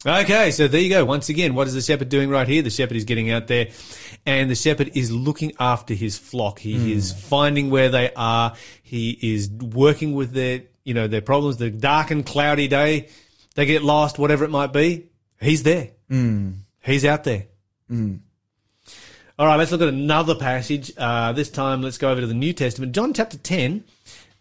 Okay, 0.07 0.53
so 0.53 0.69
there 0.69 0.81
you 0.81 0.89
go. 0.89 1.05
Once 1.05 1.29
again, 1.31 1.57
what 1.57 1.67
is 1.67 1.75
the 1.75 1.81
shepherd 1.81 2.09
doing 2.09 2.31
right 2.31 2.47
here? 2.47 2.63
The 2.63 2.71
shepherd 2.71 2.97
is 2.97 3.05
getting 3.05 3.33
out 3.33 3.49
there 3.49 3.71
and 4.25 4.49
the 4.49 4.55
shepherd 4.55 4.93
is 4.95 5.11
looking 5.11 5.53
after 5.59 5.95
his 5.95 6.17
flock. 6.17 6.61
He 6.61 6.93
is 6.93 7.13
finding 7.13 7.71
where 7.71 7.89
they 7.89 8.13
are. 8.15 8.55
He 8.85 9.19
is 9.21 9.51
working 9.51 10.15
with 10.15 10.31
their, 10.31 10.63
you 10.85 10.95
know, 10.95 11.09
their 11.09 11.23
problems. 11.23 11.57
The 11.57 11.71
dark 11.71 12.13
and 12.13 12.25
cloudy 12.25 12.69
day, 12.69 13.09
they 13.57 13.67
get 13.67 13.83
lost, 13.83 14.17
whatever 14.17 14.45
it 14.45 14.51
might 14.51 14.73
be. 14.73 15.07
He's 15.41 15.65
there. 15.65 15.91
He's 16.85 17.05
out 17.05 17.25
there. 17.25 17.47
All 19.39 19.47
right, 19.47 19.57
let's 19.57 19.73
look 19.73 19.83
at 19.83 19.89
another 19.89 20.37
passage. 20.37 20.93
Uh, 20.97 21.33
this 21.33 21.51
time, 21.51 21.83
let's 21.83 21.99
go 21.99 22.11
over 22.11 22.21
to 22.21 22.27
the 22.29 22.35
New 22.35 22.53
Testament. 22.53 22.93
John 22.93 23.13
chapter 23.13 23.39
10. 23.39 23.83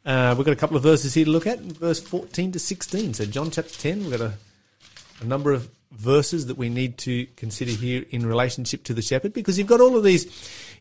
Uh, 0.05 0.35
we've 0.37 0.45
got 0.45 0.51
a 0.51 0.57
couple 0.57 0.77
of 0.77 0.83
verses 0.83 1.15
here 1.15 1.25
to 1.25 1.31
look 1.31 1.47
at, 1.47 1.59
verse 1.59 1.99
14 1.99 2.51
to 2.51 2.59
16. 2.59 3.15
So, 3.15 3.25
John 3.25 3.49
chapter 3.49 3.73
10, 3.73 4.01
we've 4.01 4.11
got 4.11 4.21
a, 4.21 4.33
a 5.21 5.25
number 5.25 5.51
of 5.51 5.69
verses 5.91 6.47
that 6.47 6.57
we 6.57 6.69
need 6.69 6.97
to 6.99 7.25
consider 7.37 7.71
here 7.71 8.05
in 8.09 8.25
relationship 8.25 8.83
to 8.83 8.93
the 8.93 9.01
shepherd 9.01 9.33
because 9.33 9.57
you've 9.57 9.67
got 9.67 9.79
all 9.81 9.95
of 9.95 10.03
these, 10.03 10.25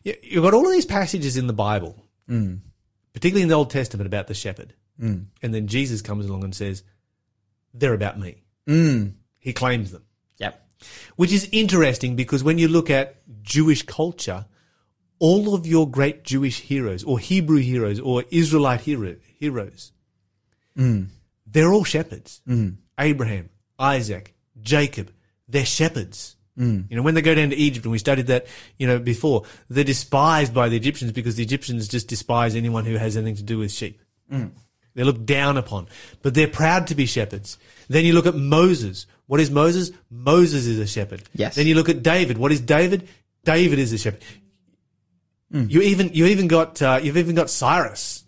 you- 0.03 0.15
you've 0.23 0.43
got 0.43 0.53
all 0.53 0.65
of 0.65 0.71
these 0.73 0.85
passages 0.85 1.37
in 1.37 1.47
the 1.47 1.53
Bible, 1.53 2.03
mm. 2.29 2.59
particularly 3.13 3.43
in 3.43 3.49
the 3.49 3.55
Old 3.55 3.69
Testament 3.69 4.07
about 4.07 4.27
the 4.27 4.33
shepherd. 4.33 4.73
Mm. 5.01 5.25
And 5.41 5.53
then 5.53 5.67
Jesus 5.67 6.01
comes 6.01 6.25
along 6.25 6.43
and 6.43 6.53
says, 6.55 6.83
they're 7.73 7.93
about 7.93 8.19
me. 8.19 8.43
Mm. 8.67 9.13
He 9.39 9.53
claims 9.53 9.91
them 9.91 10.03
Yep. 10.39 10.67
which 11.15 11.31
is 11.31 11.47
interesting 11.51 12.15
because 12.15 12.43
when 12.43 12.57
you 12.57 12.67
look 12.67 12.89
at 12.89 13.21
Jewish 13.41 13.83
culture, 13.83 14.45
all 15.19 15.53
of 15.53 15.65
your 15.65 15.89
great 15.89 16.23
Jewish 16.23 16.59
heroes 16.61 17.03
or 17.03 17.19
Hebrew 17.19 17.59
heroes 17.59 17.99
or 18.01 18.23
Israelite 18.31 18.81
hero, 18.81 19.15
heroes, 19.39 19.91
they're 20.75 21.71
all 21.71 21.83
shepherds. 21.85 22.41
Abraham, 22.99 23.49
Isaac, 23.79 24.33
Jacob, 24.61 25.11
they're 25.47 25.65
shepherds. 25.65 26.35
Hmm. 26.57 26.81
You 26.89 26.95
know, 26.95 27.01
when 27.01 27.15
they 27.15 27.21
go 27.21 27.35
down 27.35 27.49
to 27.49 27.55
Egypt, 27.55 27.85
and 27.85 27.91
we 27.91 27.97
studied 27.97 28.27
that, 28.27 28.47
you 28.77 28.87
know, 28.87 28.97
before, 28.97 29.43
they're 29.69 29.83
despised 29.83 30.53
by 30.53 30.69
the 30.69 30.77
Egyptians 30.77 31.11
because 31.11 31.35
the 31.35 31.43
Egyptians 31.43 31.87
just 31.87 32.07
despise 32.07 32.55
anyone 32.55 32.85
who 32.85 32.95
has 32.95 33.17
anything 33.17 33.35
to 33.35 33.43
do 33.43 33.57
with 33.57 33.71
sheep. 33.71 34.01
Hmm. 34.29 34.47
They're 34.93 35.05
looked 35.05 35.25
down 35.25 35.57
upon, 35.57 35.89
but 36.21 36.33
they're 36.33 36.47
proud 36.47 36.87
to 36.87 36.95
be 36.95 37.05
shepherds. 37.05 37.57
Then 37.89 38.05
you 38.05 38.13
look 38.13 38.25
at 38.25 38.35
Moses. 38.35 39.05
What 39.27 39.41
is 39.41 39.51
Moses? 39.51 39.91
Moses 40.09 40.65
is 40.65 40.79
a 40.79 40.87
shepherd. 40.87 41.23
Yes. 41.33 41.55
Then 41.55 41.67
you 41.67 41.75
look 41.75 41.89
at 41.89 42.01
David. 42.01 42.37
What 42.37 42.53
is 42.53 42.61
David? 42.61 43.09
David 43.43 43.77
is 43.77 43.91
a 43.91 43.97
shepherd. 43.97 44.23
Hmm. 45.51 45.65
You 45.67 45.81
even 45.81 46.11
you 46.13 46.27
even 46.27 46.47
got 46.47 46.81
uh, 46.81 46.99
you've 47.03 47.17
even 47.17 47.35
got 47.35 47.49
Cyrus. 47.49 48.23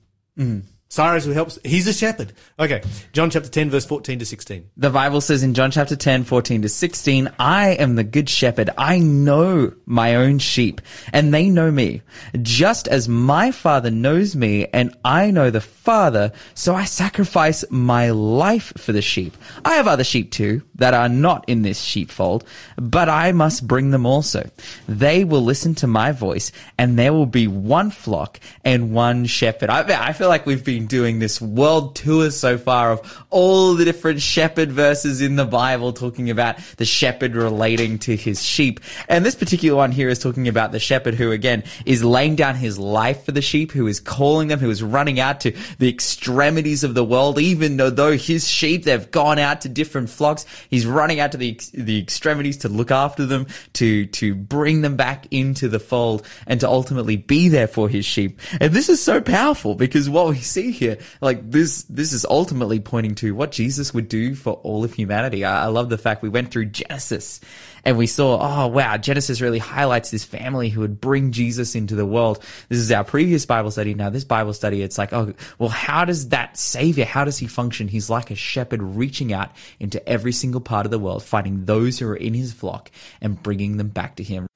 Cyrus 0.89 1.25
who 1.25 1.31
helps. 1.31 1.59
He's 1.63 1.87
a 1.87 1.93
shepherd. 1.93 2.33
Okay, 2.59 2.81
John 3.13 3.29
chapter 3.29 3.49
ten 3.49 3.69
verse 3.69 3.85
fourteen 3.85 4.19
to 4.19 4.25
sixteen. 4.25 4.69
The 4.77 4.89
Bible 4.89 5.21
says 5.21 5.43
in 5.43 5.53
John 5.53 5.71
chapter 5.71 5.95
10, 5.95 6.23
14 6.23 6.61
to 6.61 6.69
16, 6.69 7.31
I 7.39 7.69
am 7.69 7.95
the 7.95 8.03
good 8.03 8.29
shepherd. 8.29 8.69
I 8.77 8.99
know 8.99 9.73
my 9.85 10.15
own 10.15 10.39
sheep 10.39 10.81
and 11.11 11.33
they 11.33 11.49
know 11.49 11.71
me. 11.71 12.01
Just 12.41 12.87
as 12.87 13.09
my 13.09 13.51
father 13.51 13.91
knows 13.91 14.35
me 14.35 14.67
and 14.67 14.95
I 15.03 15.31
know 15.31 15.49
the 15.49 15.61
father, 15.61 16.31
so 16.53 16.75
I 16.75 16.85
sacrifice 16.85 17.65
my 17.69 18.11
life 18.11 18.71
for 18.77 18.91
the 18.91 19.01
sheep. 19.01 19.35
I 19.65 19.75
have 19.75 19.87
other 19.87 20.03
sheep 20.03 20.31
too. 20.31 20.61
That 20.77 20.93
are 20.93 21.09
not 21.09 21.45
in 21.47 21.61
this 21.61 21.81
sheepfold, 21.81 22.43
but 22.77 23.09
I 23.09 23.31
must 23.31 23.67
bring 23.67 23.91
them 23.91 24.05
also. 24.05 24.49
They 24.87 25.23
will 25.23 25.41
listen 25.41 25.75
to 25.75 25.87
my 25.87 26.11
voice, 26.11 26.51
and 26.77 26.97
there 26.97 27.13
will 27.13 27.25
be 27.25 27.47
one 27.47 27.91
flock 27.91 28.39
and 28.63 28.93
one 28.93 29.25
shepherd. 29.25 29.69
I, 29.69 30.07
I 30.07 30.13
feel 30.13 30.29
like 30.29 30.45
we've 30.45 30.63
been 30.63 30.87
doing 30.87 31.19
this 31.19 31.41
world 31.41 31.95
tour 31.95 32.31
so 32.31 32.57
far 32.57 32.91
of 32.91 33.25
all 33.29 33.73
the 33.73 33.85
different 33.85 34.21
shepherd 34.21 34.71
verses 34.71 35.21
in 35.21 35.35
the 35.35 35.45
Bible, 35.45 35.93
talking 35.93 36.29
about 36.29 36.57
the 36.77 36.85
shepherd 36.85 37.35
relating 37.35 37.99
to 37.99 38.15
his 38.15 38.43
sheep. 38.43 38.79
And 39.09 39.25
this 39.25 39.35
particular 39.35 39.77
one 39.77 39.91
here 39.91 40.09
is 40.09 40.19
talking 40.19 40.47
about 40.47 40.71
the 40.71 40.79
shepherd 40.79 41.15
who, 41.15 41.31
again, 41.31 41.63
is 41.85 42.03
laying 42.03 42.35
down 42.35 42.55
his 42.55 42.77
life 42.79 43.25
for 43.25 43.31
the 43.31 43.41
sheep, 43.41 43.71
who 43.71 43.87
is 43.87 43.99
calling 43.99 44.47
them, 44.47 44.59
who 44.59 44.69
is 44.69 44.83
running 44.83 45.19
out 45.19 45.41
to 45.41 45.55
the 45.79 45.89
extremities 45.89 46.83
of 46.83 46.93
the 46.93 47.03
world, 47.03 47.39
even 47.39 47.77
though 47.77 48.17
his 48.17 48.47
sheep, 48.47 48.83
they've 48.83 49.11
gone 49.11 49.39
out 49.39 49.61
to 49.61 49.69
different 49.69 50.09
flocks. 50.09 50.45
He's 50.69 50.85
running 50.85 51.19
out 51.19 51.31
to 51.33 51.37
the, 51.37 51.59
the 51.73 51.99
extremities 51.99 52.57
to 52.57 52.69
look 52.69 52.91
after 52.91 53.25
them, 53.25 53.47
to, 53.73 54.05
to 54.07 54.35
bring 54.35 54.81
them 54.81 54.95
back 54.95 55.27
into 55.31 55.67
the 55.67 55.79
fold 55.79 56.25
and 56.45 56.59
to 56.61 56.67
ultimately 56.67 57.17
be 57.17 57.49
there 57.49 57.67
for 57.67 57.89
his 57.89 58.05
sheep. 58.05 58.39
And 58.59 58.73
this 58.73 58.89
is 58.89 59.01
so 59.01 59.21
powerful 59.21 59.75
because 59.75 60.09
what 60.09 60.27
we 60.27 60.37
see 60.37 60.71
here, 60.71 60.97
like 61.21 61.49
this, 61.49 61.83
this 61.83 62.13
is 62.13 62.25
ultimately 62.25 62.79
pointing 62.79 63.15
to 63.15 63.33
what 63.35 63.51
Jesus 63.51 63.93
would 63.93 64.09
do 64.09 64.35
for 64.35 64.53
all 64.53 64.83
of 64.83 64.93
humanity. 64.93 65.45
I, 65.45 65.65
I 65.65 65.67
love 65.67 65.89
the 65.89 65.97
fact 65.97 66.21
we 66.21 66.29
went 66.29 66.51
through 66.51 66.65
Genesis 66.65 67.39
and 67.87 67.97
we 67.97 68.05
saw, 68.05 68.37
oh 68.41 68.67
wow, 68.67 68.97
Genesis 68.97 69.39
really 69.39 69.59
highlights 69.59 70.11
this 70.11 70.25
family 70.25 70.67
who 70.67 70.81
would 70.81 70.99
bring 70.99 71.31
Jesus 71.31 71.73
into 71.73 71.95
the 71.95 72.05
world. 72.05 72.43
This 72.67 72.79
is 72.79 72.91
our 72.91 73.05
previous 73.05 73.45
Bible 73.45 73.71
study. 73.71 73.93
Now 73.93 74.09
this 74.09 74.25
Bible 74.25 74.51
study, 74.51 74.81
it's 74.81 74.97
like, 74.97 75.13
oh, 75.13 75.33
well, 75.57 75.69
how 75.69 76.03
does 76.03 76.27
that 76.29 76.57
savior, 76.57 77.05
how 77.05 77.23
does 77.23 77.37
he 77.37 77.47
function? 77.47 77.87
He's 77.87 78.09
like 78.09 78.29
a 78.29 78.35
shepherd 78.35 78.83
reaching 78.83 79.31
out 79.31 79.51
into 79.79 80.05
every 80.07 80.33
single 80.33 80.59
part 80.59 80.85
of 80.85 80.91
the 80.91 80.99
world, 80.99 81.23
finding 81.23 81.63
those 81.63 81.97
who 81.97 82.09
are 82.09 82.15
in 82.17 82.33
his 82.33 82.51
flock 82.51 82.91
and 83.21 83.41
bringing 83.41 83.77
them 83.77 83.87
back 83.87 84.17
to 84.17 84.23
him. 84.23 84.47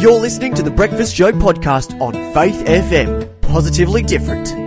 You're 0.00 0.20
listening 0.20 0.54
to 0.54 0.64
the 0.64 0.72
Breakfast 0.74 1.14
Show 1.14 1.30
podcast 1.30 2.00
on 2.00 2.14
Faith 2.34 2.66
FM. 2.66 3.40
Positively 3.40 4.02
different. 4.02 4.61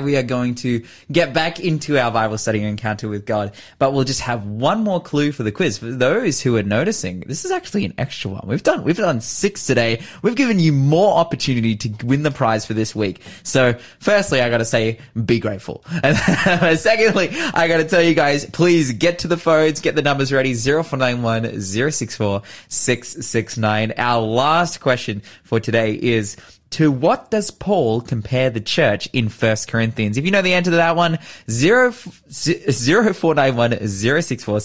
We 0.00 0.16
are 0.16 0.22
going 0.22 0.54
to 0.56 0.84
get 1.10 1.32
back 1.32 1.60
into 1.60 1.98
our 1.98 2.10
Bible 2.10 2.38
study 2.38 2.62
encounter 2.62 3.08
with 3.08 3.26
God, 3.26 3.52
but 3.78 3.92
we'll 3.92 4.04
just 4.04 4.20
have 4.20 4.46
one 4.46 4.82
more 4.82 5.00
clue 5.00 5.32
for 5.32 5.42
the 5.42 5.52
quiz. 5.52 5.78
For 5.78 5.86
those 5.86 6.40
who 6.40 6.56
are 6.56 6.62
noticing, 6.62 7.20
this 7.20 7.44
is 7.44 7.50
actually 7.50 7.84
an 7.84 7.94
extra 7.98 8.30
one. 8.30 8.44
We've 8.46 8.62
done, 8.62 8.84
we've 8.84 8.96
done 8.96 9.20
six 9.20 9.66
today. 9.66 10.02
We've 10.22 10.34
given 10.34 10.58
you 10.58 10.72
more 10.72 11.16
opportunity 11.16 11.76
to 11.76 12.06
win 12.06 12.22
the 12.22 12.30
prize 12.30 12.66
for 12.66 12.74
this 12.74 12.94
week. 12.94 13.22
So 13.42 13.74
firstly, 13.98 14.40
I 14.40 14.50
gotta 14.50 14.64
say, 14.64 14.98
be 15.24 15.38
grateful. 15.38 15.84
And 16.02 16.16
secondly, 16.78 17.30
I 17.32 17.68
gotta 17.68 17.84
tell 17.84 18.02
you 18.02 18.14
guys, 18.14 18.46
please 18.46 18.92
get 18.92 19.20
to 19.20 19.28
the 19.28 19.36
phones, 19.36 19.80
get 19.80 19.94
the 19.96 20.02
numbers 20.02 20.32
ready, 20.32 20.54
0491 20.54 21.60
064 21.60 22.42
669. 22.68 23.94
Our 23.96 24.20
last 24.20 24.80
question 24.80 25.22
for 25.44 25.60
today 25.60 25.94
is, 25.94 26.36
to 26.70 26.92
what 26.92 27.30
does 27.30 27.50
Paul 27.50 28.00
compare 28.00 28.48
the 28.48 28.60
church 28.60 29.08
in 29.12 29.28
First 29.28 29.68
Corinthians? 29.68 30.16
If 30.16 30.24
you 30.24 30.30
know 30.30 30.42
the 30.42 30.54
answer 30.54 30.70
to 30.70 30.76
that 30.76 30.94
one, 30.94 31.18
0, 31.50 31.90
0491 31.92 33.88
064 33.88 34.58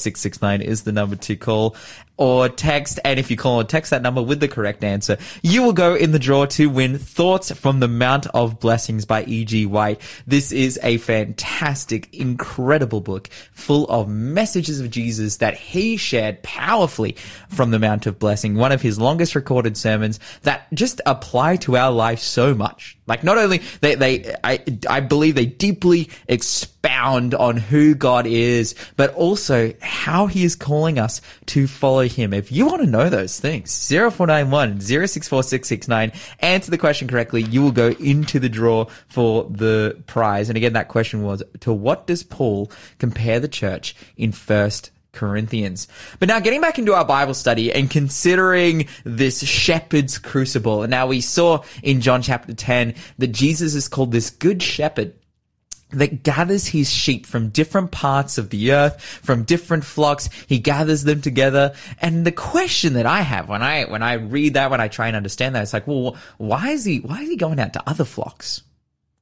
is 0.62 0.84
the 0.84 0.92
number 0.92 1.16
to 1.16 1.36
call 1.36 1.76
or 2.18 2.50
text. 2.50 3.00
And 3.04 3.20
if 3.20 3.30
you 3.30 3.38
call 3.38 3.62
or 3.62 3.64
text 3.64 3.92
that 3.92 4.02
number 4.02 4.22
with 4.22 4.40
the 4.40 4.48
correct 4.48 4.84
answer, 4.84 5.18
you 5.42 5.64
will 5.64 5.74
go 5.74 5.96
in 5.96 6.12
the 6.12 6.20
draw 6.20 6.46
to 6.46 6.70
win 6.70 6.98
Thoughts 6.98 7.52
from 7.52 7.80
the 7.80 7.88
Mount 7.88 8.28
of 8.28 8.60
Blessings 8.60 9.06
by 9.06 9.24
E.G. 9.24 9.66
White. 9.66 10.02
This 10.26 10.52
is 10.52 10.80
a 10.84 10.98
fantastic, 10.98 12.14
incredible 12.14 13.02
book 13.02 13.30
full 13.52 13.86
of 13.88 14.08
messages 14.08 14.80
of 14.80 14.90
Jesus 14.90 15.38
that 15.38 15.56
he 15.56 15.98
shared 15.98 16.42
powerfully 16.44 17.16
from 17.50 17.72
the 17.72 17.80
Mount 17.80 18.06
of 18.06 18.20
Blessing. 18.20 18.56
One 18.56 18.72
of 18.72 18.82
his 18.82 19.00
longest 19.00 19.36
recorded 19.36 19.78
sermons 19.78 20.20
that 20.44 20.72
just 20.74 21.02
apply 21.06 21.58
to 21.58 21.78
our 21.78 21.92
life 21.92 22.20
so 22.20 22.54
much. 22.54 22.98
Like 23.08 23.24
not 23.24 23.38
only 23.38 23.62
they, 23.82 23.96
they, 23.96 24.36
I, 24.44 24.64
I 24.90 25.00
believe 25.00 25.36
they 25.36 25.46
deeply 25.46 26.10
expound 26.86 27.34
on 27.34 27.58
who 27.58 27.96
God 27.96 28.28
is, 28.28 28.76
but 28.96 29.14
also 29.16 29.74
how 29.82 30.28
he 30.28 30.44
is 30.44 30.56
calling 30.56 31.00
us 31.00 31.20
to 31.48 31.68
follow 31.68 32.08
him. 32.08 32.32
If 32.32 32.52
you 32.52 32.68
want 32.68 32.82
to 32.82 32.88
know 32.88 33.10
those 33.10 33.40
things, 33.40 33.88
0491 33.90 34.80
064669, 34.82 36.12
answer 36.40 36.70
the 36.70 36.78
question 36.78 37.08
correctly, 37.08 37.42
you 37.42 37.64
will 37.64 37.72
go 37.72 37.90
into 37.90 38.40
the 38.40 38.50
draw 38.50 38.86
for 39.08 39.46
the 39.50 40.02
prize. 40.06 40.50
And 40.50 40.58
again, 40.58 40.74
that 40.74 40.88
question 40.88 41.24
was, 41.24 41.42
to 41.62 41.74
what 41.74 42.06
does 42.06 42.22
Paul 42.22 42.72
compare 43.00 43.40
the 43.40 43.48
church 43.48 43.96
in 44.16 44.32
first 44.32 44.92
Corinthians. 45.12 45.88
But 46.20 46.28
now 46.28 46.42
getting 46.42 46.60
back 46.60 46.78
into 46.78 46.94
our 46.94 47.06
Bible 47.06 47.34
study 47.34 47.72
and 47.72 47.90
considering 47.90 48.90
this 49.06 49.42
shepherd's 49.48 50.18
crucible. 50.18 50.84
And 50.84 50.92
now 50.92 51.08
we 51.08 51.22
saw 51.22 51.64
in 51.82 52.02
John 52.02 52.22
chapter 52.22 52.54
10 52.54 52.96
that 53.20 53.28
Jesus 53.28 53.76
is 53.76 53.88
called 53.88 54.12
this 54.12 54.30
good 54.30 54.62
shepherd 54.62 55.14
that 55.96 56.24
gathers 56.24 56.68
his 56.68 56.90
sheep 56.90 57.26
from 57.26 57.50
different 57.50 57.92
parts 57.92 58.38
of 58.38 58.50
the 58.50 58.72
earth, 58.72 59.02
from 59.02 59.44
different 59.44 59.86
flocks. 59.86 60.30
He 60.48 60.60
gathers 60.60 61.04
them 61.04 61.22
together. 61.22 61.74
And 62.02 62.26
the 62.26 62.32
question 62.32 62.94
that 62.94 63.06
I 63.06 63.22
have 63.22 63.50
when 63.50 63.62
I, 63.62 63.86
when 63.86 64.04
I 64.04 64.14
read 64.14 64.54
that, 64.54 64.72
when 64.72 64.82
I 64.82 64.88
try 64.88 65.08
and 65.08 65.16
understand 65.16 65.56
that, 65.56 65.64
it's 65.64 65.74
like, 65.74 65.88
well, 65.88 66.16
why 66.38 66.70
is 66.70 66.86
he, 66.86 67.00
why 67.00 67.22
is 67.22 67.30
he 67.30 67.36
going 67.36 67.60
out 67.60 67.74
to 67.74 67.84
other 67.90 68.06
flocks? 68.06 68.62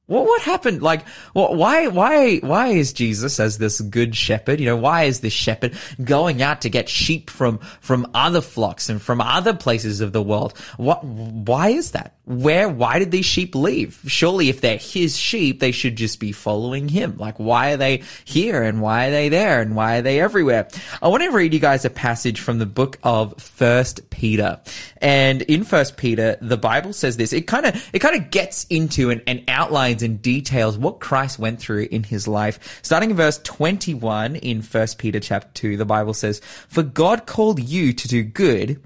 What 0.06 0.26
what 0.26 0.42
happened? 0.42 0.82
Like, 0.82 1.08
why 1.32 1.86
why 1.86 2.36
why 2.38 2.68
is 2.68 2.92
Jesus 2.92 3.40
as 3.40 3.56
this 3.56 3.80
good 3.80 4.14
shepherd? 4.14 4.60
You 4.60 4.66
know, 4.66 4.76
why 4.76 5.04
is 5.04 5.20
this 5.20 5.32
shepherd 5.32 5.78
going 6.02 6.42
out 6.42 6.60
to 6.62 6.68
get 6.68 6.90
sheep 6.90 7.30
from 7.30 7.58
from 7.80 8.10
other 8.12 8.42
flocks 8.42 8.90
and 8.90 9.00
from 9.00 9.22
other 9.22 9.54
places 9.54 10.02
of 10.02 10.12
the 10.12 10.22
world? 10.22 10.58
What 10.76 11.02
why 11.04 11.70
is 11.70 11.92
that? 11.92 12.16
Where 12.26 12.70
why 12.70 12.98
did 12.98 13.10
these 13.10 13.26
sheep 13.26 13.54
leave? 13.54 14.00
Surely, 14.06 14.48
if 14.48 14.62
they're 14.62 14.78
his 14.78 15.18
sheep, 15.18 15.60
they 15.60 15.72
should 15.72 15.96
just 15.96 16.20
be 16.20 16.32
following 16.32 16.88
him. 16.88 17.18
Like, 17.18 17.36
why 17.36 17.72
are 17.72 17.76
they 17.76 18.02
here 18.24 18.62
and 18.62 18.80
why 18.80 19.08
are 19.08 19.10
they 19.10 19.28
there 19.28 19.60
and 19.60 19.76
why 19.76 19.98
are 19.98 20.02
they 20.02 20.20
everywhere? 20.20 20.68
I 21.02 21.08
want 21.08 21.22
to 21.22 21.30
read 21.30 21.52
you 21.52 21.60
guys 21.60 21.84
a 21.84 21.90
passage 21.90 22.40
from 22.40 22.58
the 22.58 22.66
book 22.66 22.98
of 23.02 23.34
First 23.38 24.08
Peter, 24.08 24.60
and 24.98 25.42
in 25.42 25.64
First 25.64 25.98
Peter, 25.98 26.38
the 26.40 26.56
Bible 26.56 26.94
says 26.94 27.18
this. 27.18 27.34
It 27.34 27.46
kind 27.46 27.66
of 27.66 27.90
it 27.92 27.98
kind 27.98 28.16
of 28.16 28.30
gets 28.30 28.64
into 28.70 29.10
and, 29.10 29.22
and 29.26 29.44
outlines 29.48 30.02
and 30.02 30.22
details 30.22 30.78
what 30.78 31.00
Christ 31.00 31.38
went 31.38 31.60
through 31.60 31.88
in 31.90 32.04
his 32.04 32.26
life. 32.26 32.80
Starting 32.82 33.10
in 33.10 33.16
verse 33.16 33.38
21 33.44 34.36
in 34.36 34.62
first 34.62 34.98
Peter 34.98 35.20
chapter 35.20 35.50
2, 35.54 35.76
the 35.76 35.84
Bible 35.84 36.14
says, 36.14 36.40
For 36.68 36.82
God 36.82 37.26
called 37.26 37.60
you 37.60 37.92
to 37.92 38.08
do 38.08 38.22
good, 38.22 38.82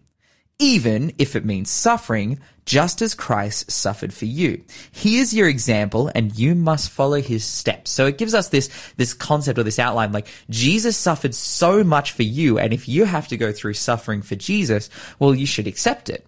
even 0.58 1.12
if 1.18 1.36
it 1.36 1.44
means 1.44 1.70
suffering, 1.70 2.40
just 2.68 3.00
as 3.00 3.14
Christ 3.14 3.70
suffered 3.70 4.12
for 4.12 4.26
you. 4.26 4.62
He 4.92 5.20
is 5.20 5.32
your 5.32 5.48
example 5.48 6.12
and 6.14 6.38
you 6.38 6.54
must 6.54 6.90
follow 6.90 7.22
his 7.22 7.42
steps. 7.42 7.90
So 7.90 8.04
it 8.04 8.18
gives 8.18 8.34
us 8.34 8.50
this, 8.50 8.68
this 8.98 9.14
concept 9.14 9.58
or 9.58 9.62
this 9.62 9.78
outline, 9.78 10.12
like 10.12 10.26
Jesus 10.50 10.94
suffered 10.94 11.34
so 11.34 11.82
much 11.82 12.12
for 12.12 12.24
you. 12.24 12.58
And 12.58 12.74
if 12.74 12.86
you 12.86 13.06
have 13.06 13.26
to 13.28 13.38
go 13.38 13.52
through 13.52 13.72
suffering 13.72 14.20
for 14.20 14.36
Jesus, 14.36 14.90
well, 15.18 15.34
you 15.34 15.46
should 15.46 15.66
accept 15.66 16.10
it 16.10 16.26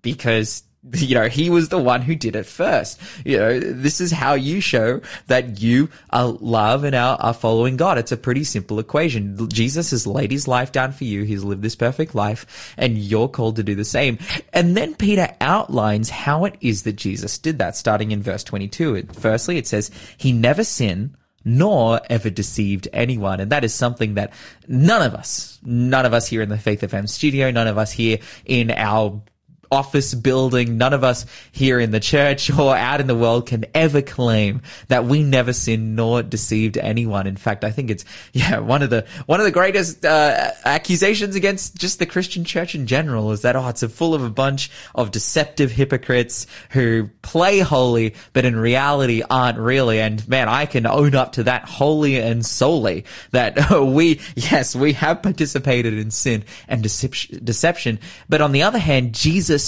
because 0.00 0.62
you 0.94 1.14
know, 1.14 1.28
he 1.28 1.48
was 1.48 1.68
the 1.68 1.78
one 1.78 2.02
who 2.02 2.14
did 2.14 2.34
it 2.34 2.46
first. 2.46 3.00
You 3.24 3.38
know, 3.38 3.60
this 3.60 4.00
is 4.00 4.10
how 4.10 4.34
you 4.34 4.60
show 4.60 5.00
that 5.28 5.60
you 5.60 5.88
are 6.10 6.26
love 6.26 6.82
and 6.82 6.94
are, 6.94 7.16
are 7.20 7.34
following 7.34 7.76
God. 7.76 7.98
It's 7.98 8.10
a 8.10 8.16
pretty 8.16 8.42
simple 8.44 8.80
equation. 8.80 9.48
Jesus 9.48 9.92
has 9.92 10.06
laid 10.06 10.32
his 10.32 10.48
life 10.48 10.72
down 10.72 10.92
for 10.92 11.04
you. 11.04 11.22
He's 11.22 11.44
lived 11.44 11.62
this 11.62 11.76
perfect 11.76 12.14
life 12.14 12.74
and 12.76 12.98
you're 12.98 13.28
called 13.28 13.56
to 13.56 13.62
do 13.62 13.76
the 13.76 13.84
same. 13.84 14.18
And 14.52 14.76
then 14.76 14.94
Peter 14.94 15.28
outlines 15.40 16.10
how 16.10 16.44
it 16.46 16.56
is 16.60 16.82
that 16.82 16.96
Jesus 16.96 17.38
did 17.38 17.58
that 17.58 17.76
starting 17.76 18.10
in 18.10 18.22
verse 18.22 18.42
22. 18.42 19.06
Firstly, 19.12 19.58
it 19.58 19.68
says, 19.68 19.90
he 20.16 20.32
never 20.32 20.64
sinned 20.64 21.16
nor 21.44 22.00
ever 22.08 22.30
deceived 22.30 22.88
anyone. 22.92 23.40
And 23.40 23.50
that 23.50 23.64
is 23.64 23.74
something 23.74 24.14
that 24.14 24.32
none 24.68 25.02
of 25.02 25.14
us, 25.14 25.58
none 25.64 26.06
of 26.06 26.14
us 26.14 26.26
here 26.26 26.42
in 26.42 26.48
the 26.48 26.58
Faith 26.58 26.80
FM 26.82 27.08
studio, 27.08 27.50
none 27.50 27.66
of 27.66 27.78
us 27.78 27.90
here 27.90 28.18
in 28.44 28.70
our 28.70 29.22
office 29.72 30.14
building. 30.14 30.76
None 30.76 30.92
of 30.92 31.02
us 31.02 31.24
here 31.50 31.80
in 31.80 31.90
the 31.90 31.98
church 31.98 32.50
or 32.58 32.76
out 32.76 33.00
in 33.00 33.06
the 33.06 33.14
world 33.14 33.46
can 33.46 33.64
ever 33.74 34.02
claim 34.02 34.60
that 34.88 35.06
we 35.06 35.22
never 35.22 35.52
sinned 35.52 35.96
nor 35.96 36.22
deceived 36.22 36.76
anyone. 36.76 37.26
In 37.26 37.36
fact, 37.36 37.64
I 37.64 37.70
think 37.70 37.90
it's, 37.90 38.04
yeah, 38.32 38.58
one 38.58 38.82
of 38.82 38.90
the, 38.90 39.06
one 39.26 39.40
of 39.40 39.44
the 39.44 39.50
greatest, 39.50 40.04
uh, 40.04 40.50
accusations 40.64 41.34
against 41.34 41.76
just 41.76 41.98
the 41.98 42.06
Christian 42.06 42.44
church 42.44 42.74
in 42.74 42.86
general 42.86 43.32
is 43.32 43.42
that, 43.42 43.56
oh, 43.56 43.68
it's 43.68 43.82
full 43.82 44.14
of 44.14 44.22
a 44.22 44.30
bunch 44.30 44.70
of 44.94 45.10
deceptive 45.10 45.70
hypocrites 45.70 46.46
who 46.70 47.08
play 47.22 47.60
holy, 47.60 48.14
but 48.34 48.44
in 48.44 48.54
reality 48.54 49.22
aren't 49.28 49.58
really. 49.58 50.00
And 50.00 50.26
man, 50.28 50.48
I 50.48 50.66
can 50.66 50.86
own 50.86 51.14
up 51.14 51.32
to 51.32 51.44
that 51.44 51.64
wholly 51.64 52.20
and 52.20 52.44
solely 52.44 53.06
that 53.30 53.70
we, 53.80 54.20
yes, 54.36 54.76
we 54.76 54.92
have 54.92 55.22
participated 55.22 55.94
in 55.94 56.10
sin 56.10 56.44
and 56.68 56.82
deception. 56.82 57.98
But 58.28 58.42
on 58.42 58.52
the 58.52 58.62
other 58.62 58.78
hand, 58.78 59.14
Jesus 59.14 59.61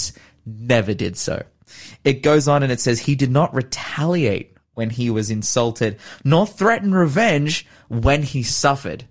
Never 0.47 0.95
did 0.95 1.17
so. 1.17 1.43
It 2.05 2.23
goes 2.23 2.49
on 2.49 2.63
and 2.63 2.71
it 2.71 2.81
says, 2.81 3.01
He 3.01 3.15
did 3.15 3.31
not 3.31 3.55
retaliate 3.55 4.57
when 4.75 4.91
he 4.91 5.09
was 5.11 5.31
insulted, 5.31 5.99
nor 6.25 6.47
threaten 6.47 6.95
revenge 6.95 7.67
when 7.89 8.23
he 8.23 8.43
suffered. 8.43 9.05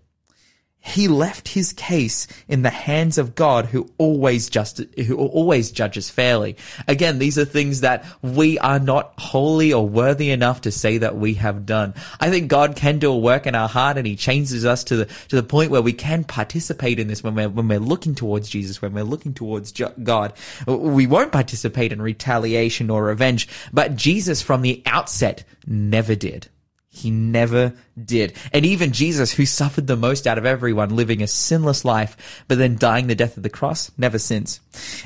He 0.85 1.07
left 1.07 1.47
his 1.47 1.71
case 1.71 2.27
in 2.49 2.61
the 2.61 2.69
hands 2.69 3.17
of 3.17 3.35
God 3.35 3.67
who 3.67 3.89
always 3.97 4.49
just, 4.49 4.79
who 4.97 5.15
always 5.15 5.71
judges 5.71 6.09
fairly. 6.09 6.57
Again, 6.89 7.19
these 7.19 7.39
are 7.39 7.45
things 7.45 7.81
that 7.81 8.05
we 8.21 8.59
are 8.59 8.79
not 8.79 9.13
holy 9.17 9.71
or 9.71 9.87
worthy 9.87 10.29
enough 10.29 10.61
to 10.61 10.71
say 10.71 10.97
that 10.97 11.15
we 11.15 11.35
have 11.35 11.65
done. 11.65 11.93
I 12.19 12.29
think 12.29 12.49
God 12.49 12.75
can 12.75 12.99
do 12.99 13.13
a 13.13 13.17
work 13.17 13.47
in 13.47 13.55
our 13.55 13.69
heart 13.69 13.97
and 13.97 14.05
he 14.05 14.17
changes 14.17 14.65
us 14.65 14.83
to 14.85 14.97
the, 14.97 15.05
to 15.29 15.37
the 15.37 15.41
point 15.41 15.71
where 15.71 15.81
we 15.81 15.93
can 15.93 16.25
participate 16.25 16.99
in 16.99 17.07
this 17.07 17.23
when 17.23 17.35
we're, 17.35 17.49
when 17.49 17.69
we're 17.69 17.79
looking 17.79 18.13
towards 18.13 18.49
Jesus, 18.49 18.81
when 18.81 18.93
we're 18.93 19.05
looking 19.05 19.33
towards 19.33 19.71
God. 20.03 20.33
We 20.67 21.07
won't 21.07 21.31
participate 21.31 21.93
in 21.93 22.01
retaliation 22.01 22.89
or 22.89 23.05
revenge, 23.05 23.47
but 23.71 23.95
Jesus 23.95 24.41
from 24.41 24.61
the 24.61 24.83
outset 24.85 25.45
never 25.65 26.13
did. 26.13 26.49
He 26.95 27.09
never 27.09 27.73
did. 28.01 28.33
And 28.53 28.67
even 28.67 28.91
Jesus, 28.91 29.33
who 29.33 29.47
suffered 29.47 29.87
the 29.87 29.97
most 29.97 30.27
out 30.27 30.37
of 30.37 30.45
everyone, 30.45 30.95
living 30.95 31.23
a 31.23 31.27
sinless 31.27 31.83
life, 31.83 32.45
but 32.47 32.59
then 32.59 32.77
dying 32.77 33.07
the 33.07 33.15
death 33.15 33.35
of 33.35 33.41
the 33.41 33.49
cross, 33.49 33.91
never 33.97 34.19
sins. 34.19 34.59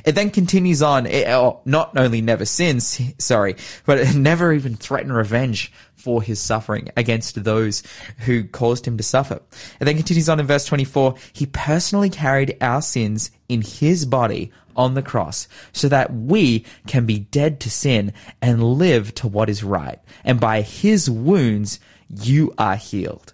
It 0.03 0.11
then 0.11 0.29
continues 0.29 0.81
on, 0.81 1.05
it, 1.05 1.29
oh, 1.29 1.61
not 1.63 1.97
only 1.97 2.19
never 2.19 2.43
sins, 2.43 2.99
sorry, 3.19 3.55
but 3.85 3.99
it 3.99 4.15
never 4.17 4.51
even 4.51 4.75
threatened 4.75 5.15
revenge 5.15 5.71
for 5.95 6.21
his 6.21 6.41
suffering 6.41 6.89
against 6.97 7.41
those 7.45 7.83
who 8.19 8.43
caused 8.43 8.85
him 8.85 8.97
to 8.97 9.03
suffer. 9.03 9.41
It 9.79 9.85
then 9.85 9.95
continues 9.95 10.27
on 10.27 10.41
in 10.41 10.45
verse 10.45 10.65
24, 10.65 11.15
he 11.31 11.45
personally 11.45 12.09
carried 12.09 12.57
our 12.59 12.81
sins 12.81 13.31
in 13.47 13.61
his 13.61 14.05
body 14.05 14.51
on 14.77 14.93
the 14.93 15.01
cross 15.01 15.47
so 15.73 15.89
that 15.89 16.13
we 16.13 16.63
can 16.85 17.05
be 17.05 17.19
dead 17.19 17.59
to 17.61 17.69
sin 17.69 18.13
and 18.41 18.63
live 18.63 19.13
to 19.15 19.27
what 19.27 19.49
is 19.49 19.63
right. 19.63 19.99
And 20.23 20.39
by 20.39 20.61
his 20.61 21.09
wounds, 21.09 21.79
you 22.09 22.53
are 22.57 22.75
healed. 22.75 23.33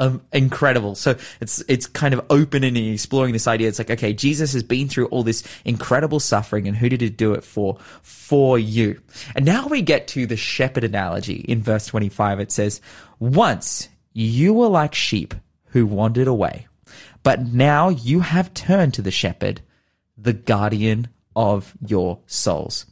Um, 0.00 0.22
incredible. 0.32 0.94
So 0.94 1.16
it's 1.42 1.62
it's 1.68 1.86
kind 1.86 2.14
of 2.14 2.24
open 2.30 2.64
and 2.64 2.74
exploring 2.74 3.34
this 3.34 3.46
idea. 3.46 3.68
It's 3.68 3.78
like, 3.78 3.90
okay, 3.90 4.14
Jesus 4.14 4.54
has 4.54 4.62
been 4.62 4.88
through 4.88 5.08
all 5.08 5.22
this 5.22 5.42
incredible 5.66 6.20
suffering, 6.20 6.66
and 6.66 6.74
who 6.74 6.88
did 6.88 7.02
he 7.02 7.10
do 7.10 7.34
it 7.34 7.44
for? 7.44 7.76
For 8.00 8.58
you. 8.58 8.98
And 9.36 9.44
now 9.44 9.66
we 9.66 9.82
get 9.82 10.08
to 10.08 10.24
the 10.24 10.38
shepherd 10.38 10.84
analogy 10.84 11.44
in 11.46 11.62
verse 11.62 11.84
25. 11.84 12.40
It 12.40 12.50
says, 12.50 12.80
Once 13.18 13.90
you 14.14 14.54
were 14.54 14.68
like 14.68 14.94
sheep 14.94 15.34
who 15.66 15.84
wandered 15.84 16.28
away, 16.28 16.66
but 17.22 17.42
now 17.42 17.90
you 17.90 18.20
have 18.20 18.54
turned 18.54 18.94
to 18.94 19.02
the 19.02 19.10
shepherd 19.10 19.60
the 20.20 20.32
guardian 20.32 21.08
of 21.36 21.72
your 21.86 22.18
souls. 22.26 22.86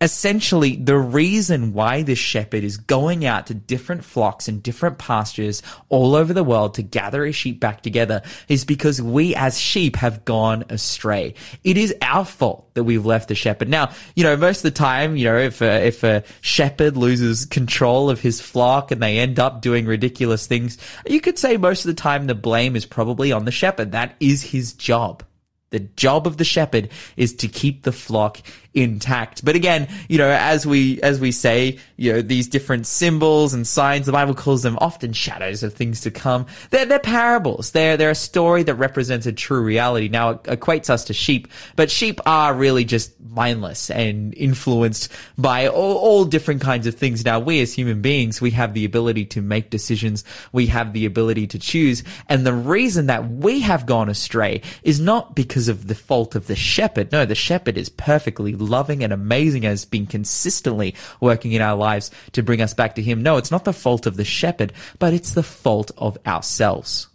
Essentially, 0.00 0.76
the 0.76 0.98
reason 0.98 1.72
why 1.72 2.02
this 2.02 2.18
shepherd 2.18 2.62
is 2.62 2.76
going 2.76 3.24
out 3.24 3.46
to 3.46 3.54
different 3.54 4.04
flocks 4.04 4.46
and 4.46 4.62
different 4.62 4.98
pastures 4.98 5.62
all 5.88 6.14
over 6.14 6.34
the 6.34 6.44
world 6.44 6.74
to 6.74 6.82
gather 6.82 7.24
his 7.24 7.34
sheep 7.34 7.58
back 7.58 7.80
together 7.80 8.22
is 8.46 8.66
because 8.66 9.00
we 9.00 9.34
as 9.34 9.58
sheep 9.58 9.96
have 9.96 10.24
gone 10.26 10.64
astray. 10.68 11.34
It 11.64 11.78
is 11.78 11.94
our 12.02 12.26
fault 12.26 12.72
that 12.74 12.84
we've 12.84 13.06
left 13.06 13.28
the 13.28 13.34
shepherd. 13.34 13.70
Now, 13.70 13.90
you 14.14 14.22
know, 14.22 14.36
most 14.36 14.58
of 14.58 14.64
the 14.64 14.70
time, 14.70 15.16
you 15.16 15.24
know, 15.24 15.38
if 15.38 15.62
a, 15.62 15.86
if 15.86 16.04
a 16.04 16.24
shepherd 16.42 16.96
loses 16.96 17.46
control 17.46 18.10
of 18.10 18.20
his 18.20 18.40
flock 18.40 18.90
and 18.90 19.02
they 19.02 19.18
end 19.18 19.40
up 19.40 19.62
doing 19.62 19.86
ridiculous 19.86 20.46
things, 20.46 20.76
you 21.06 21.22
could 21.22 21.38
say 21.38 21.56
most 21.56 21.86
of 21.86 21.88
the 21.88 22.00
time 22.00 22.26
the 22.26 22.34
blame 22.34 22.76
is 22.76 22.84
probably 22.84 23.32
on 23.32 23.46
the 23.46 23.50
shepherd. 23.50 23.92
That 23.92 24.14
is 24.20 24.42
his 24.42 24.74
job. 24.74 25.24
The 25.70 25.80
job 25.80 26.26
of 26.26 26.36
the 26.36 26.44
shepherd 26.44 26.90
is 27.16 27.34
to 27.36 27.48
keep 27.48 27.82
the 27.82 27.92
flock 27.92 28.38
intact. 28.74 29.44
But 29.44 29.56
again, 29.56 29.88
you 30.08 30.18
know, 30.18 30.28
as 30.30 30.66
we, 30.66 31.00
as 31.02 31.20
we 31.20 31.32
say, 31.32 31.78
you 31.96 32.12
know, 32.12 32.22
these 32.22 32.48
different 32.48 32.86
symbols 32.86 33.54
and 33.54 33.66
signs, 33.66 34.06
the 34.06 34.12
Bible 34.12 34.34
calls 34.34 34.62
them 34.62 34.78
often 34.80 35.12
shadows 35.12 35.62
of 35.62 35.74
things 35.74 36.02
to 36.02 36.10
come. 36.10 36.46
They're, 36.70 36.86
they're 36.86 36.98
parables. 36.98 37.72
They're, 37.72 37.96
they're 37.96 38.10
a 38.10 38.14
story 38.14 38.62
that 38.64 38.74
represents 38.74 39.26
a 39.26 39.32
true 39.32 39.62
reality. 39.62 40.08
Now 40.08 40.30
it 40.30 40.42
equates 40.44 40.90
us 40.90 41.04
to 41.06 41.14
sheep, 41.14 41.48
but 41.76 41.90
sheep 41.90 42.20
are 42.26 42.54
really 42.54 42.84
just 42.84 43.12
mindless 43.20 43.90
and 43.90 44.34
influenced 44.34 45.12
by 45.36 45.68
all, 45.68 45.96
all 45.96 46.24
different 46.24 46.60
kinds 46.60 46.86
of 46.86 46.94
things. 46.94 47.24
Now 47.24 47.40
we 47.40 47.60
as 47.60 47.72
human 47.72 48.02
beings, 48.02 48.40
we 48.40 48.50
have 48.52 48.74
the 48.74 48.84
ability 48.84 49.26
to 49.26 49.42
make 49.42 49.70
decisions. 49.70 50.24
We 50.52 50.66
have 50.66 50.92
the 50.92 51.06
ability 51.06 51.48
to 51.48 51.58
choose. 51.58 52.04
And 52.28 52.46
the 52.46 52.52
reason 52.52 53.06
that 53.06 53.28
we 53.28 53.60
have 53.60 53.86
gone 53.86 54.08
astray 54.08 54.62
is 54.82 55.00
not 55.00 55.34
because 55.34 55.68
of 55.68 55.86
the 55.86 55.94
fault 55.94 56.34
of 56.34 56.46
the 56.46 56.56
shepherd. 56.56 57.12
No, 57.12 57.24
the 57.24 57.34
shepherd 57.34 57.78
is 57.78 57.88
perfectly 57.88 58.54
loving 58.60 59.02
and 59.02 59.12
amazing 59.12 59.64
and 59.64 59.70
has 59.70 59.84
been 59.84 60.06
consistently 60.06 60.94
working 61.20 61.52
in 61.52 61.62
our 61.62 61.76
lives 61.76 62.10
to 62.32 62.42
bring 62.42 62.60
us 62.60 62.74
back 62.74 62.94
to 62.96 63.02
Him. 63.02 63.22
No, 63.22 63.36
it's 63.36 63.50
not 63.50 63.64
the 63.64 63.72
fault 63.72 64.06
of 64.06 64.16
the 64.16 64.24
shepherd, 64.24 64.72
but 64.98 65.12
it's 65.12 65.32
the 65.32 65.42
fault 65.42 65.90
of 65.96 66.18
ourselves. 66.26 67.08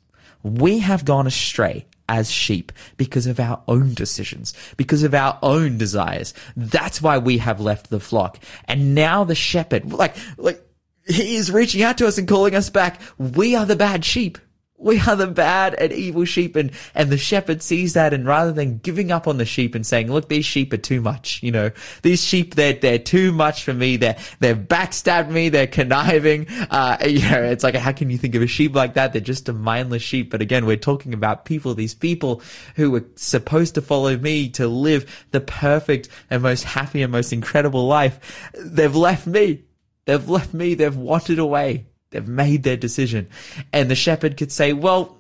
We 0.44 0.80
have 0.80 1.06
gone 1.06 1.28
astray 1.28 1.86
as 2.10 2.30
sheep 2.30 2.72
because 2.98 3.28
of 3.28 3.40
our 3.40 3.62
own 3.68 3.94
decisions, 3.94 4.54
because 4.78 5.04
of 5.04 5.14
our 5.14 5.40
own 5.42 5.78
desires. 5.78 6.34
That's 6.56 7.02
why 7.02 7.18
we 7.18 7.38
have 7.38 7.62
left 7.62 7.90
the 7.90 8.00
flock. 8.00 8.40
And 8.66 8.94
now 8.94 9.24
the 9.24 9.36
shepherd, 9.36 9.92
like, 9.92 10.16
like, 10.38 10.62
he 11.06 11.36
is 11.36 11.52
reaching 11.52 11.82
out 11.82 11.98
to 11.98 12.08
us 12.08 12.18
and 12.18 12.28
calling 12.28 12.56
us 12.56 12.70
back. 12.70 13.00
We 13.18 13.56
are 13.56 13.66
the 13.66 13.76
bad 13.76 14.06
sheep 14.06 14.38
we 14.84 15.00
are 15.00 15.16
the 15.16 15.28
bad 15.28 15.74
and 15.76 15.92
evil 15.94 16.26
sheep 16.26 16.56
and, 16.56 16.72
and 16.94 17.10
the 17.10 17.18
shepherd 17.18 17.62
sees 17.62 17.94
that 17.94 18.14
and 18.14 18.28
rather 18.28 18.52
than 18.52 18.80
giving 18.80 19.12
up 19.12 19.28
on 19.28 19.38
the 19.38 19.46
sheep 19.46 19.76
and 19.76 19.86
saying, 19.86 20.12
look, 20.12 20.28
these 20.28 20.46
sheep 20.46 20.74
are 20.74 20.78
too 20.78 21.00
much, 21.00 21.42
you 21.42 21.52
know, 21.52 21.72
these 22.02 22.24
sheep, 22.24 22.56
they're, 22.56 22.74
they're 22.74 23.00
too 23.00 23.32
much 23.32 23.64
for 23.64 23.74
me. 23.74 23.96
They're, 23.98 24.18
they've 24.40 24.58
backstabbed 24.58 25.30
me. 25.30 25.50
They're 25.50 25.68
conniving. 25.68 26.48
Uh, 26.70 26.98
you 27.08 27.22
know, 27.30 27.44
it's 27.44 27.64
like, 27.64 27.76
how 27.76 27.94
can 27.94 28.10
you 28.10 28.18
think 28.18 28.36
of 28.36 28.42
a 28.42 28.48
sheep 28.48 28.76
like 28.76 28.96
that? 28.96 29.14
They're 29.14 29.22
just 29.22 29.48
a 29.50 29.54
mindless 29.54 30.04
sheep. 30.04 30.30
But 30.30 30.42
again, 30.42 30.66
we're 30.66 30.76
talking 30.76 31.14
about 31.14 31.46
people, 31.46 31.74
these 31.74 31.96
people 31.96 32.42
who 32.76 32.92
were 32.92 33.06
supposed 33.16 33.76
to 33.76 33.82
follow 33.82 34.18
me 34.18 34.50
to 34.50 34.68
live 34.68 35.26
the 35.32 35.42
perfect 35.42 36.10
and 36.30 36.44
most 36.44 36.64
happy 36.64 37.02
and 37.02 37.12
most 37.12 37.32
incredible 37.32 37.88
life. 37.88 38.52
They've 38.60 38.96
left 38.96 39.26
me. 39.28 39.64
They've 40.06 40.28
left 40.30 40.54
me. 40.54 40.74
They've 40.74 40.96
wandered 40.96 41.40
away. 41.40 41.86
They've 42.14 42.28
made 42.28 42.64
their 42.64 42.78
decision. 42.78 43.28
And 43.72 43.92
the 43.92 43.96
shepherd 43.96 44.38
could 44.38 44.52
say, 44.52 44.74
well, 44.74 45.18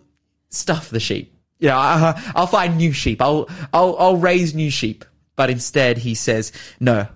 stuff 0.49 0.89
the 0.89 0.99
sheep. 0.99 1.35
You 1.59 1.69
know, 1.69 1.77
I'll 2.35 2.47
find 2.47 2.77
new 2.77 2.91
sheep. 2.93 3.21
I'll, 3.21 3.49
I'll, 3.73 3.95
I'll 3.97 4.17
raise 4.17 4.55
new 4.55 4.69
sheep. 4.69 5.05
But 5.35 5.49
instead 5.49 5.97
he 5.97 6.15
says, 6.15 6.51
no, 6.79 7.07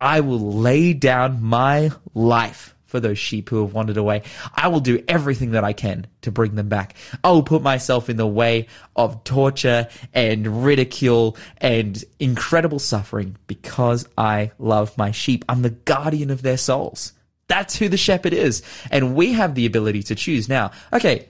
I 0.00 0.20
will 0.20 0.38
lay 0.38 0.92
down 0.92 1.42
my 1.42 1.90
life 2.14 2.74
for 2.86 3.00
those 3.00 3.18
sheep 3.18 3.48
who 3.50 3.60
have 3.62 3.74
wandered 3.74 3.96
away. 3.96 4.22
I 4.54 4.68
will 4.68 4.80
do 4.80 5.02
everything 5.08 5.50
that 5.50 5.64
I 5.64 5.72
can 5.72 6.06
to 6.22 6.30
bring 6.30 6.54
them 6.54 6.68
back. 6.68 6.94
I 7.22 7.30
will 7.30 7.42
put 7.42 7.60
myself 7.60 8.08
in 8.08 8.16
the 8.16 8.26
way 8.26 8.68
of 8.94 9.24
torture 9.24 9.88
and 10.14 10.64
ridicule 10.64 11.36
and 11.58 12.02
incredible 12.18 12.78
suffering 12.78 13.36
because 13.48 14.08
I 14.16 14.52
love 14.58 14.96
my 14.96 15.10
sheep. 15.10 15.44
I'm 15.48 15.62
the 15.62 15.70
guardian 15.70 16.30
of 16.30 16.42
their 16.42 16.56
souls. 16.56 17.12
That's 17.48 17.76
who 17.76 17.88
the 17.88 17.96
shepherd 17.96 18.32
is. 18.32 18.62
And 18.90 19.14
we 19.14 19.32
have 19.32 19.54
the 19.54 19.66
ability 19.66 20.02
to 20.04 20.14
choose 20.14 20.48
now. 20.48 20.72
Okay. 20.92 21.28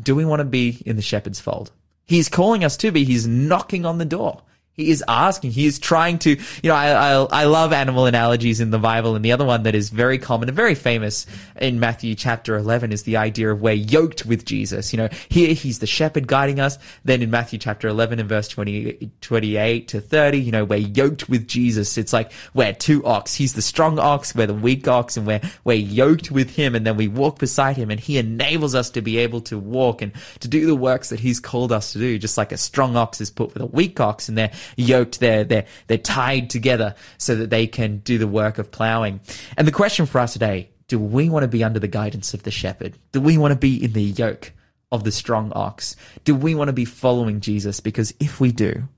Do 0.00 0.14
we 0.14 0.24
want 0.24 0.40
to 0.40 0.44
be 0.44 0.82
in 0.86 0.96
the 0.96 1.02
shepherd's 1.02 1.40
fold? 1.40 1.70
He's 2.04 2.28
calling 2.28 2.64
us 2.64 2.76
to 2.78 2.90
be. 2.90 3.04
He's 3.04 3.26
knocking 3.26 3.86
on 3.86 3.98
the 3.98 4.04
door. 4.04 4.42
He 4.76 4.90
is 4.90 5.04
asking. 5.06 5.52
He 5.52 5.66
is 5.66 5.78
trying 5.78 6.18
to, 6.20 6.30
you 6.30 6.38
know, 6.64 6.74
I, 6.74 6.88
I, 6.90 7.42
I, 7.42 7.44
love 7.44 7.72
animal 7.72 8.06
analogies 8.06 8.60
in 8.60 8.70
the 8.70 8.78
Bible. 8.78 9.14
And 9.14 9.24
the 9.24 9.30
other 9.30 9.44
one 9.44 9.62
that 9.62 9.74
is 9.76 9.88
very 9.88 10.18
common 10.18 10.48
and 10.48 10.56
very 10.56 10.74
famous 10.74 11.26
in 11.60 11.78
Matthew 11.78 12.16
chapter 12.16 12.56
11 12.56 12.90
is 12.90 13.04
the 13.04 13.16
idea 13.16 13.52
of 13.52 13.60
we're 13.60 13.72
yoked 13.72 14.26
with 14.26 14.44
Jesus. 14.44 14.92
You 14.92 14.96
know, 14.96 15.08
here 15.28 15.54
he's 15.54 15.78
the 15.78 15.86
shepherd 15.86 16.26
guiding 16.26 16.58
us. 16.58 16.76
Then 17.04 17.22
in 17.22 17.30
Matthew 17.30 17.60
chapter 17.60 17.86
11 17.86 18.18
and 18.18 18.28
verse 18.28 18.48
20, 18.48 19.12
28 19.20 19.86
to 19.88 20.00
30, 20.00 20.40
you 20.40 20.50
know, 20.50 20.64
we're 20.64 20.78
yoked 20.78 21.28
with 21.28 21.46
Jesus. 21.46 21.96
It's 21.96 22.12
like 22.12 22.32
we're 22.52 22.72
two 22.72 23.04
ox. 23.06 23.36
He's 23.36 23.54
the 23.54 23.62
strong 23.62 24.00
ox. 24.00 24.34
We're 24.34 24.48
the 24.48 24.54
weak 24.54 24.88
ox 24.88 25.16
and 25.16 25.24
we're, 25.24 25.40
we're 25.62 25.74
yoked 25.74 26.32
with 26.32 26.56
him. 26.56 26.74
And 26.74 26.84
then 26.84 26.96
we 26.96 27.06
walk 27.06 27.38
beside 27.38 27.76
him 27.76 27.92
and 27.92 28.00
he 28.00 28.18
enables 28.18 28.74
us 28.74 28.90
to 28.90 29.02
be 29.02 29.18
able 29.18 29.40
to 29.42 29.56
walk 29.56 30.02
and 30.02 30.10
to 30.40 30.48
do 30.48 30.66
the 30.66 30.74
works 30.74 31.10
that 31.10 31.20
he's 31.20 31.38
called 31.38 31.70
us 31.70 31.92
to 31.92 32.00
do. 32.00 32.18
Just 32.18 32.36
like 32.36 32.50
a 32.50 32.56
strong 32.56 32.96
ox 32.96 33.20
is 33.20 33.30
put 33.30 33.54
with 33.54 33.62
a 33.62 33.66
weak 33.66 34.00
ox 34.00 34.28
and 34.28 34.36
they're 34.36 34.50
yoked, 34.76 35.20
they're, 35.20 35.44
they're, 35.44 35.66
they're 35.86 35.98
tied 35.98 36.50
together 36.50 36.94
so 37.18 37.34
that 37.36 37.50
they 37.50 37.66
can 37.66 37.98
do 37.98 38.18
the 38.18 38.28
work 38.28 38.58
of 38.58 38.70
plowing. 38.70 39.20
And 39.56 39.66
the 39.66 39.72
question 39.72 40.06
for 40.06 40.20
us 40.20 40.32
today, 40.32 40.70
do 40.88 40.98
we 40.98 41.28
want 41.28 41.44
to 41.44 41.48
be 41.48 41.64
under 41.64 41.78
the 41.78 41.88
guidance 41.88 42.34
of 42.34 42.42
the 42.42 42.50
shepherd? 42.50 42.94
Do 43.12 43.20
we 43.20 43.38
want 43.38 43.52
to 43.52 43.58
be 43.58 43.82
in 43.82 43.92
the 43.92 44.02
yoke 44.02 44.52
of 44.92 45.04
the 45.04 45.12
strong 45.12 45.52
ox? 45.54 45.96
Do 46.24 46.34
we 46.34 46.54
want 46.54 46.68
to 46.68 46.72
be 46.72 46.84
following 46.84 47.40
Jesus? 47.40 47.80
Because 47.80 48.14
if 48.20 48.40
we 48.40 48.52
do, 48.52 48.88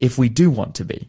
if 0.00 0.18
we 0.18 0.28
do 0.28 0.50
want 0.50 0.74
to 0.76 0.84
be, 0.84 1.08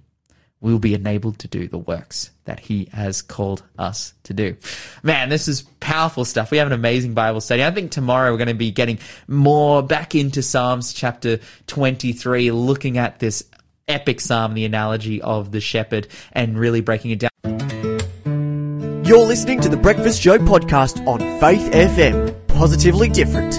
we'll 0.61 0.79
be 0.79 0.93
enabled 0.93 1.37
to 1.39 1.47
do 1.47 1.67
the 1.67 1.77
works 1.77 2.31
that 2.45 2.59
he 2.59 2.89
has 2.91 3.21
called 3.21 3.61
us 3.77 4.13
to 4.23 4.33
do. 4.33 4.55
Man, 5.03 5.29
this 5.29 5.47
is 5.47 5.63
powerful 5.79 6.25
stuff. 6.25 6.49
We 6.49 6.57
have 6.57 6.67
an 6.67 6.73
amazing 6.73 7.13
Bible 7.13 7.41
study. 7.41 7.63
I 7.63 7.71
think 7.71 7.91
tomorrow 7.91 8.31
we're 8.31 8.37
going 8.37 8.47
to 8.47 8.53
be 8.53 8.71
getting 8.71 8.99
more 9.27 9.83
back 9.83 10.15
into 10.15 10.41
Psalms 10.41 10.93
chapter 10.93 11.39
23, 11.67 12.51
looking 12.51 12.97
at 12.97 13.19
this 13.19 13.43
epic 13.87 14.19
psalm, 14.19 14.53
the 14.53 14.65
analogy 14.65 15.21
of 15.21 15.51
the 15.51 15.61
shepherd, 15.61 16.07
and 16.31 16.57
really 16.57 16.81
breaking 16.81 17.11
it 17.11 17.19
down. 17.19 17.29
You're 19.05 19.25
listening 19.25 19.61
to 19.61 19.69
the 19.69 19.77
Breakfast 19.77 20.19
Show 20.21 20.39
podcast 20.39 21.05
on 21.05 21.19
Faith 21.39 21.71
FM. 21.71 22.35
Positively 22.47 23.09
different. 23.09 23.55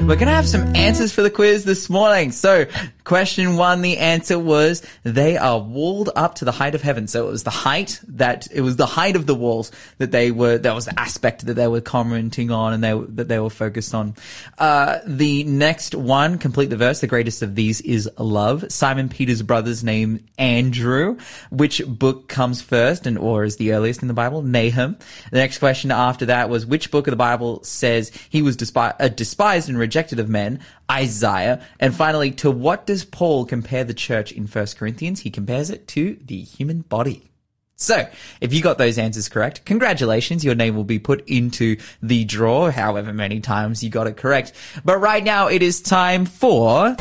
We're 0.00 0.16
going 0.16 0.26
to 0.26 0.34
have 0.34 0.46
some 0.46 0.76
answers 0.76 1.12
for 1.12 1.22
the 1.22 1.30
quiz 1.30 1.64
this 1.64 1.88
morning. 1.88 2.30
So, 2.32 2.66
question 3.06 3.56
one, 3.56 3.82
the 3.82 3.98
answer 3.98 4.38
was 4.38 4.82
they 5.04 5.38
are 5.38 5.60
walled 5.60 6.10
up 6.16 6.34
to 6.34 6.44
the 6.44 6.52
height 6.52 6.74
of 6.74 6.82
heaven. 6.82 7.06
So 7.06 7.28
it 7.28 7.30
was 7.30 7.44
the 7.44 7.50
height 7.50 8.00
that, 8.08 8.48
it 8.52 8.60
was 8.60 8.76
the 8.76 8.84
height 8.84 9.14
of 9.14 9.26
the 9.26 9.34
walls 9.34 9.70
that 9.98 10.10
they 10.10 10.32
were, 10.32 10.58
that 10.58 10.74
was 10.74 10.86
the 10.86 11.00
aspect 11.00 11.46
that 11.46 11.54
they 11.54 11.68
were 11.68 11.80
commenting 11.80 12.50
on 12.50 12.74
and 12.74 12.82
they, 12.82 12.92
that 13.14 13.28
they 13.28 13.38
were 13.38 13.48
focused 13.48 13.94
on. 13.94 14.16
Uh, 14.58 14.98
the 15.06 15.44
next 15.44 15.94
one, 15.94 16.36
complete 16.36 16.68
the 16.68 16.76
verse, 16.76 17.00
the 17.00 17.06
greatest 17.06 17.42
of 17.42 17.54
these 17.54 17.80
is 17.80 18.10
love. 18.18 18.70
Simon 18.72 19.08
Peter's 19.08 19.42
brother's 19.42 19.84
name, 19.84 20.26
Andrew. 20.36 21.16
Which 21.50 21.86
book 21.86 22.28
comes 22.28 22.60
first 22.60 23.06
and, 23.06 23.16
or 23.18 23.44
is 23.44 23.56
the 23.56 23.72
earliest 23.72 24.02
in 24.02 24.08
the 24.08 24.14
Bible? 24.14 24.42
Nahum. 24.42 24.98
The 25.30 25.38
next 25.38 25.58
question 25.58 25.92
after 25.92 26.26
that 26.26 26.50
was 26.50 26.66
which 26.66 26.90
book 26.90 27.06
of 27.06 27.12
the 27.12 27.16
Bible 27.16 27.62
says 27.62 28.10
he 28.28 28.42
was 28.42 28.56
despi- 28.56 28.96
uh, 28.98 29.08
despised 29.08 29.68
and 29.68 29.78
rejected 29.78 30.18
of 30.18 30.28
men? 30.28 30.60
Isaiah. 30.90 31.64
And 31.80 31.94
finally, 31.94 32.30
to 32.32 32.50
what 32.50 32.86
does 32.86 33.04
Paul 33.04 33.44
compare 33.44 33.84
the 33.84 33.94
church 33.94 34.32
in 34.32 34.46
1 34.46 34.66
Corinthians? 34.78 35.20
He 35.20 35.30
compares 35.30 35.70
it 35.70 35.88
to 35.88 36.18
the 36.24 36.40
human 36.40 36.82
body. 36.82 37.30
So, 37.78 38.08
if 38.40 38.54
you 38.54 38.62
got 38.62 38.78
those 38.78 38.96
answers 38.96 39.28
correct, 39.28 39.66
congratulations. 39.66 40.42
Your 40.42 40.54
name 40.54 40.76
will 40.76 40.84
be 40.84 40.98
put 40.98 41.28
into 41.28 41.76
the 42.02 42.24
draw, 42.24 42.70
however 42.70 43.12
many 43.12 43.40
times 43.40 43.84
you 43.84 43.90
got 43.90 44.06
it 44.06 44.16
correct. 44.16 44.54
But 44.82 44.96
right 44.98 45.22
now, 45.22 45.48
it 45.48 45.62
is 45.62 45.82
time 45.82 46.24
for. 46.24 46.96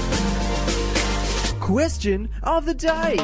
Question 1.61 2.29
of 2.43 2.65
the 2.65 2.73
day. 2.73 3.17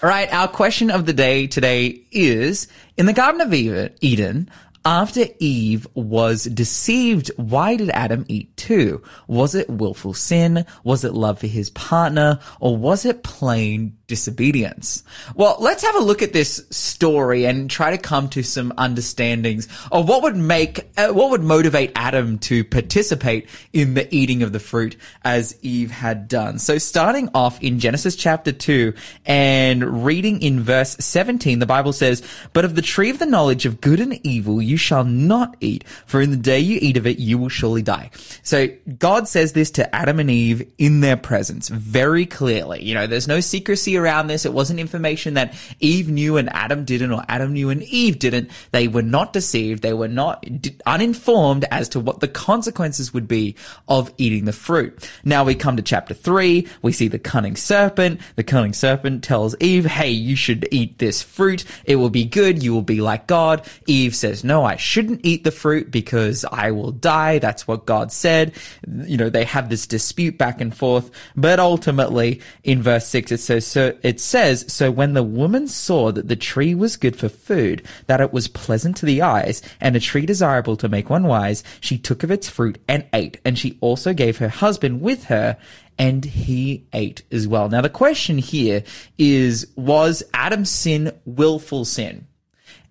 All 0.00 0.08
right, 0.08 0.32
our 0.32 0.46
question 0.46 0.90
of 0.90 1.06
the 1.06 1.12
day 1.12 1.48
today 1.48 2.02
is 2.12 2.68
In 2.96 3.06
the 3.06 3.12
Garden 3.12 3.40
of 3.40 3.52
Eden, 3.52 4.50
after 4.84 5.24
Eve 5.38 5.86
was 5.94 6.44
deceived, 6.44 7.30
why 7.36 7.76
did 7.76 7.90
Adam 7.90 8.24
eat 8.28 8.56
too? 8.56 9.02
Was 9.26 9.54
it 9.54 9.68
willful 9.68 10.14
sin? 10.14 10.64
Was 10.84 11.04
it 11.04 11.14
love 11.14 11.40
for 11.40 11.46
his 11.46 11.70
partner? 11.70 12.38
Or 12.60 12.76
was 12.76 13.04
it 13.04 13.22
plain 13.22 13.96
disobedience? 14.06 15.04
Well, 15.34 15.56
let's 15.60 15.84
have 15.84 15.96
a 15.96 16.00
look 16.00 16.22
at 16.22 16.32
this 16.32 16.66
story 16.70 17.44
and 17.44 17.70
try 17.70 17.90
to 17.90 17.98
come 17.98 18.28
to 18.30 18.42
some 18.42 18.72
understandings 18.78 19.68
of 19.92 20.08
what 20.08 20.22
would 20.22 20.36
make, 20.36 20.88
uh, 20.96 21.08
what 21.08 21.30
would 21.30 21.42
motivate 21.42 21.92
Adam 21.94 22.38
to 22.38 22.64
participate 22.64 23.48
in 23.72 23.94
the 23.94 24.12
eating 24.14 24.42
of 24.42 24.52
the 24.52 24.60
fruit 24.60 24.96
as 25.22 25.58
Eve 25.62 25.90
had 25.90 26.28
done. 26.28 26.58
So 26.58 26.78
starting 26.78 27.28
off 27.34 27.62
in 27.62 27.78
Genesis 27.78 28.16
chapter 28.16 28.52
2 28.52 28.94
and 29.26 30.04
reading 30.04 30.40
in 30.40 30.60
verse 30.60 30.96
17, 30.98 31.58
the 31.58 31.66
Bible 31.66 31.92
says, 31.92 32.22
But 32.52 32.64
of 32.64 32.74
the 32.74 32.82
tree 32.82 33.10
of 33.10 33.18
the 33.18 33.26
knowledge 33.26 33.66
of 33.66 33.80
good 33.80 34.00
and 34.00 34.24
evil 34.26 34.62
you 34.68 34.76
shall 34.76 35.04
not 35.04 35.56
eat, 35.60 35.84
for 36.06 36.20
in 36.20 36.30
the 36.30 36.36
day 36.36 36.60
you 36.60 36.78
eat 36.80 36.96
of 36.96 37.06
it 37.06 37.18
you 37.18 37.38
will 37.38 37.48
surely 37.48 37.82
die. 37.82 38.10
So 38.42 38.68
God 38.98 39.26
says 39.28 39.52
this 39.52 39.70
to 39.72 39.94
Adam 39.94 40.20
and 40.20 40.30
Eve 40.30 40.70
in 40.78 41.00
their 41.00 41.16
presence 41.16 41.68
very 41.68 42.26
clearly. 42.26 42.84
You 42.84 42.94
know, 42.94 43.06
there's 43.06 43.28
no 43.28 43.40
secrecy 43.40 43.96
around 43.96 44.26
this. 44.26 44.44
It 44.44 44.52
wasn't 44.52 44.80
information 44.80 45.34
that 45.34 45.54
Eve 45.80 46.08
knew 46.08 46.36
and 46.36 46.52
Adam 46.52 46.84
didn't, 46.84 47.12
or 47.12 47.24
Adam 47.28 47.52
knew 47.52 47.70
and 47.70 47.82
Eve 47.82 48.18
didn't. 48.18 48.50
They 48.72 48.88
were 48.88 49.02
not 49.02 49.32
deceived. 49.32 49.82
They 49.82 49.92
were 49.92 50.08
not 50.08 50.44
uninformed 50.86 51.64
as 51.70 51.88
to 51.90 52.00
what 52.00 52.20
the 52.20 52.28
consequences 52.28 53.12
would 53.14 53.28
be 53.28 53.56
of 53.88 54.12
eating 54.18 54.44
the 54.44 54.52
fruit. 54.52 55.10
Now 55.24 55.44
we 55.44 55.54
come 55.54 55.76
to 55.76 55.82
chapter 55.82 56.14
three. 56.14 56.66
We 56.82 56.92
see 56.92 57.08
the 57.08 57.18
cunning 57.18 57.56
serpent. 57.56 58.20
The 58.36 58.44
cunning 58.44 58.72
serpent 58.72 59.24
tells 59.24 59.56
Eve, 59.60 59.86
Hey, 59.86 60.10
you 60.10 60.36
should 60.36 60.68
eat 60.70 60.98
this 60.98 61.22
fruit. 61.22 61.64
It 61.84 61.96
will 61.96 62.10
be 62.10 62.24
good. 62.24 62.62
You 62.62 62.72
will 62.74 62.82
be 62.82 63.00
like 63.00 63.26
God. 63.26 63.66
Eve 63.86 64.14
says, 64.14 64.44
No, 64.44 64.57
I 64.64 64.76
shouldn't 64.76 65.20
eat 65.24 65.44
the 65.44 65.50
fruit 65.50 65.90
because 65.90 66.44
I 66.50 66.70
will 66.70 66.92
die. 66.92 67.38
That's 67.38 67.66
what 67.66 67.86
God 67.86 68.12
said. 68.12 68.54
You 68.86 69.16
know, 69.16 69.30
they 69.30 69.44
have 69.44 69.68
this 69.68 69.86
dispute 69.86 70.38
back 70.38 70.60
and 70.60 70.74
forth, 70.74 71.10
but 71.36 71.60
ultimately 71.60 72.40
in 72.64 72.82
verse 72.82 73.06
six, 73.06 73.32
it 73.32 73.40
says, 73.40 73.66
so 73.66 73.96
it 74.02 74.20
says, 74.20 74.64
so 74.72 74.90
when 74.90 75.14
the 75.14 75.22
woman 75.22 75.68
saw 75.68 76.12
that 76.12 76.28
the 76.28 76.36
tree 76.36 76.74
was 76.74 76.96
good 76.96 77.16
for 77.16 77.28
food, 77.28 77.82
that 78.06 78.20
it 78.20 78.32
was 78.32 78.48
pleasant 78.48 78.96
to 78.98 79.06
the 79.06 79.22
eyes, 79.22 79.62
and 79.80 79.96
a 79.96 80.00
tree 80.00 80.26
desirable 80.26 80.76
to 80.76 80.88
make 80.88 81.10
one 81.10 81.26
wise, 81.26 81.64
she 81.80 81.98
took 81.98 82.22
of 82.22 82.30
its 82.30 82.48
fruit 82.48 82.78
and 82.88 83.06
ate, 83.12 83.38
and 83.44 83.58
she 83.58 83.78
also 83.80 84.12
gave 84.12 84.38
her 84.38 84.48
husband 84.48 85.00
with 85.00 85.24
her, 85.24 85.56
and 85.98 86.24
he 86.24 86.86
ate 86.92 87.22
as 87.32 87.48
well. 87.48 87.68
Now 87.68 87.80
the 87.80 87.90
question 87.90 88.38
here 88.38 88.84
is, 89.18 89.66
was 89.74 90.22
Adam's 90.32 90.70
sin 90.70 91.12
willful 91.24 91.84
sin? 91.84 92.26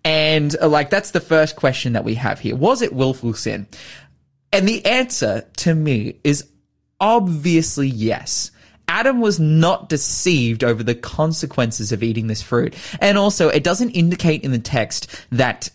And 0.07 0.55
uh, 0.61 0.69
like, 0.69 0.89
that's 0.89 1.11
the 1.11 1.19
first 1.19 1.57
question 1.57 1.91
that 1.91 2.05
we 2.05 2.15
have 2.15 2.39
here. 2.39 2.55
Was 2.55 2.81
it 2.81 2.93
willful 2.93 3.33
sin? 3.33 3.67
And 4.53 4.65
the 4.65 4.85
answer 4.85 5.45
to 5.57 5.75
me 5.75 6.21
is 6.23 6.47
obviously 6.97 7.89
yes. 7.89 8.51
Adam 8.87 9.19
was 9.19 9.37
not 9.37 9.89
deceived 9.89 10.63
over 10.63 10.81
the 10.81 10.95
consequences 10.95 11.91
of 11.91 12.03
eating 12.03 12.27
this 12.27 12.41
fruit. 12.41 12.73
And 13.01 13.17
also, 13.17 13.49
it 13.49 13.65
doesn't 13.65 13.89
indicate 13.89 14.45
in 14.45 14.51
the 14.51 14.59
text 14.59 15.09
that 15.33 15.67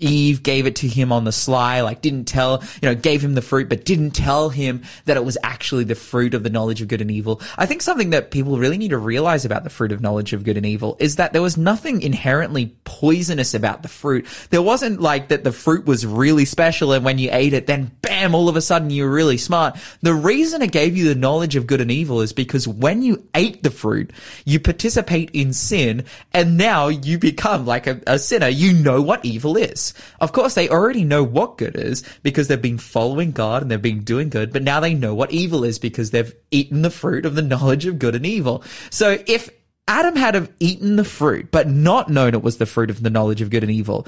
Eve 0.00 0.42
gave 0.42 0.66
it 0.66 0.76
to 0.76 0.88
him 0.88 1.12
on 1.12 1.24
the 1.24 1.32
sly, 1.32 1.82
like 1.82 2.00
didn't 2.00 2.24
tell, 2.24 2.62
you 2.82 2.88
know, 2.88 2.94
gave 2.94 3.22
him 3.22 3.34
the 3.34 3.42
fruit, 3.42 3.68
but 3.68 3.84
didn't 3.84 4.12
tell 4.12 4.48
him 4.48 4.82
that 5.04 5.16
it 5.16 5.24
was 5.24 5.38
actually 5.42 5.84
the 5.84 5.94
fruit 5.94 6.34
of 6.34 6.42
the 6.42 6.50
knowledge 6.50 6.80
of 6.82 6.88
good 6.88 7.00
and 7.00 7.10
evil. 7.10 7.40
I 7.56 7.66
think 7.66 7.82
something 7.82 8.10
that 8.10 8.30
people 8.30 8.58
really 8.58 8.78
need 8.78 8.88
to 8.88 8.98
realize 8.98 9.44
about 9.44 9.64
the 9.64 9.70
fruit 9.70 9.92
of 9.92 10.00
knowledge 10.00 10.32
of 10.32 10.44
good 10.44 10.56
and 10.56 10.66
evil 10.66 10.96
is 10.98 11.16
that 11.16 11.32
there 11.32 11.42
was 11.42 11.56
nothing 11.56 12.02
inherently 12.02 12.74
poisonous 12.84 13.54
about 13.54 13.82
the 13.82 13.88
fruit. 13.88 14.26
There 14.50 14.62
wasn't 14.62 15.00
like 15.00 15.28
that 15.28 15.44
the 15.44 15.52
fruit 15.52 15.86
was 15.86 16.06
really 16.06 16.44
special 16.44 16.92
and 16.92 17.04
when 17.04 17.18
you 17.18 17.28
ate 17.32 17.52
it, 17.52 17.66
then 17.66 17.90
bam, 18.02 18.34
all 18.34 18.48
of 18.48 18.56
a 18.56 18.60
sudden 18.60 18.90
you 18.90 19.04
were 19.04 19.10
really 19.10 19.38
smart. 19.38 19.76
The 20.02 20.14
reason 20.14 20.62
it 20.62 20.72
gave 20.72 20.96
you 20.96 21.08
the 21.08 21.14
knowledge 21.14 21.56
of 21.56 21.66
good 21.66 21.80
and 21.80 21.90
evil 21.90 22.20
is 22.20 22.32
because 22.32 22.66
when 22.66 23.02
you 23.02 23.26
ate 23.34 23.62
the 23.62 23.70
fruit, 23.70 24.12
you 24.44 24.60
participate 24.60 25.30
in 25.32 25.52
sin 25.52 26.04
and 26.32 26.56
now 26.56 26.88
you 26.88 27.18
become 27.18 27.66
like 27.66 27.86
a, 27.86 28.00
a 28.06 28.18
sinner. 28.18 28.48
You 28.48 28.72
know 28.72 29.02
what 29.02 29.24
evil 29.24 29.56
is. 29.56 29.89
Of 30.20 30.32
course, 30.32 30.54
they 30.54 30.68
already 30.68 31.04
know 31.04 31.22
what 31.22 31.58
good 31.58 31.76
is 31.76 32.02
because 32.22 32.48
they've 32.48 32.60
been 32.60 32.78
following 32.78 33.32
God 33.32 33.62
and 33.62 33.70
they've 33.70 33.80
been 33.80 34.04
doing 34.04 34.28
good, 34.28 34.52
but 34.52 34.62
now 34.62 34.80
they 34.80 34.94
know 34.94 35.14
what 35.14 35.32
evil 35.32 35.64
is 35.64 35.78
because 35.78 36.10
they've 36.10 36.34
eaten 36.50 36.82
the 36.82 36.90
fruit 36.90 37.26
of 37.26 37.34
the 37.34 37.42
knowledge 37.50 37.86
of 37.86 37.98
good 37.98 38.14
and 38.14 38.26
evil. 38.26 38.64
So 38.90 39.18
if 39.26 39.50
Adam 39.88 40.14
had 40.14 40.34
have 40.36 40.52
eaten 40.60 40.96
the 40.96 41.04
fruit, 41.04 41.50
but 41.50 41.68
not 41.68 42.08
known 42.08 42.34
it 42.34 42.42
was 42.42 42.58
the 42.58 42.66
fruit 42.66 42.90
of 42.90 43.02
the 43.02 43.10
knowledge 43.10 43.40
of 43.40 43.50
good 43.50 43.64
and 43.64 43.72
evil, 43.72 44.06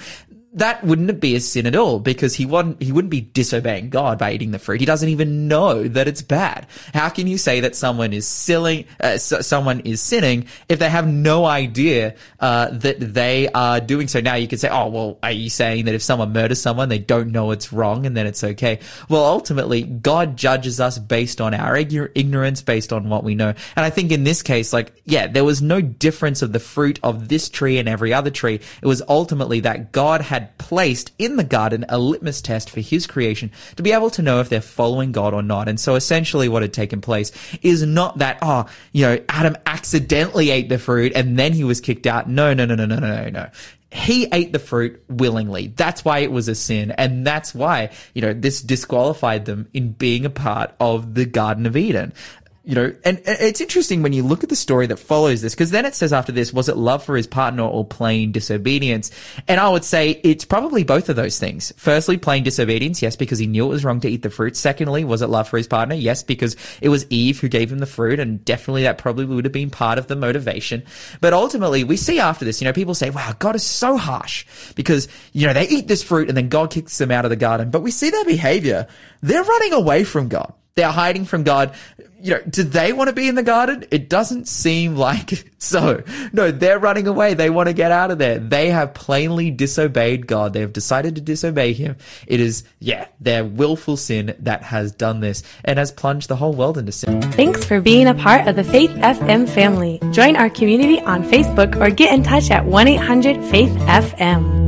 that 0.54 0.84
wouldn't 0.84 1.18
be 1.18 1.34
a 1.34 1.40
sin 1.40 1.66
at 1.66 1.74
all 1.74 1.98
because 1.98 2.34
he 2.34 2.44
wouldn't 2.44 2.82
he 2.82 2.92
wouldn't 2.92 3.10
be 3.10 3.22
disobeying 3.22 3.88
God 3.88 4.18
by 4.18 4.32
eating 4.32 4.50
the 4.50 4.58
fruit. 4.58 4.80
He 4.80 4.86
doesn't 4.86 5.08
even 5.08 5.48
know 5.48 5.84
that 5.84 6.08
it's 6.08 6.20
bad. 6.20 6.66
How 6.92 7.08
can 7.08 7.26
you 7.26 7.38
say 7.38 7.60
that 7.60 7.74
someone 7.74 8.12
is 8.12 8.26
silly, 8.26 8.86
uh, 9.00 9.16
someone 9.16 9.80
is 9.80 10.02
sinning 10.02 10.46
if 10.68 10.78
they 10.78 10.90
have 10.90 11.08
no 11.08 11.46
idea 11.46 12.16
uh, 12.38 12.68
that 12.70 13.00
they 13.00 13.48
are 13.48 13.80
doing 13.80 14.08
so? 14.08 14.20
Now 14.20 14.34
you 14.34 14.46
could 14.46 14.60
say, 14.60 14.68
oh 14.68 14.88
well, 14.88 15.18
are 15.22 15.32
you 15.32 15.48
saying 15.48 15.86
that 15.86 15.94
if 15.94 16.02
someone 16.02 16.32
murders 16.32 16.60
someone, 16.60 16.90
they 16.90 16.98
don't 16.98 17.32
know 17.32 17.50
it's 17.50 17.72
wrong 17.72 18.04
and 18.04 18.14
then 18.14 18.26
it's 18.26 18.44
okay? 18.44 18.80
Well, 19.08 19.24
ultimately, 19.24 19.82
God 19.82 20.36
judges 20.36 20.80
us 20.80 20.98
based 20.98 21.40
on 21.40 21.54
our 21.54 21.76
ignorance, 21.76 22.60
based 22.60 22.92
on 22.92 23.08
what 23.08 23.24
we 23.24 23.34
know. 23.34 23.48
And 23.48 23.86
I 23.86 23.90
think 23.90 24.12
in 24.12 24.24
this 24.24 24.42
case, 24.42 24.74
like 24.74 25.00
yeah, 25.06 25.28
there 25.28 25.44
was 25.44 25.62
no 25.62 25.80
difference 25.80 26.42
of 26.42 26.52
the 26.52 26.60
fruit 26.60 27.00
of 27.02 27.28
this 27.28 27.48
tree 27.48 27.78
and 27.78 27.88
every 27.88 28.12
other 28.12 28.30
tree. 28.30 28.60
It 28.82 28.86
was 28.86 29.02
ultimately 29.08 29.60
that 29.60 29.92
God 29.92 30.20
had 30.20 30.41
had 30.42 30.58
placed 30.58 31.12
in 31.18 31.36
the 31.36 31.44
garden 31.44 31.84
a 31.88 31.98
litmus 31.98 32.40
test 32.40 32.70
for 32.70 32.80
his 32.80 33.06
creation 33.06 33.50
to 33.76 33.82
be 33.82 33.92
able 33.92 34.10
to 34.10 34.22
know 34.22 34.40
if 34.40 34.48
they're 34.48 34.60
following 34.60 35.12
God 35.12 35.34
or 35.34 35.42
not. 35.42 35.68
And 35.68 35.78
so 35.78 35.94
essentially 35.94 36.48
what 36.48 36.62
had 36.62 36.72
taken 36.72 37.00
place 37.00 37.32
is 37.62 37.82
not 37.82 38.18
that, 38.18 38.38
oh, 38.42 38.66
you 38.92 39.06
know, 39.06 39.18
Adam 39.28 39.56
accidentally 39.66 40.50
ate 40.50 40.68
the 40.68 40.78
fruit 40.78 41.12
and 41.14 41.38
then 41.38 41.52
he 41.52 41.64
was 41.64 41.80
kicked 41.80 42.06
out. 42.06 42.28
No, 42.28 42.54
no, 42.54 42.64
no, 42.64 42.74
no, 42.74 42.86
no, 42.86 42.98
no, 42.98 43.08
no, 43.08 43.28
no 43.30 43.50
he 43.92 44.26
ate 44.32 44.52
the 44.52 44.58
fruit 44.58 45.04
willingly. 45.08 45.66
That's 45.76 46.02
why 46.04 46.20
it 46.20 46.32
was 46.32 46.48
a 46.48 46.54
sin. 46.54 46.92
And 46.92 47.26
that's 47.26 47.54
why, 47.54 47.90
you 48.14 48.22
know, 48.22 48.32
this 48.32 48.62
disqualified 48.62 49.44
them 49.44 49.68
in 49.74 49.92
being 49.92 50.24
a 50.24 50.30
part 50.30 50.74
of 50.80 51.14
the 51.14 51.26
Garden 51.26 51.66
of 51.66 51.76
Eden 51.76 52.14
you 52.64 52.76
know, 52.76 52.94
and 53.04 53.20
it's 53.24 53.60
interesting 53.60 54.02
when 54.02 54.12
you 54.12 54.22
look 54.22 54.44
at 54.44 54.48
the 54.48 54.54
story 54.54 54.86
that 54.86 54.98
follows 54.98 55.42
this, 55.42 55.52
because 55.52 55.72
then 55.72 55.84
it 55.84 55.96
says 55.96 56.12
after 56.12 56.30
this, 56.30 56.52
was 56.52 56.68
it 56.68 56.76
love 56.76 57.02
for 57.02 57.16
his 57.16 57.26
partner 57.26 57.64
or 57.64 57.84
plain 57.84 58.30
disobedience? 58.30 59.10
And 59.48 59.58
I 59.58 59.68
would 59.68 59.82
say 59.82 60.20
it's 60.22 60.44
probably 60.44 60.84
both 60.84 61.08
of 61.08 61.16
those 61.16 61.40
things. 61.40 61.72
Firstly, 61.76 62.18
plain 62.18 62.44
disobedience, 62.44 63.02
yes, 63.02 63.16
because 63.16 63.40
he 63.40 63.48
knew 63.48 63.66
it 63.66 63.70
was 63.70 63.84
wrong 63.84 63.98
to 64.00 64.08
eat 64.08 64.22
the 64.22 64.30
fruit. 64.30 64.56
Secondly, 64.56 65.02
was 65.04 65.22
it 65.22 65.26
love 65.26 65.48
for 65.48 65.56
his 65.56 65.66
partner? 65.66 65.96
Yes, 65.96 66.22
because 66.22 66.56
it 66.80 66.88
was 66.88 67.04
Eve 67.10 67.40
who 67.40 67.48
gave 67.48 67.72
him 67.72 67.80
the 67.80 67.86
fruit, 67.86 68.20
and 68.20 68.44
definitely 68.44 68.84
that 68.84 68.96
probably 68.96 69.24
would 69.24 69.44
have 69.44 69.52
been 69.52 69.70
part 69.70 69.98
of 69.98 70.06
the 70.06 70.14
motivation. 70.14 70.84
But 71.20 71.32
ultimately, 71.32 71.82
we 71.82 71.96
see 71.96 72.20
after 72.20 72.44
this, 72.44 72.60
you 72.60 72.66
know, 72.66 72.72
people 72.72 72.94
say, 72.94 73.10
wow, 73.10 73.34
God 73.40 73.56
is 73.56 73.64
so 73.64 73.96
harsh 73.96 74.46
because, 74.76 75.08
you 75.32 75.48
know, 75.48 75.52
they 75.52 75.66
eat 75.66 75.88
this 75.88 76.04
fruit 76.04 76.28
and 76.28 76.36
then 76.36 76.48
God 76.48 76.70
kicks 76.70 76.96
them 76.96 77.10
out 77.10 77.24
of 77.24 77.30
the 77.30 77.36
garden. 77.36 77.70
But 77.70 77.82
we 77.82 77.90
see 77.90 78.10
their 78.10 78.24
behavior. 78.24 78.86
They're 79.20 79.42
running 79.42 79.72
away 79.72 80.04
from 80.04 80.28
God 80.28 80.54
They're 80.74 80.90
hiding 80.90 81.24
from 81.24 81.42
God. 81.42 81.74
You 82.20 82.34
know, 82.34 82.42
do 82.48 82.62
they 82.62 82.92
want 82.92 83.08
to 83.08 83.12
be 83.12 83.26
in 83.26 83.34
the 83.34 83.42
garden? 83.42 83.84
It 83.90 84.08
doesn't 84.08 84.46
seem 84.46 84.94
like 85.08 85.44
so. 85.58 86.02
No, 86.32 86.50
they're 86.50 86.78
running 86.78 87.06
away. 87.06 87.34
They 87.34 87.50
want 87.50 87.68
to 87.68 87.72
get 87.72 87.90
out 87.90 88.10
of 88.10 88.18
there. 88.18 88.38
They 88.38 88.70
have 88.70 88.94
plainly 88.94 89.50
disobeyed 89.50 90.26
God. 90.26 90.52
They 90.52 90.60
have 90.60 90.72
decided 90.72 91.16
to 91.16 91.20
disobey 91.20 91.72
Him. 91.72 91.96
It 92.26 92.40
is, 92.40 92.64
yeah, 92.78 93.08
their 93.20 93.44
willful 93.44 93.96
sin 93.96 94.34
that 94.38 94.62
has 94.62 94.92
done 94.92 95.20
this 95.20 95.42
and 95.64 95.78
has 95.78 95.90
plunged 95.90 96.28
the 96.28 96.36
whole 96.36 96.54
world 96.54 96.78
into 96.78 96.92
sin. 96.92 97.20
Thanks 97.32 97.64
for 97.64 97.80
being 97.80 98.06
a 98.06 98.14
part 98.14 98.46
of 98.46 98.56
the 98.56 98.64
Faith 98.64 98.90
FM 98.92 99.48
family. 99.48 100.00
Join 100.12 100.36
our 100.36 100.48
community 100.48 101.00
on 101.00 101.24
Facebook 101.24 101.74
or 101.80 101.90
get 101.90 102.14
in 102.14 102.22
touch 102.22 102.50
at 102.50 102.64
1 102.64 102.88
800 102.88 103.44
Faith 103.50 103.72
FM. 103.80 104.62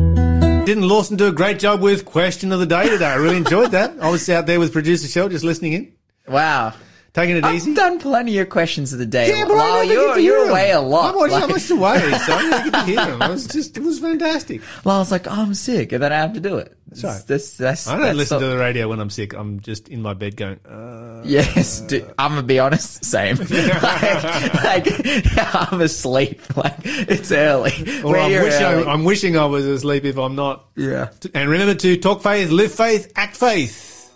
Didn't 0.64 0.88
Lawson 0.88 1.16
do 1.16 1.26
a 1.26 1.32
great 1.32 1.58
job 1.58 1.80
with 1.82 2.04
question 2.06 2.50
of 2.52 2.58
the 2.58 2.66
day 2.66 2.88
today? 2.88 3.04
I 3.06 3.16
really 3.16 3.36
enjoyed 3.36 3.72
that. 3.72 3.94
I 4.00 4.10
was 4.10 4.28
out 4.30 4.46
there 4.46 4.58
with 4.58 4.72
producer 4.72 5.06
Shell 5.08 5.28
just 5.28 5.44
listening 5.44 5.74
in, 5.74 5.92
Wow. 6.26 6.72
taking 7.12 7.36
it 7.36 7.44
easy. 7.46 7.70
I've 7.72 7.76
done 7.76 7.98
plenty 7.98 8.38
of 8.38 8.48
questions 8.48 8.92
of 8.94 8.98
the 8.98 9.04
day. 9.06 9.28
Yeah, 9.28 9.44
but 9.46 9.58
I 9.58 9.84
never 9.84 9.84
get 9.84 9.92
you're, 9.92 10.14
to 10.14 10.20
hear 10.20 10.30
you're 10.32 10.40
them. 10.44 10.50
away 10.50 10.70
a 10.70 10.80
lot. 10.80 11.14
I 11.14 11.16
was, 11.18 11.32
I 11.32 11.40
Like- 11.40 11.48
was 11.54 11.70
away, 11.70 12.00
so 12.26 12.32
I 12.32 12.40
didn't 12.42 12.64
get 12.64 12.72
to 12.72 12.86
hear 12.86 12.96
them. 13.04 13.22
It 13.22 13.30
was 13.30 13.46
just, 13.46 13.76
it 13.76 13.82
was 13.82 13.98
fantastic. 14.00 14.62
Well, 14.84 14.96
I 14.96 14.98
was 15.00 15.10
like, 15.10 15.26
oh, 15.26 15.30
I'm 15.32 15.54
sick, 15.54 15.92
and 15.92 16.02
then 16.02 16.12
I 16.12 16.16
have 16.16 16.32
to 16.32 16.40
do 16.40 16.56
it. 16.56 16.74
That's. 17.02 17.24
That's, 17.24 17.56
that's, 17.56 17.86
I 17.88 17.92
don't 17.96 18.02
that's 18.02 18.16
listen 18.16 18.38
so- 18.38 18.40
to 18.40 18.46
the 18.54 18.58
radio 18.58 18.88
when 18.88 19.00
I'm 19.00 19.10
sick. 19.10 19.34
I'm 19.34 19.60
just 19.60 19.88
in 19.88 20.02
my 20.02 20.14
bed 20.14 20.36
going, 20.36 20.58
uh, 20.66 21.22
Yes, 21.24 21.80
I'm 22.18 22.32
gonna 22.32 22.42
be 22.42 22.58
honest. 22.58 23.04
Same. 23.04 23.36
like, 23.82 24.64
like, 24.64 25.24
I'm 25.72 25.80
asleep. 25.80 26.56
Like 26.56 26.76
it's 26.84 27.32
early. 27.32 28.02
or 28.02 28.16
I'm 28.18 28.32
early. 28.32 28.86
I'm 28.86 29.04
wishing 29.04 29.36
I 29.38 29.46
was 29.46 29.64
asleep 29.64 30.04
if 30.04 30.18
I'm 30.18 30.34
not. 30.36 30.66
yeah. 30.76 31.10
And 31.34 31.48
remember 31.48 31.74
to 31.74 31.96
talk 31.96 32.22
faith, 32.22 32.50
live 32.50 32.72
faith, 32.72 33.12
act 33.16 33.36
faith. 33.36 34.14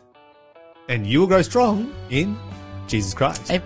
And 0.89 1.07
you 1.07 1.21
will 1.21 1.27
grow 1.27 1.43
strong 1.43 1.95
in 2.11 2.39
Jesus 2.87 3.13
Christ. 3.15 3.49
Hey. 3.49 3.61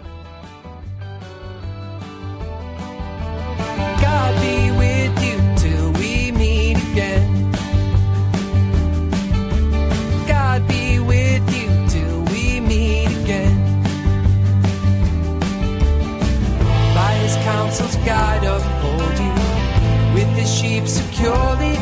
sheep 20.63 20.87
securely. 20.87 21.82